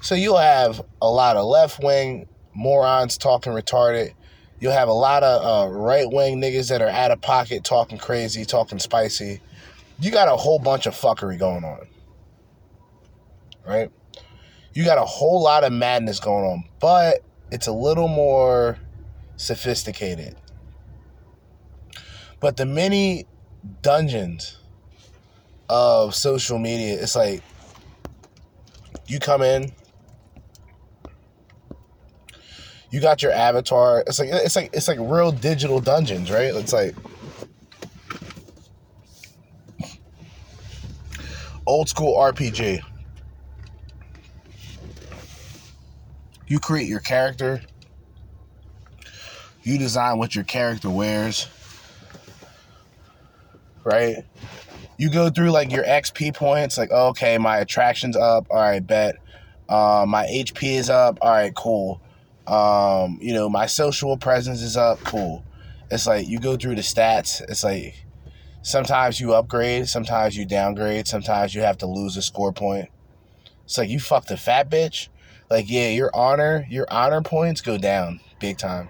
So 0.00 0.14
you'll 0.14 0.38
have 0.38 0.80
a 1.02 1.10
lot 1.10 1.36
of 1.36 1.44
left 1.44 1.82
wing 1.82 2.26
morons 2.54 3.18
talking 3.18 3.52
retarded. 3.52 4.14
You'll 4.60 4.72
have 4.72 4.88
a 4.88 4.92
lot 4.92 5.22
of 5.22 5.70
uh, 5.70 5.72
right 5.72 6.10
wing 6.10 6.40
niggas 6.40 6.70
that 6.70 6.80
are 6.80 6.88
out 6.88 7.10
of 7.10 7.20
pocket 7.20 7.64
talking 7.64 7.98
crazy, 7.98 8.44
talking 8.44 8.78
spicy. 8.78 9.40
You 10.00 10.10
got 10.10 10.28
a 10.28 10.36
whole 10.36 10.58
bunch 10.58 10.86
of 10.86 10.94
fuckery 10.94 11.38
going 11.38 11.64
on. 11.64 11.88
Right? 13.66 13.90
You 14.72 14.84
got 14.84 14.98
a 14.98 15.04
whole 15.04 15.42
lot 15.42 15.64
of 15.64 15.72
madness 15.72 16.20
going 16.20 16.44
on, 16.44 16.64
but 16.80 17.22
it's 17.50 17.66
a 17.66 17.72
little 17.72 18.08
more 18.08 18.78
sophisticated. 19.36 20.36
But 22.40 22.56
the 22.56 22.66
many 22.66 23.26
dungeons 23.82 24.58
of 25.68 26.14
social 26.14 26.58
media, 26.58 27.02
it's 27.02 27.16
like 27.16 27.42
you 29.06 29.18
come 29.18 29.42
in, 29.42 29.72
you 32.90 33.00
got 33.00 33.22
your 33.22 33.32
avatar. 33.32 34.04
It's 34.06 34.18
like 34.18 34.28
it's 34.30 34.56
like 34.56 34.70
it's 34.72 34.88
like 34.88 34.98
real 35.00 35.32
digital 35.32 35.80
dungeons, 35.80 36.30
right? 36.30 36.54
It's 36.54 36.72
like 36.72 36.94
old 41.68 41.88
school 41.88 42.16
RPG. 42.16 42.80
You 46.46 46.58
create 46.58 46.88
your 46.88 47.00
character. 47.00 47.60
You 49.62 49.76
design 49.78 50.18
what 50.18 50.34
your 50.34 50.44
character 50.44 50.88
wears. 50.88 51.46
Right? 53.84 54.24
You 54.96 55.10
go 55.10 55.28
through 55.28 55.50
like 55.50 55.70
your 55.70 55.84
XP 55.84 56.34
points, 56.34 56.78
like, 56.78 56.90
okay, 56.90 57.38
my 57.38 57.58
attraction's 57.58 58.16
up. 58.16 58.46
All 58.50 58.56
right, 58.56 58.84
bet. 58.84 59.16
Uh, 59.68 60.06
my 60.08 60.24
HP 60.26 60.78
is 60.78 60.88
up. 60.88 61.18
All 61.20 61.30
right, 61.30 61.54
cool. 61.54 62.00
Um, 62.46 63.18
you 63.20 63.34
know, 63.34 63.50
my 63.50 63.66
social 63.66 64.16
presence 64.16 64.62
is 64.62 64.76
up. 64.76 64.98
Cool. 65.00 65.44
It's 65.90 66.06
like 66.06 66.26
you 66.26 66.38
go 66.38 66.56
through 66.56 66.76
the 66.76 66.82
stats. 66.82 67.42
It's 67.48 67.62
like 67.62 67.94
sometimes 68.62 69.20
you 69.20 69.34
upgrade, 69.34 69.88
sometimes 69.88 70.36
you 70.36 70.44
downgrade, 70.44 71.06
sometimes 71.06 71.54
you 71.54 71.62
have 71.62 71.78
to 71.78 71.86
lose 71.86 72.16
a 72.16 72.22
score 72.22 72.52
point. 72.52 72.88
It's 73.64 73.78
like 73.78 73.90
you 73.90 74.00
fucked 74.00 74.30
a 74.30 74.36
fat 74.36 74.70
bitch. 74.70 75.08
Like, 75.50 75.70
yeah, 75.70 75.88
your 75.88 76.10
honor, 76.14 76.66
your 76.68 76.86
honor 76.90 77.22
points 77.22 77.60
go 77.60 77.78
down 77.78 78.20
big 78.38 78.58
time. 78.58 78.88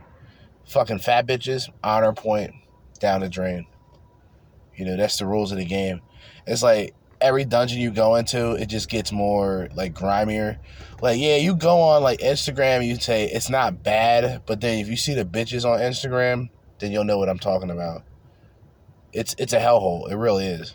Fucking 0.66 0.98
fat 0.98 1.26
bitches, 1.26 1.68
honor 1.82 2.12
point 2.12 2.52
down 3.00 3.20
the 3.20 3.28
drain. 3.28 3.66
You 4.76 4.84
know, 4.84 4.96
that's 4.96 5.18
the 5.18 5.26
rules 5.26 5.52
of 5.52 5.58
the 5.58 5.64
game. 5.64 6.00
It's 6.46 6.62
like 6.62 6.94
every 7.20 7.44
dungeon 7.44 7.80
you 7.80 7.90
go 7.90 8.16
into, 8.16 8.52
it 8.52 8.66
just 8.66 8.88
gets 8.88 9.12
more 9.12 9.68
like 9.74 9.94
grimier. 9.94 10.58
Like, 11.00 11.18
yeah, 11.18 11.36
you 11.36 11.54
go 11.54 11.80
on 11.80 12.02
like 12.02 12.20
Instagram, 12.20 12.86
you 12.86 12.96
say 12.96 13.24
it's 13.24 13.50
not 13.50 13.82
bad, 13.82 14.42
but 14.46 14.60
then 14.60 14.78
if 14.78 14.88
you 14.88 14.96
see 14.96 15.14
the 15.14 15.24
bitches 15.24 15.64
on 15.64 15.80
Instagram, 15.80 16.50
then 16.78 16.92
you'll 16.92 17.04
know 17.04 17.18
what 17.18 17.28
I'm 17.28 17.38
talking 17.38 17.70
about. 17.70 18.02
It's 19.12 19.34
it's 19.38 19.52
a 19.52 19.58
hellhole. 19.58 20.10
It 20.10 20.16
really 20.16 20.46
is. 20.46 20.74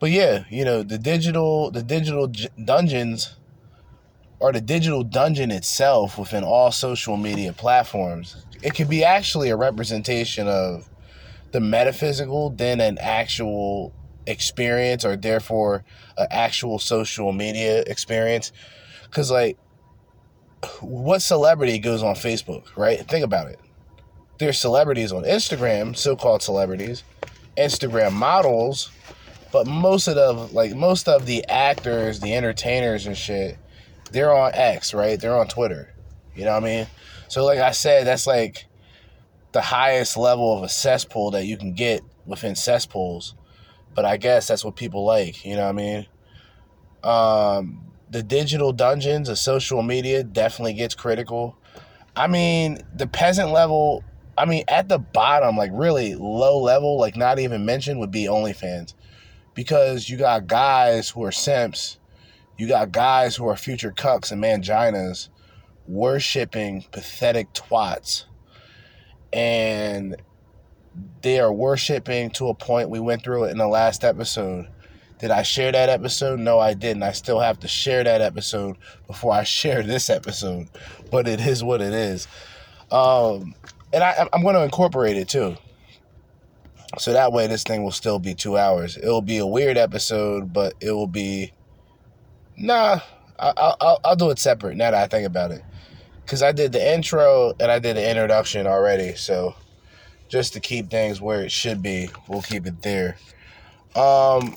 But 0.00 0.10
yeah, 0.10 0.44
you 0.50 0.64
know 0.64 0.82
the 0.82 0.98
digital 0.98 1.70
the 1.70 1.82
digital 1.82 2.30
dungeons 2.64 3.36
or 4.40 4.52
the 4.52 4.60
digital 4.60 5.04
dungeon 5.04 5.52
itself 5.52 6.18
within 6.18 6.42
all 6.42 6.72
social 6.72 7.16
media 7.16 7.52
platforms. 7.52 8.44
It 8.60 8.74
could 8.74 8.88
be 8.88 9.04
actually 9.04 9.50
a 9.50 9.56
representation 9.56 10.48
of 10.48 10.88
the 11.52 11.60
metaphysical 11.60 12.50
than 12.50 12.80
an 12.80 12.98
actual 12.98 13.92
experience 14.26 15.04
or 15.04 15.16
therefore 15.16 15.84
an 16.16 16.26
actual 16.30 16.78
social 16.78 17.32
media 17.32 17.82
experience 17.86 18.52
because 19.04 19.30
like 19.30 19.58
what 20.80 21.20
celebrity 21.20 21.78
goes 21.80 22.04
on 22.04 22.14
facebook 22.14 22.64
right 22.76 23.00
think 23.08 23.24
about 23.24 23.48
it 23.48 23.58
there's 24.42 24.58
celebrities 24.58 25.12
on 25.12 25.22
instagram 25.24 25.96
so-called 25.96 26.42
celebrities 26.42 27.02
instagram 27.56 28.12
models 28.12 28.90
but 29.52 29.66
most 29.66 30.08
of 30.08 30.14
the 30.14 30.32
like 30.54 30.74
most 30.74 31.08
of 31.08 31.26
the 31.26 31.46
actors 31.48 32.20
the 32.20 32.34
entertainers 32.34 33.06
and 33.06 33.16
shit 33.16 33.58
they're 34.10 34.34
on 34.34 34.50
x 34.54 34.94
right 34.94 35.20
they're 35.20 35.36
on 35.36 35.48
twitter 35.48 35.92
you 36.34 36.44
know 36.44 36.52
what 36.52 36.62
i 36.62 36.66
mean 36.66 36.86
so 37.28 37.44
like 37.44 37.58
i 37.58 37.70
said 37.70 38.06
that's 38.06 38.26
like 38.26 38.66
the 39.52 39.60
highest 39.60 40.16
level 40.16 40.56
of 40.56 40.62
a 40.62 40.68
cesspool 40.68 41.30
that 41.30 41.44
you 41.44 41.56
can 41.56 41.74
get 41.74 42.02
within 42.26 42.54
cesspools 42.54 43.34
but 43.94 44.04
I 44.04 44.16
guess 44.16 44.48
that's 44.48 44.64
what 44.64 44.76
people 44.76 45.04
like, 45.04 45.44
you 45.44 45.56
know 45.56 45.64
what 45.64 45.68
I 45.68 45.72
mean? 45.72 46.06
Um, 47.02 47.92
the 48.10 48.22
digital 48.22 48.72
dungeons 48.72 49.28
of 49.28 49.38
social 49.38 49.82
media 49.82 50.22
definitely 50.22 50.74
gets 50.74 50.94
critical. 50.94 51.56
I 52.14 52.26
mean, 52.26 52.78
the 52.94 53.06
peasant 53.06 53.50
level, 53.50 54.04
I 54.42 54.44
mean, 54.44 54.64
at 54.66 54.88
the 54.88 54.98
bottom, 54.98 55.56
like 55.56 55.70
really 55.72 56.16
low 56.16 56.58
level, 56.58 56.98
like 56.98 57.16
not 57.16 57.38
even 57.38 57.64
mentioned, 57.64 58.00
would 58.00 58.10
be 58.10 58.24
OnlyFans. 58.24 58.92
Because 59.54 60.08
you 60.08 60.16
got 60.16 60.48
guys 60.48 61.08
who 61.08 61.22
are 61.22 61.30
simps, 61.30 62.00
you 62.58 62.66
got 62.66 62.90
guys 62.90 63.36
who 63.36 63.46
are 63.46 63.56
future 63.56 63.92
cucks 63.92 64.32
and 64.32 64.42
manginas 64.42 65.28
worshipping 65.86 66.84
pathetic 66.90 67.52
twats. 67.52 68.24
And 69.32 70.16
they 71.20 71.38
are 71.38 71.52
worshiping 71.52 72.30
to 72.30 72.48
a 72.48 72.54
point 72.54 72.90
we 72.90 72.98
went 72.98 73.22
through 73.22 73.44
it 73.44 73.52
in 73.52 73.58
the 73.58 73.68
last 73.68 74.02
episode. 74.02 74.66
Did 75.20 75.30
I 75.30 75.42
share 75.42 75.70
that 75.70 75.88
episode? 75.88 76.40
No, 76.40 76.58
I 76.58 76.74
didn't. 76.74 77.04
I 77.04 77.12
still 77.12 77.38
have 77.38 77.60
to 77.60 77.68
share 77.68 78.02
that 78.02 78.20
episode 78.20 78.76
before 79.06 79.34
I 79.34 79.44
share 79.44 79.84
this 79.84 80.10
episode, 80.10 80.66
but 81.12 81.28
it 81.28 81.38
is 81.38 81.62
what 81.62 81.80
it 81.80 81.92
is. 81.92 82.26
Um, 82.90 83.54
and 83.92 84.02
I, 84.02 84.28
I'm 84.32 84.42
going 84.42 84.54
to 84.54 84.62
incorporate 84.62 85.16
it 85.16 85.28
too. 85.28 85.56
So 86.98 87.12
that 87.14 87.32
way, 87.32 87.46
this 87.46 87.62
thing 87.62 87.84
will 87.84 87.90
still 87.90 88.18
be 88.18 88.34
two 88.34 88.58
hours. 88.58 88.98
It 88.98 89.06
will 89.06 89.22
be 89.22 89.38
a 89.38 89.46
weird 89.46 89.78
episode, 89.78 90.52
but 90.52 90.74
it 90.80 90.90
will 90.92 91.06
be. 91.06 91.52
Nah, 92.56 93.00
I'll, 93.38 93.76
I'll 93.80 94.00
I'll 94.04 94.16
do 94.16 94.30
it 94.30 94.38
separate 94.38 94.76
now 94.76 94.90
that 94.90 95.02
I 95.02 95.06
think 95.06 95.26
about 95.26 95.52
it, 95.52 95.64
because 96.24 96.42
I 96.42 96.52
did 96.52 96.72
the 96.72 96.94
intro 96.94 97.54
and 97.58 97.70
I 97.70 97.78
did 97.78 97.96
the 97.96 98.08
introduction 98.08 98.66
already. 98.66 99.14
So 99.14 99.54
just 100.28 100.52
to 100.52 100.60
keep 100.60 100.90
things 100.90 101.20
where 101.20 101.40
it 101.40 101.50
should 101.50 101.82
be, 101.82 102.10
we'll 102.28 102.42
keep 102.42 102.66
it 102.66 102.82
there. 102.82 103.16
Um, 103.96 104.54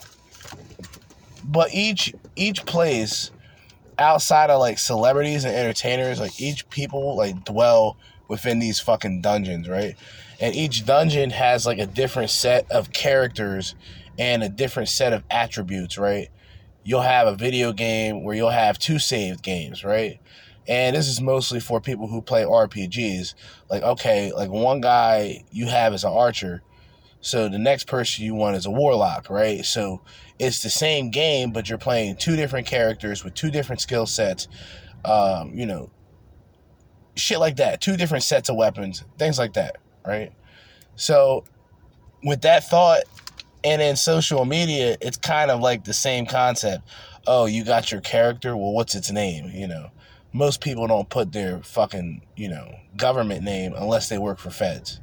but 1.46 1.74
each 1.74 2.14
each 2.36 2.66
place 2.66 3.32
outside 3.98 4.50
of 4.50 4.60
like 4.60 4.78
celebrities 4.78 5.46
and 5.46 5.56
entertainers, 5.56 6.20
like 6.20 6.40
each 6.42 6.70
people 6.70 7.16
like 7.16 7.46
dwell 7.46 7.96
within 8.28 8.60
these 8.60 8.80
fucking 8.80 9.22
dungeons, 9.22 9.68
right? 9.68 9.96
And 10.40 10.56
each 10.56 10.86
dungeon 10.86 11.30
has 11.32 11.66
like 11.66 11.80
a 11.80 11.86
different 11.86 12.30
set 12.30 12.70
of 12.72 12.92
characters 12.92 13.76
and 14.18 14.44
a 14.44 14.50
different 14.50 14.90
set 14.90 15.14
of 15.14 15.24
attributes, 15.30 15.98
right? 15.98 16.30
You'll 16.84 17.02
have 17.02 17.28
a 17.28 17.36
video 17.36 17.74
game 17.74 18.24
where 18.24 18.36
you'll 18.36 18.50
have 18.50 18.78
two 18.78 19.00
saved 19.00 19.42
games, 19.42 19.84
right? 19.84 20.20
And 20.68 20.96
this 20.96 21.08
is 21.08 21.22
mostly 21.22 21.60
for 21.60 21.80
people 21.80 22.08
who 22.08 22.22
play 22.22 22.44
RPGs. 22.44 23.36
Like, 23.70 23.84
okay, 23.84 24.32
like 24.34 24.50
one 24.50 24.82
guy 24.82 25.44
you 25.52 25.68
have 25.68 25.94
is 25.94 26.04
an 26.04 26.12
archer, 26.12 26.64
so 27.26 27.50
the 27.50 27.58
next 27.58 27.88
person 27.88 28.24
you 28.24 28.36
want 28.36 28.56
is 28.56 28.68
a 28.68 28.72
warlock, 28.72 29.32
right? 29.32 29.66
So 29.66 30.02
it's 30.38 30.62
the 30.62 30.70
same 30.70 31.10
game, 31.10 31.52
but 31.52 31.68
you're 31.68 31.80
playing 31.80 32.18
two 32.18 32.36
different 32.36 32.68
characters 32.68 33.24
with 33.24 33.34
two 33.34 33.50
different 33.50 33.82
skill 33.82 34.06
sets. 34.06 34.48
Um, 35.04 35.52
you 35.56 35.66
know, 35.66 35.90
shit 37.16 37.40
like 37.40 37.58
that. 37.58 37.82
Two 37.82 37.98
different 37.98 38.24
sets 38.24 38.50
of 38.50 38.56
weapons, 38.56 39.04
things 39.18 39.38
like 39.38 39.54
that, 39.54 39.78
right? 40.06 40.32
So 40.96 41.44
with 42.24 42.42
that 42.42 42.64
thought, 42.70 43.04
and 43.64 43.82
in 43.82 43.96
social 43.96 44.46
media, 44.46 44.96
it's 45.02 45.18
kind 45.18 45.50
of 45.50 45.60
like 45.60 45.84
the 45.86 45.94
same 45.94 46.26
concept. 46.28 46.88
Oh, 47.26 47.46
you 47.46 47.66
got 47.66 47.92
your 47.92 48.02
character. 48.02 48.56
Well, 48.56 48.74
what's 48.74 48.94
its 48.94 49.12
name? 49.12 49.50
You 49.52 49.68
know, 49.68 49.90
most 50.34 50.62
people 50.62 50.86
don't 50.86 51.10
put 51.10 51.32
their 51.32 51.64
fucking, 51.64 52.22
you 52.36 52.48
know, 52.48 52.76
government 52.96 53.44
name 53.44 53.74
unless 53.76 54.08
they 54.10 54.20
work 54.20 54.38
for 54.38 54.52
feds. 54.52 55.00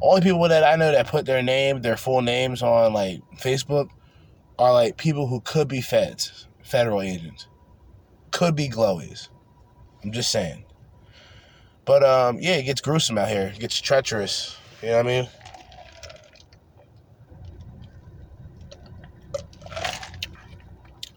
Only 0.00 0.20
people 0.20 0.46
that 0.48 0.62
I 0.62 0.76
know 0.76 0.92
that 0.92 1.08
put 1.08 1.26
their 1.26 1.42
name, 1.42 1.80
their 1.80 1.96
full 1.96 2.22
names 2.22 2.62
on 2.62 2.92
like 2.92 3.20
Facebook 3.38 3.88
are 4.58 4.72
like 4.72 4.96
people 4.96 5.26
who 5.26 5.40
could 5.40 5.66
be 5.66 5.80
feds, 5.80 6.46
federal 6.62 7.02
agents. 7.02 7.48
Could 8.30 8.54
be 8.54 8.68
glowies. 8.68 9.28
I'm 10.04 10.12
just 10.12 10.30
saying. 10.30 10.64
But 11.86 12.02
um 12.02 12.38
yeah, 12.40 12.56
it 12.56 12.64
gets 12.64 12.82
gruesome 12.82 13.16
out 13.16 13.28
here. 13.28 13.52
It 13.54 13.60
gets 13.60 13.80
treacherous. 13.80 14.58
You 14.82 14.88
know 14.90 14.96
what 14.96 15.06
I 15.06 15.08
mean? 15.08 15.28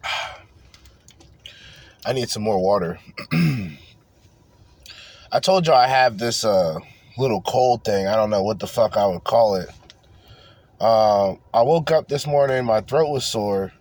I 2.05 2.13
need 2.13 2.29
some 2.29 2.43
more 2.43 2.63
water. 2.63 2.99
I 5.31 5.39
told 5.39 5.67
y'all 5.67 5.75
I 5.75 5.85
have 5.87 6.17
this 6.17 6.43
uh, 6.43 6.79
little 7.17 7.41
cold 7.41 7.83
thing. 7.83 8.07
I 8.07 8.15
don't 8.15 8.31
know 8.31 8.41
what 8.41 8.57
the 8.59 8.65
fuck 8.65 8.97
I 8.97 9.05
would 9.05 9.23
call 9.23 9.53
it. 9.55 9.69
Um, 10.81 11.39
I 11.53 11.61
woke 11.61 11.91
up 11.91 12.07
this 12.07 12.25
morning, 12.25 12.65
my 12.65 12.81
throat 12.81 13.09
was 13.09 13.25
sore. 13.25 13.71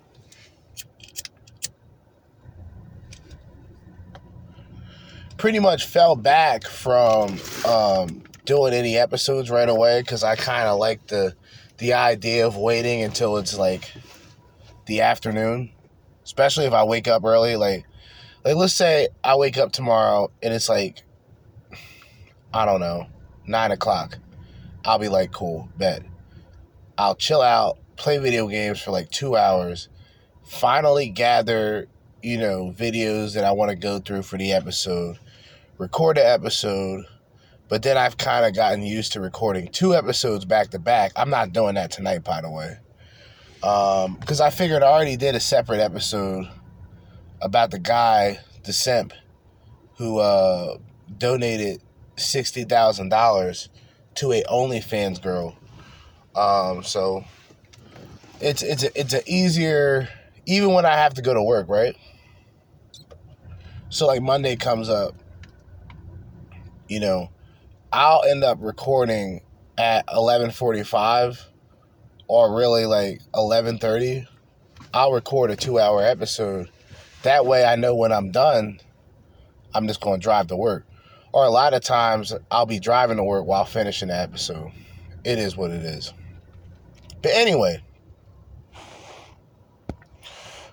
Pretty 5.39 5.61
much 5.61 5.87
fell 5.87 6.17
back 6.17 6.65
from 6.67 7.39
um, 7.67 8.23
doing 8.45 8.75
any 8.75 8.97
episodes 8.99 9.51
right 9.51 9.69
away 9.69 10.03
because 10.03 10.25
I 10.25 10.37
kind 10.37 10.69
of 10.69 10.79
like 10.79 11.07
the 11.07 11.35
the 11.79 11.93
idea 11.93 12.47
of 12.47 12.57
waiting 12.57 13.03
until 13.03 13.37
it's 13.37 13.57
like 13.57 13.91
the 14.87 15.01
afternoon, 15.03 15.71
especially 16.25 16.67
if 16.67 16.73
I 16.73 16.83
wake 16.83 17.07
up 17.07 17.25
early. 17.25 17.55
Like, 17.55 17.87
like 18.45 18.57
let's 18.57 18.75
say 18.75 19.09
I 19.23 19.37
wake 19.37 19.57
up 19.57 19.71
tomorrow 19.71 20.31
and 20.43 20.53
it's 20.53 20.69
like 20.69 21.03
I 22.53 22.65
don't 22.65 22.81
know 22.81 23.07
nine 23.47 23.71
o'clock. 23.71 24.19
I'll 24.85 24.99
be 24.99 25.09
like, 25.09 25.33
cool, 25.33 25.69
bet. 25.77 26.03
I'll 26.97 27.15
chill 27.15 27.43
out, 27.43 27.79
play 27.97 28.19
video 28.19 28.47
games 28.49 28.81
for 28.81 28.91
like 28.91 29.11
two 29.11 29.37
hours, 29.37 29.89
finally 30.45 31.09
gather, 31.09 31.89
you 32.23 32.39
know, 32.39 32.75
videos 32.77 33.35
that 33.35 33.45
I 33.45 33.53
want 33.53 33.71
to 33.71 33.77
go 33.77 33.99
through 33.99 34.23
for 34.23 34.37
the 34.37 34.53
episode, 34.53 35.19
record 35.79 36.17
the 36.17 36.29
episode, 36.29 37.05
but 37.69 37.83
then 37.83 37.97
I've 37.97 38.19
kind 38.19 38.45
of 38.45 38.55
gotten 38.55 38.83
used 38.83 39.13
to 39.13 39.21
recording 39.21 39.69
two 39.69 39.95
episodes 39.95 40.45
back 40.45 40.71
to 40.71 40.79
back. 40.79 41.13
I'm 41.17 41.31
not 41.31 41.53
doing 41.53 41.77
that 41.77 41.91
tonight, 41.91 42.25
by 42.25 42.41
the 42.41 42.51
way. 42.51 42.79
Because 44.21 44.41
I 44.41 44.51
figured 44.51 44.83
I 44.83 44.89
already 44.89 45.17
did 45.17 45.35
a 45.35 45.41
separate 45.41 45.81
episode 45.81 46.49
about 47.41 47.71
the 47.71 47.79
guy, 47.79 48.41
the 48.65 48.73
simp, 48.73 49.13
who 49.97 50.19
uh, 50.19 50.79
donated 51.17 51.81
$60,000 52.17 53.69
to 54.17 54.33
a 54.33 54.43
OnlyFans 54.45 55.23
girl. 55.23 55.57
Um, 56.35 56.83
so 56.83 57.25
it's 58.41 58.63
it's 58.63 58.85
a, 58.85 59.01
it's 59.01 59.13
a 59.13 59.23
easier 59.27 60.09
even 60.47 60.73
when 60.73 60.87
I 60.87 60.95
have 60.95 61.15
to 61.15 61.23
go 61.23 61.35
to 61.35 61.43
work, 61.43 61.69
right? 61.69 61.97
So 63.91 64.07
like 64.07 64.23
Monday 64.23 64.55
comes 64.57 64.89
up, 64.89 65.15
you 66.89 67.01
know, 67.01 67.31
I'll 67.93 68.25
end 68.25 68.45
up 68.45 68.59
recording 68.61 69.43
at 69.77 70.07
11:45 70.09 71.47
or 72.27 72.57
really 72.57 72.87
like 72.87 73.21
11:30. 73.35 74.27
I'll 74.93 75.13
record 75.13 75.51
a 75.51 75.57
2-hour 75.57 76.03
episode. 76.03 76.71
That 77.23 77.47
way 77.47 77.65
I 77.65 77.77
know 77.77 77.95
when 77.95 78.13
I'm 78.13 78.31
done, 78.31 78.81
I'm 79.75 79.87
just 79.87 80.01
going 80.01 80.21
to 80.21 80.25
drive 80.25 80.47
to 80.49 80.57
work. 80.57 80.87
Or 81.33 81.45
a 81.45 81.51
lot 81.51 81.75
of 81.75 81.83
times 81.83 82.33
I'll 82.51 82.67
be 82.67 82.81
driving 82.81 83.19
to 83.19 83.25
work 83.25 83.45
while 83.45 83.67
finishing 83.67 84.09
the 84.09 84.19
episode. 84.19 84.73
It 85.25 85.39
is 85.39 85.57
what 85.57 85.71
it 85.71 85.83
is. 85.85 86.13
But 87.21 87.33
anyway, 87.33 87.83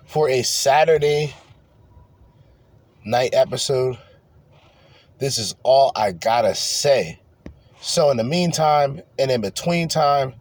for 0.06 0.30
a 0.30 0.42
Saturday 0.42 1.34
night 3.04 3.34
episode, 3.34 3.98
this 5.18 5.38
is 5.38 5.54
all 5.62 5.92
I 5.94 6.12
gotta 6.12 6.54
say. 6.54 7.20
So, 7.80 8.10
in 8.10 8.16
the 8.16 8.24
meantime, 8.24 9.00
and 9.18 9.30
in 9.30 9.40
between 9.40 9.88
time, 9.88 10.34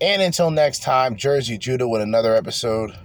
and 0.00 0.20
until 0.20 0.50
next 0.50 0.82
time, 0.82 1.16
Jerzee 1.16 1.58
Judah 1.58 1.86
with 1.86 2.02
another 2.02 2.34
episode, 2.34 2.96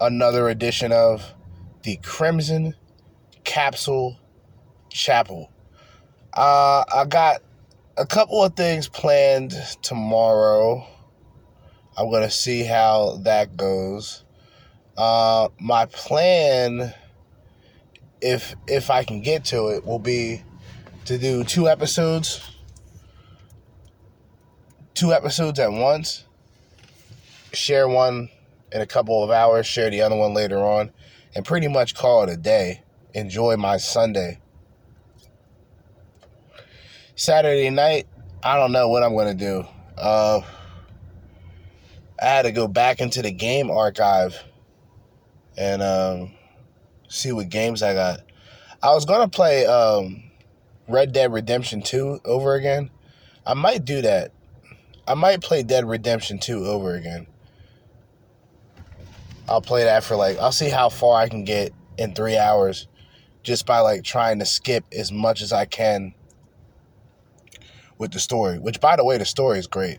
another 0.00 0.48
edition 0.48 0.90
of 0.90 1.34
the 1.82 1.96
Crimson 2.02 2.74
Capsule 3.44 4.18
Chapel. 4.88 5.50
Uh, 6.32 6.84
I 6.94 7.04
got 7.06 7.42
a 7.96 8.06
couple 8.06 8.42
of 8.42 8.54
things 8.54 8.88
planned 8.88 9.54
tomorrow. 9.82 10.86
I'm 11.96 12.08
going 12.08 12.22
to 12.22 12.30
see 12.30 12.64
how 12.64 13.18
that 13.24 13.56
goes. 13.56 14.24
Uh, 14.96 15.48
my 15.58 15.86
plan, 15.86 16.94
if 18.20 18.54
if 18.66 18.90
I 18.90 19.04
can 19.04 19.20
get 19.22 19.44
to 19.46 19.68
it, 19.68 19.84
will 19.84 19.98
be 19.98 20.42
to 21.06 21.18
do 21.18 21.44
two 21.44 21.68
episodes, 21.68 22.40
two 24.94 25.12
episodes 25.12 25.58
at 25.58 25.72
once. 25.72 26.24
Share 27.52 27.88
one 27.88 28.28
in 28.70 28.80
a 28.80 28.86
couple 28.86 29.24
of 29.24 29.30
hours, 29.30 29.66
share 29.66 29.90
the 29.90 30.02
other 30.02 30.16
one 30.16 30.34
later 30.34 30.58
on, 30.58 30.92
and 31.34 31.44
pretty 31.44 31.68
much 31.68 31.94
call 31.94 32.22
it 32.22 32.30
a 32.30 32.36
day. 32.36 32.82
Enjoy 33.14 33.56
my 33.56 33.76
Sunday. 33.76 34.38
Saturday 37.16 37.68
night, 37.70 38.06
I 38.42 38.56
don't 38.56 38.72
know 38.72 38.88
what 38.88 39.02
I'm 39.02 39.16
gonna 39.16 39.34
do. 39.34 39.66
Uh, 39.98 40.40
I 42.22 42.26
had 42.26 42.42
to 42.42 42.52
go 42.52 42.68
back 42.68 43.00
into 43.00 43.20
the 43.22 43.30
game 43.30 43.70
archive 43.70 44.42
and 45.56 45.82
um, 45.82 46.32
see 47.10 47.32
what 47.32 47.48
games 47.48 47.82
I 47.82 47.92
got. 47.92 48.20
I 48.82 48.94
was 48.94 49.04
gonna 49.04 49.28
play 49.28 49.66
um, 49.66 50.22
Red 50.88 51.12
Dead 51.12 51.32
Redemption 51.32 51.82
2 51.82 52.20
over 52.24 52.54
again. 52.54 52.88
I 53.46 53.54
might 53.54 53.84
do 53.84 54.00
that. 54.02 54.32
I 55.06 55.14
might 55.14 55.42
play 55.42 55.62
Dead 55.62 55.86
Redemption 55.86 56.38
2 56.38 56.64
over 56.64 56.94
again. 56.94 57.26
I'll 59.48 59.60
play 59.60 59.84
that 59.84 60.04
for 60.04 60.16
like 60.16 60.38
I'll 60.38 60.52
see 60.52 60.70
how 60.70 60.88
far 60.88 61.20
I 61.20 61.28
can 61.28 61.44
get 61.44 61.72
in 61.98 62.14
3 62.14 62.38
hours 62.38 62.86
just 63.42 63.66
by 63.66 63.80
like 63.80 64.04
trying 64.04 64.38
to 64.38 64.46
skip 64.46 64.84
as 64.96 65.10
much 65.10 65.42
as 65.42 65.52
I 65.52 65.64
can 65.64 66.14
with 67.98 68.12
the 68.12 68.20
story, 68.20 68.58
which 68.58 68.80
by 68.80 68.96
the 68.96 69.04
way 69.04 69.18
the 69.18 69.24
story 69.24 69.58
is 69.58 69.66
great. 69.66 69.98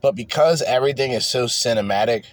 But 0.00 0.14
because 0.14 0.62
everything 0.62 1.12
is 1.12 1.26
so 1.26 1.44
cinematic, 1.44 2.24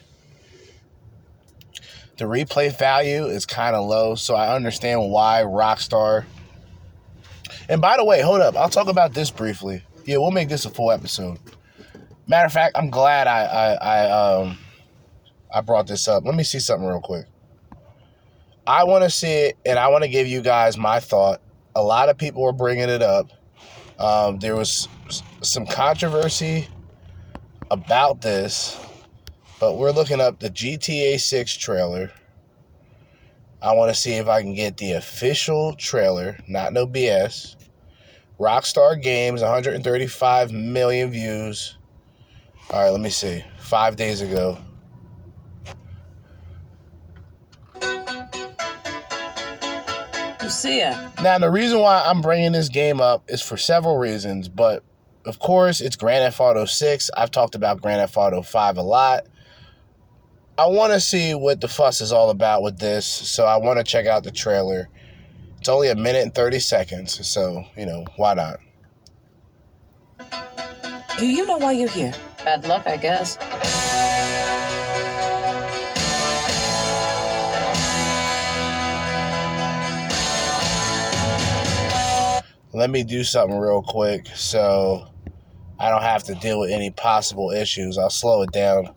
the 2.17 2.25
replay 2.25 2.75
value 2.77 3.25
is 3.25 3.45
kind 3.45 3.75
of 3.75 3.87
low, 3.87 4.15
so 4.15 4.35
I 4.35 4.55
understand 4.55 5.11
why 5.11 5.43
Rockstar. 5.45 6.25
And 7.69 7.81
by 7.81 7.97
the 7.97 8.05
way, 8.05 8.21
hold 8.21 8.41
up, 8.41 8.55
I'll 8.55 8.69
talk 8.69 8.87
about 8.87 9.13
this 9.13 9.29
briefly. 9.31 9.83
Yeah, 10.05 10.17
we'll 10.17 10.31
make 10.31 10.49
this 10.49 10.65
a 10.65 10.69
full 10.69 10.91
episode. 10.91 11.37
Matter 12.27 12.45
of 12.45 12.53
fact, 12.53 12.77
I'm 12.77 12.89
glad 12.89 13.27
I 13.27 13.43
I, 13.43 13.73
I 13.73 14.11
um 14.11 14.57
I 15.53 15.61
brought 15.61 15.87
this 15.87 16.07
up. 16.07 16.25
Let 16.25 16.35
me 16.35 16.43
see 16.43 16.59
something 16.59 16.87
real 16.87 17.01
quick. 17.01 17.25
I 18.65 18.83
want 18.83 19.03
to 19.05 19.09
see 19.09 19.31
it, 19.31 19.57
and 19.65 19.79
I 19.79 19.87
want 19.87 20.03
to 20.03 20.09
give 20.09 20.27
you 20.27 20.41
guys 20.41 20.77
my 20.77 20.99
thought. 20.99 21.41
A 21.75 21.81
lot 21.81 22.09
of 22.09 22.17
people 22.17 22.41
were 22.41 22.51
bringing 22.51 22.89
it 22.89 23.01
up. 23.01 23.31
Um, 23.97 24.39
there 24.39 24.55
was 24.55 24.89
some 25.41 25.65
controversy 25.65 26.67
about 27.71 28.21
this, 28.21 28.77
but 29.59 29.77
we're 29.77 29.91
looking 29.91 30.21
up 30.21 30.39
the 30.39 30.49
GTA 30.49 31.19
6 31.19 31.57
trailer. 31.57 32.11
I 33.61 33.73
want 33.73 33.93
to 33.93 33.99
see 33.99 34.13
if 34.13 34.27
I 34.27 34.41
can 34.41 34.53
get 34.53 34.77
the 34.77 34.93
official 34.93 35.73
trailer, 35.73 36.37
not 36.47 36.73
no 36.73 36.85
BS. 36.85 37.55
Rockstar 38.39 39.01
Games, 39.01 39.41
135 39.41 40.51
million 40.51 41.09
views. 41.09 41.77
All 42.69 42.83
right, 42.83 42.89
let 42.89 43.01
me 43.01 43.09
see. 43.09 43.43
Five 43.57 43.95
days 43.95 44.21
ago. 44.21 44.59
Lucia. 50.47 51.11
Now, 51.21 51.39
the 51.39 51.49
reason 51.49 51.79
why 51.79 52.03
I'm 52.05 52.21
bringing 52.21 52.51
this 52.51 52.69
game 52.69 53.01
up 53.01 53.23
is 53.27 53.41
for 53.41 53.57
several 53.57 53.97
reasons, 53.97 54.47
but 54.47 54.83
of 55.25 55.39
course, 55.39 55.81
it's 55.81 55.95
Grand 55.95 56.23
Theft 56.23 56.39
Auto 56.39 56.65
6. 56.65 57.09
I've 57.17 57.31
talked 57.31 57.55
about 57.55 57.81
Grand 57.81 57.99
Theft 57.99 58.15
Auto 58.15 58.41
5 58.41 58.77
a 58.77 58.81
lot. 58.81 59.25
I 60.59 60.65
want 60.65 60.91
to 60.91 60.99
see 60.99 61.35
what 61.35 61.61
the 61.61 61.67
fuss 61.67 62.01
is 62.01 62.11
all 62.11 62.31
about 62.31 62.63
with 62.63 62.79
this, 62.79 63.05
so 63.05 63.45
I 63.45 63.57
want 63.57 63.77
to 63.77 63.83
check 63.83 64.07
out 64.07 64.23
the 64.23 64.31
trailer. 64.31 64.89
It's 65.59 65.69
only 65.69 65.89
a 65.89 65.95
minute 65.95 66.23
and 66.23 66.33
30 66.33 66.57
seconds, 66.59 67.27
so, 67.27 67.63
you 67.77 67.85
know, 67.85 68.05
why 68.15 68.33
not? 68.33 68.59
Do 71.19 71.27
you 71.27 71.45
know 71.45 71.57
why 71.57 71.73
you're 71.73 71.87
here? 71.87 72.11
Bad 72.43 72.67
luck, 72.67 72.87
I 72.87 72.97
guess. 72.97 73.37
Let 82.73 82.89
me 82.89 83.03
do 83.03 83.23
something 83.23 83.59
real 83.59 83.83
quick 83.83 84.25
so 84.33 85.07
I 85.79 85.91
don't 85.91 86.01
have 86.01 86.23
to 86.23 86.33
deal 86.33 86.59
with 86.59 86.71
any 86.71 86.89
possible 86.89 87.51
issues. 87.51 87.99
I'll 87.99 88.09
slow 88.09 88.41
it 88.41 88.51
down. 88.51 88.95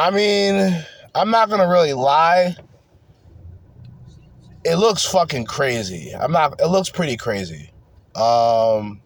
I 0.00 0.10
mean, 0.10 0.84
I'm 1.14 1.30
not 1.30 1.50
gonna 1.50 1.68
really 1.68 1.92
lie. 1.92 2.56
It 4.64 4.76
looks 4.76 5.04
fucking 5.04 5.44
crazy. 5.44 6.12
I'm 6.18 6.32
not. 6.32 6.58
It 6.58 6.68
looks 6.68 6.88
pretty 6.88 7.18
crazy. 7.18 7.70
Um, 8.14 9.02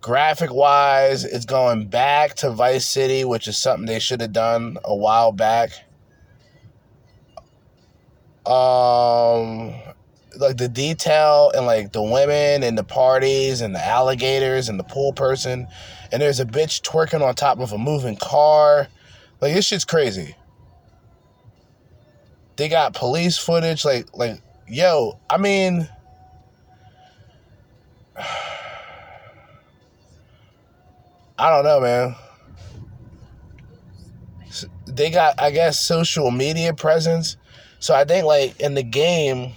graphic 0.00 0.52
wise, 0.52 1.24
it's 1.24 1.44
going 1.44 1.88
back 1.88 2.36
to 2.36 2.50
Vice 2.50 2.88
City, 2.88 3.24
which 3.24 3.48
is 3.48 3.58
something 3.58 3.86
they 3.86 3.98
should 3.98 4.20
have 4.20 4.32
done 4.32 4.78
a 4.84 4.94
while 4.94 5.32
back. 5.32 5.72
Um, 8.46 9.74
like 10.36 10.56
the 10.56 10.68
detail 10.68 11.50
and 11.54 11.66
like 11.66 11.92
the 11.92 12.02
women 12.02 12.62
and 12.62 12.76
the 12.76 12.84
parties 12.84 13.60
and 13.60 13.74
the 13.74 13.84
alligators 13.84 14.68
and 14.68 14.78
the 14.78 14.84
pool 14.84 15.12
person, 15.12 15.66
and 16.12 16.22
there's 16.22 16.40
a 16.40 16.44
bitch 16.44 16.82
twerking 16.82 17.22
on 17.22 17.34
top 17.34 17.58
of 17.60 17.72
a 17.72 17.78
moving 17.78 18.16
car. 18.16 18.88
Like 19.40 19.54
this 19.54 19.66
shit's 19.66 19.84
crazy. 19.84 20.36
They 22.56 22.68
got 22.68 22.94
police 22.94 23.38
footage, 23.38 23.84
like 23.84 24.06
like 24.14 24.40
yo. 24.68 25.18
I 25.28 25.38
mean, 25.38 25.88
I 31.38 31.50
don't 31.50 31.64
know, 31.64 31.80
man. 31.80 32.14
They 34.86 35.10
got, 35.10 35.40
I 35.40 35.50
guess, 35.52 35.80
social 35.80 36.30
media 36.30 36.74
presence. 36.74 37.36
So 37.78 37.94
I 37.94 38.04
think, 38.04 38.26
like 38.26 38.60
in 38.60 38.74
the 38.74 38.82
game, 38.82 39.54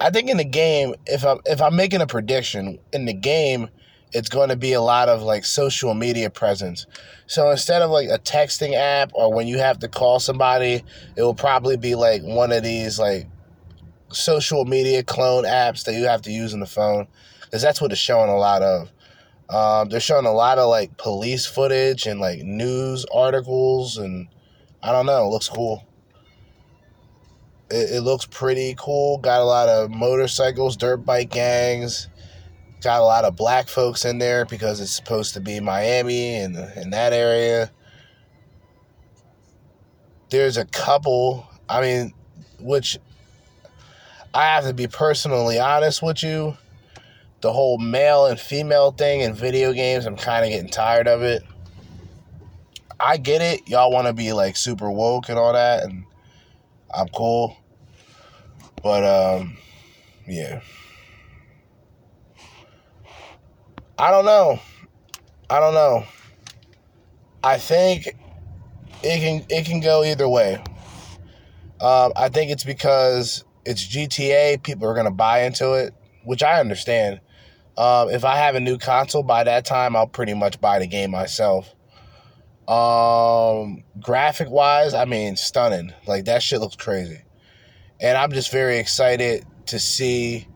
I 0.00 0.10
think 0.10 0.28
in 0.28 0.36
the 0.36 0.44
game, 0.44 0.94
if 1.06 1.24
I'm 1.24 1.38
if 1.44 1.60
I'm 1.60 1.74
making 1.74 2.00
a 2.00 2.06
prediction 2.06 2.78
in 2.92 3.04
the 3.04 3.12
game, 3.12 3.68
it's 4.12 4.28
going 4.28 4.48
to 4.48 4.56
be 4.56 4.72
a 4.72 4.80
lot 4.80 5.08
of 5.08 5.22
like 5.22 5.44
social 5.44 5.92
media 5.94 6.30
presence. 6.30 6.86
So 7.26 7.50
instead 7.50 7.82
of 7.82 7.90
like 7.90 8.08
a 8.08 8.18
texting 8.18 8.74
app 8.74 9.10
or 9.12 9.32
when 9.34 9.48
you 9.48 9.58
have 9.58 9.80
to 9.80 9.88
call 9.88 10.20
somebody, 10.20 10.84
it 11.16 11.22
will 11.22 11.34
probably 11.34 11.76
be 11.76 11.94
like 11.94 12.22
one 12.22 12.52
of 12.52 12.62
these 12.62 12.98
like 12.98 13.26
social 14.10 14.64
media 14.64 15.02
clone 15.02 15.44
apps 15.44 15.84
that 15.84 15.94
you 15.94 16.04
have 16.04 16.22
to 16.22 16.30
use 16.30 16.54
on 16.54 16.60
the 16.60 16.66
phone 16.66 17.06
because 17.42 17.60
that's 17.60 17.80
what 17.80 17.90
it's 17.92 18.00
showing 18.00 18.30
a 18.30 18.36
lot 18.36 18.62
of. 18.62 18.90
Um, 19.50 19.88
they're 19.88 20.00
showing 20.00 20.26
a 20.26 20.32
lot 20.32 20.58
of 20.58 20.68
like 20.68 20.96
police 20.96 21.46
footage 21.46 22.06
and 22.06 22.20
like 22.20 22.40
news 22.40 23.04
articles 23.12 23.96
and 23.96 24.28
I 24.82 24.92
don't 24.92 25.06
know, 25.06 25.26
it 25.26 25.30
looks 25.30 25.48
cool. 25.48 25.87
It, 27.70 27.96
it 27.96 28.00
looks 28.02 28.26
pretty 28.26 28.74
cool. 28.78 29.18
Got 29.18 29.40
a 29.40 29.44
lot 29.44 29.68
of 29.68 29.90
motorcycles, 29.90 30.76
dirt 30.76 30.98
bike 30.98 31.30
gangs. 31.30 32.08
Got 32.80 33.00
a 33.00 33.04
lot 33.04 33.24
of 33.24 33.36
black 33.36 33.68
folks 33.68 34.04
in 34.04 34.18
there 34.18 34.44
because 34.44 34.80
it's 34.80 34.92
supposed 34.92 35.34
to 35.34 35.40
be 35.40 35.60
Miami 35.60 36.36
and 36.36 36.56
in 36.76 36.90
that 36.90 37.12
area. 37.12 37.70
There's 40.30 40.56
a 40.56 40.64
couple. 40.64 41.48
I 41.68 41.80
mean, 41.80 42.14
which 42.60 42.98
I 44.32 44.44
have 44.44 44.64
to 44.64 44.74
be 44.74 44.86
personally 44.86 45.58
honest 45.58 46.02
with 46.02 46.22
you. 46.22 46.56
The 47.40 47.52
whole 47.52 47.78
male 47.78 48.26
and 48.26 48.38
female 48.38 48.90
thing 48.90 49.20
in 49.20 49.32
video 49.32 49.72
games, 49.72 50.06
I'm 50.06 50.16
kind 50.16 50.44
of 50.44 50.50
getting 50.50 50.70
tired 50.70 51.06
of 51.06 51.22
it. 51.22 51.42
I 53.00 53.16
get 53.16 53.42
it. 53.42 53.68
Y'all 53.68 53.92
want 53.92 54.08
to 54.08 54.12
be 54.12 54.32
like 54.32 54.56
super 54.56 54.90
woke 54.90 55.28
and 55.28 55.38
all 55.38 55.52
that, 55.52 55.84
and 55.84 56.04
I'm 56.94 57.08
cool. 57.08 57.56
But 58.82 59.04
um, 59.04 59.56
yeah. 60.26 60.60
I 63.98 64.10
don't 64.10 64.24
know. 64.24 64.60
I 65.50 65.60
don't 65.60 65.74
know. 65.74 66.04
I 67.42 67.58
think 67.58 68.06
it 69.02 69.20
can 69.20 69.46
it 69.48 69.66
can 69.66 69.80
go 69.80 70.04
either 70.04 70.28
way. 70.28 70.62
Um, 71.80 72.12
I 72.16 72.28
think 72.28 72.50
it's 72.50 72.64
because 72.64 73.44
it's 73.64 73.86
GTA. 73.86 74.62
People 74.62 74.88
are 74.88 74.94
gonna 74.94 75.10
buy 75.10 75.42
into 75.42 75.74
it, 75.74 75.94
which 76.24 76.42
I 76.42 76.60
understand. 76.60 77.20
Um, 77.76 78.10
if 78.10 78.24
I 78.24 78.36
have 78.36 78.56
a 78.56 78.60
new 78.60 78.76
console 78.76 79.22
by 79.22 79.44
that 79.44 79.64
time, 79.64 79.94
I'll 79.94 80.08
pretty 80.08 80.34
much 80.34 80.60
buy 80.60 80.80
the 80.80 80.86
game 80.86 81.12
myself. 81.12 81.74
Um, 82.68 83.84
graphic 83.98 84.50
wise, 84.50 84.92
I 84.92 85.06
mean, 85.06 85.36
stunning. 85.36 85.94
Like 86.06 86.26
that 86.26 86.42
shit 86.42 86.60
looks 86.60 86.76
crazy, 86.76 87.22
and 88.00 88.18
I'm 88.18 88.30
just 88.32 88.52
very 88.52 88.78
excited 88.78 89.46
to 89.66 89.78
see 89.78 90.46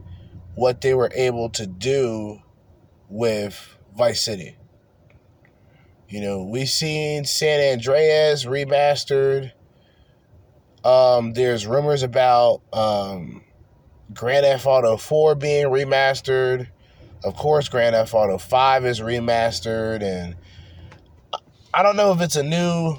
what 0.54 0.82
they 0.82 0.92
were 0.94 1.10
able 1.14 1.48
to 1.50 1.66
do 1.66 2.38
with 3.08 3.78
Vice 3.96 4.20
City. 4.20 4.56
You 6.08 6.20
know, 6.20 6.42
we've 6.42 6.68
seen 6.68 7.24
San 7.24 7.72
Andreas 7.72 8.44
remastered. 8.44 9.52
Um, 10.84 11.32
there's 11.32 11.66
rumors 11.66 12.02
about 12.02 12.60
um, 12.72 13.42
Grand 14.12 14.44
Theft 14.44 14.66
Auto 14.66 14.98
4 14.98 15.34
being 15.36 15.66
remastered. 15.66 16.68
Of 17.24 17.34
course, 17.36 17.70
Grand 17.70 17.94
Theft 17.94 18.12
Auto 18.12 18.36
5 18.36 18.84
is 18.84 19.00
remastered, 19.00 20.02
and 20.02 20.36
I 21.74 21.82
don't 21.82 21.96
know 21.96 22.12
if 22.12 22.20
it's 22.20 22.36
a 22.36 22.42
new. 22.42 22.98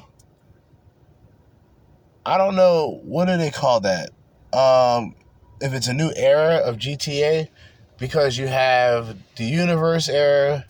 I 2.25 2.37
don't 2.37 2.55
know 2.55 3.01
what 3.03 3.25
do 3.25 3.37
they 3.37 3.51
call 3.51 3.81
that. 3.81 4.09
Um, 4.51 5.15
if 5.61 5.73
it's 5.73 5.87
a 5.87 5.93
new 5.93 6.11
era 6.15 6.57
of 6.57 6.77
GTA, 6.77 7.49
because 7.99 8.37
you 8.37 8.47
have 8.47 9.17
the 9.35 9.43
universe 9.43 10.09
era, 10.09 10.65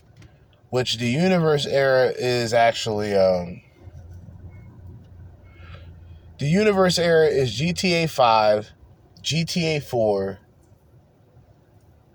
which 0.70 0.98
the 0.98 1.08
universe 1.08 1.66
era 1.66 2.12
is 2.16 2.52
actually 2.52 3.14
um, 3.14 3.62
the 6.38 6.46
universe 6.46 6.98
era 6.98 7.26
is 7.26 7.58
GTA 7.58 8.10
5, 8.10 8.70
GTA 9.22 9.82
4, 9.82 10.38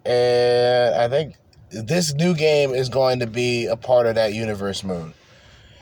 and 0.06 0.96
I 0.96 1.08
think 1.08 1.36
this 1.72 2.14
new 2.14 2.36
game 2.36 2.72
is 2.76 2.90
going 2.90 3.20
to 3.20 3.28
be 3.28 3.66
a 3.66 3.76
part 3.76 4.06
of 4.06 4.16
that 4.16 4.34
universe 4.34 4.84
mode. 4.84 5.14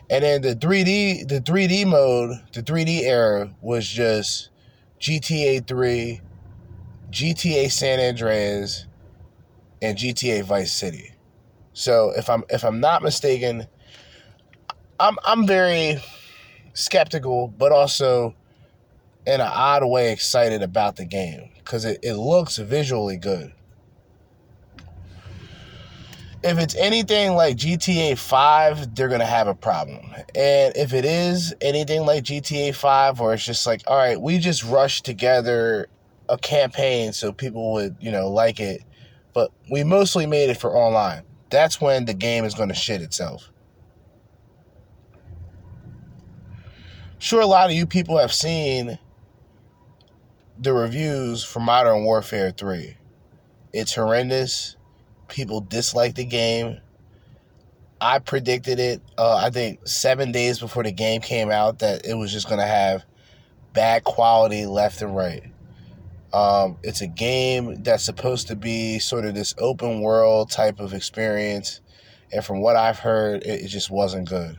And 0.10 0.24
then 0.24 0.42
the 0.42 0.56
3D 0.56 1.28
the 1.28 1.42
3D 1.42 1.86
mode, 1.86 2.40
the 2.54 2.64
3D 2.64 3.02
era 3.02 3.54
was 3.62 3.88
just 3.88 4.50
GTA 5.00 5.68
3, 5.68 6.22
GTA 7.12 7.72
San 7.72 8.00
Andreas, 8.00 8.86
and 9.82 9.98
GTA 9.98 10.44
Vice 10.44 10.74
City. 10.74 11.14
So 11.74 12.12
if 12.16 12.30
I'm 12.30 12.44
if 12.50 12.64
I'm 12.64 12.80
not 12.80 13.04
mistaken, 13.04 13.68
I'm 15.00 15.18
I'm 15.26 15.46
very 15.46 16.02
skeptical, 16.74 17.48
but 17.50 17.72
also 17.72 18.34
in 19.26 19.42
an 19.42 19.52
odd 19.52 19.84
way 19.86 20.14
excited 20.14 20.62
about 20.62 20.96
the 20.96 21.06
game 21.06 21.50
because 21.58 21.84
it, 21.84 22.00
it 22.02 22.16
looks 22.16 22.58
visually 22.58 23.18
good. 23.18 23.52
If 26.44 26.60
it's 26.60 26.76
anything 26.76 27.34
like 27.34 27.58
GTA 27.58 28.18
5, 28.18 28.96
they're 28.96 29.08
going 29.08 29.20
to 29.20 29.26
have 29.26 29.48
a 29.48 29.56
problem. 29.56 30.06
And 30.36 30.76
if 30.76 30.94
it 30.94 31.06
is 31.06 31.54
anything 31.62 32.06
like 32.06 32.24
GTA 32.24 32.76
5, 32.76 33.20
where 33.20 33.34
it's 33.34 33.46
just 33.46 33.66
like, 33.66 33.82
all 33.88 33.98
right, 33.98 34.20
we 34.20 34.38
just 34.38 34.64
rushed 34.64 35.06
together 35.06 35.88
a 36.30 36.38
campaign 36.38 37.14
so 37.14 37.32
people 37.32 37.74
would, 37.74 37.96
you 38.00 38.12
know, 38.12 38.30
like 38.30 38.60
it, 38.60 38.84
but 39.34 39.52
we 39.70 39.84
mostly 39.84 40.26
made 40.26 40.50
it 40.50 40.58
for 40.58 40.76
online, 40.76 41.24
that's 41.50 41.82
when 41.82 42.06
the 42.06 42.14
game 42.14 42.44
is 42.44 42.54
going 42.54 42.70
to 42.70 42.76
shit 42.76 43.02
itself. 43.02 43.52
Sure, 47.20 47.42
a 47.42 47.48
lot 47.48 47.70
of 47.70 47.76
you 47.76 47.88
people 47.88 48.18
have 48.20 48.32
seen 48.32 49.00
the 50.60 50.72
reviews 50.72 51.44
for 51.44 51.60
Modern 51.60 52.04
Warfare 52.04 52.52
3. 52.52 52.96
It's 53.74 53.96
horrendous 53.96 54.77
people 55.28 55.62
dislike 55.62 56.16
the 56.16 56.26
game. 56.26 56.80
I 58.00 58.20
predicted 58.20 58.80
it, 58.80 59.02
uh, 59.18 59.36
I 59.36 59.50
think, 59.50 59.88
seven 59.88 60.32
days 60.32 60.60
before 60.60 60.84
the 60.84 60.92
game 60.92 61.22
came 61.22 61.50
out 61.50 61.80
that 61.80 62.06
it 62.06 62.14
was 62.14 62.32
just 62.32 62.48
going 62.48 62.60
to 62.60 62.68
have 62.68 63.04
bad 63.74 64.04
quality 64.04 64.66
left 64.66 65.02
and 65.02 65.16
right. 65.16 65.44
Um, 66.34 66.78
it's 66.84 67.02
a 67.02 67.08
game 67.08 67.82
that's 67.84 68.04
supposed 68.04 68.48
to 68.48 68.56
be 68.56 69.00
sort 69.00 69.26
of 69.26 69.34
this 69.34 69.56
open 69.58 70.02
world 70.02 70.52
type 70.52 70.80
of 70.80 70.94
experience. 70.94 71.82
And 72.32 72.44
from 72.44 72.60
what 72.62 72.76
I've 72.76 73.00
heard, 73.00 73.44
it, 73.44 73.62
it 73.62 73.68
just 73.68 73.90
wasn't 73.90 74.30
good. 74.30 74.58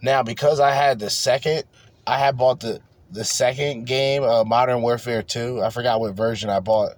Now, 0.00 0.22
because 0.22 0.58
I 0.58 0.72
had 0.72 0.98
the 0.98 1.10
second, 1.10 1.64
I 2.06 2.18
had 2.18 2.36
bought 2.36 2.60
the, 2.60 2.80
the 3.10 3.24
second 3.24 3.84
game, 3.84 4.24
uh, 4.24 4.42
Modern 4.42 4.82
Warfare 4.82 5.22
2. 5.22 5.62
I 5.62 5.70
forgot 5.70 6.00
what 6.00 6.14
version 6.14 6.50
I 6.50 6.58
bought 6.58 6.94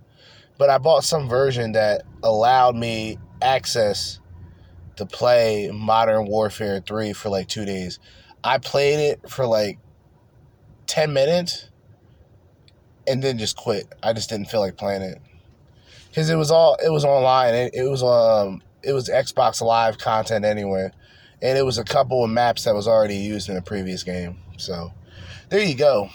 but 0.59 0.71
I 0.71 0.79
bought 0.79 1.05
some 1.05 1.29
version 1.29 1.73
that 1.73 2.03
allowed 2.23 2.77
me 2.77 3.19
access 3.43 4.21
to 4.97 5.07
play 5.07 5.71
Modern 5.73 6.27
Warfare 6.27 6.81
3 6.81 7.13
for 7.13 7.29
like 7.29 7.49
two 7.49 7.65
days. 7.65 7.99
I 8.43 8.59
played 8.59 9.01
it 9.01 9.29
for 9.29 9.47
like 9.47 9.79
10 10.87 11.13
minutes 11.13 11.71
and 13.07 13.23
then 13.23 13.39
just 13.39 13.57
quit. 13.57 13.87
I 14.03 14.13
just 14.13 14.31
didn't 14.31 14.51
feel 14.51 14.61
like 14.61 14.77
playing 14.77 15.03
it. 15.03 15.21
Cause 16.15 16.31
it 16.31 16.37
was 16.37 16.53
all 16.53 16.77
it 16.77 16.91
was 16.91 17.05
online. 17.05 17.55
It, 17.55 17.75
it 17.75 17.89
was 17.89 18.03
um 18.05 18.63
it 18.85 18.93
was 18.93 19.09
Xbox 19.09 19.61
Live 19.61 19.99
content 19.99 20.45
anyway. 20.45 20.91
And 21.43 21.59
it 21.59 21.65
was 21.65 21.77
a 21.77 21.85
couple 21.85 22.23
of 22.23 22.31
maps 22.31 22.65
that 22.65 22.75
was 22.75 22.87
already 22.87 23.17
used 23.17 23.49
in 23.49 23.57
the 23.57 23.63
previous 23.63 24.05
game. 24.05 24.39
So 24.57 24.93
there 25.49 25.65
you 25.65 25.75
go. 25.75 26.11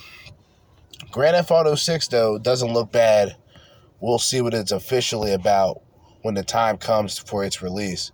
Grand 1.12 1.36
Theft 1.36 1.52
Auto 1.52 1.76
6 1.76 2.08
though 2.08 2.38
doesn't 2.38 2.72
look 2.72 2.94
bad 2.94 3.36
we'll 4.02 4.20
see 4.20 4.42
what 4.42 4.54
it's 4.54 4.72
officially 4.72 5.34
about 5.34 5.82
when 6.22 6.36
the 6.36 6.44
time 6.44 6.78
comes 6.78 7.18
for 7.18 7.44
its 7.44 7.62
release. 7.62 8.12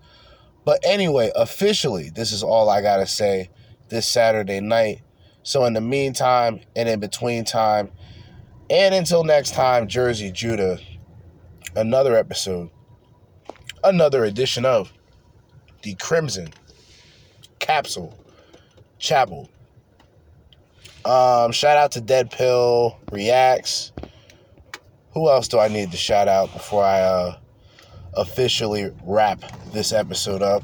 But 0.63 0.79
anyway, 0.83 1.31
officially, 1.35 2.09
this 2.09 2.31
is 2.31 2.43
all 2.43 2.69
I 2.69 2.81
got 2.81 2.97
to 2.97 3.05
say 3.05 3.49
this 3.89 4.07
Saturday 4.07 4.59
night. 4.59 5.01
So, 5.43 5.65
in 5.65 5.73
the 5.73 5.81
meantime 5.81 6.61
and 6.75 6.89
in 6.89 6.99
between 6.99 7.45
time, 7.45 7.91
and 8.69 8.95
until 8.95 9.23
next 9.23 9.51
time, 9.53 9.87
Jerzee 9.87 10.33
Judah, 10.33 10.79
another 11.75 12.15
episode, 12.15 12.71
another 13.83 14.25
edition 14.25 14.65
of 14.65 14.91
the 15.83 15.93
Crimson 15.95 16.51
Capsule 17.59 18.17
Chapel. 18.97 19.49
Um, 21.05 21.51
shout 21.51 21.77
out 21.77 21.91
to 21.91 22.01
DeadPill 22.01 22.97
Reacts 23.11 23.91
who 25.15 25.29
else 25.29 25.47
do 25.47 25.57
I 25.59 25.69
need 25.69 25.91
to 25.91 25.97
shout 25.97 26.27
out 26.27 26.51
before 26.53 26.83
I 26.83 26.99
uh, 26.99 27.37
officially 28.13 28.91
wrap 29.03 29.41
this 29.71 29.93
episode 29.93 30.43
up? 30.43 30.63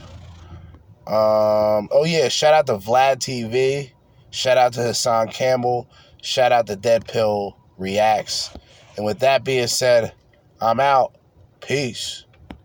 Um, 1.08 1.90
oh 1.92 2.04
yeah, 2.06 2.28
shout 2.28 2.54
out 2.54 2.68
to 2.68 2.78
Vlad 2.78 3.18
TV. 3.18 3.92
Shout 4.30 4.58
out 4.58 4.74
to 4.74 4.82
Hassan 4.82 5.30
Campbell. 5.30 5.90
Shout 6.22 6.52
out 6.52 6.68
to 6.68 6.76
DeadPill 6.76 7.56
Reacts. 7.78 8.54
And 8.98 9.06
with 9.06 9.20
that 9.20 9.44
being 9.44 9.68
said, 9.68 10.14
I'm 10.62 10.80
out. 10.80 11.16
Peace. 11.62 12.26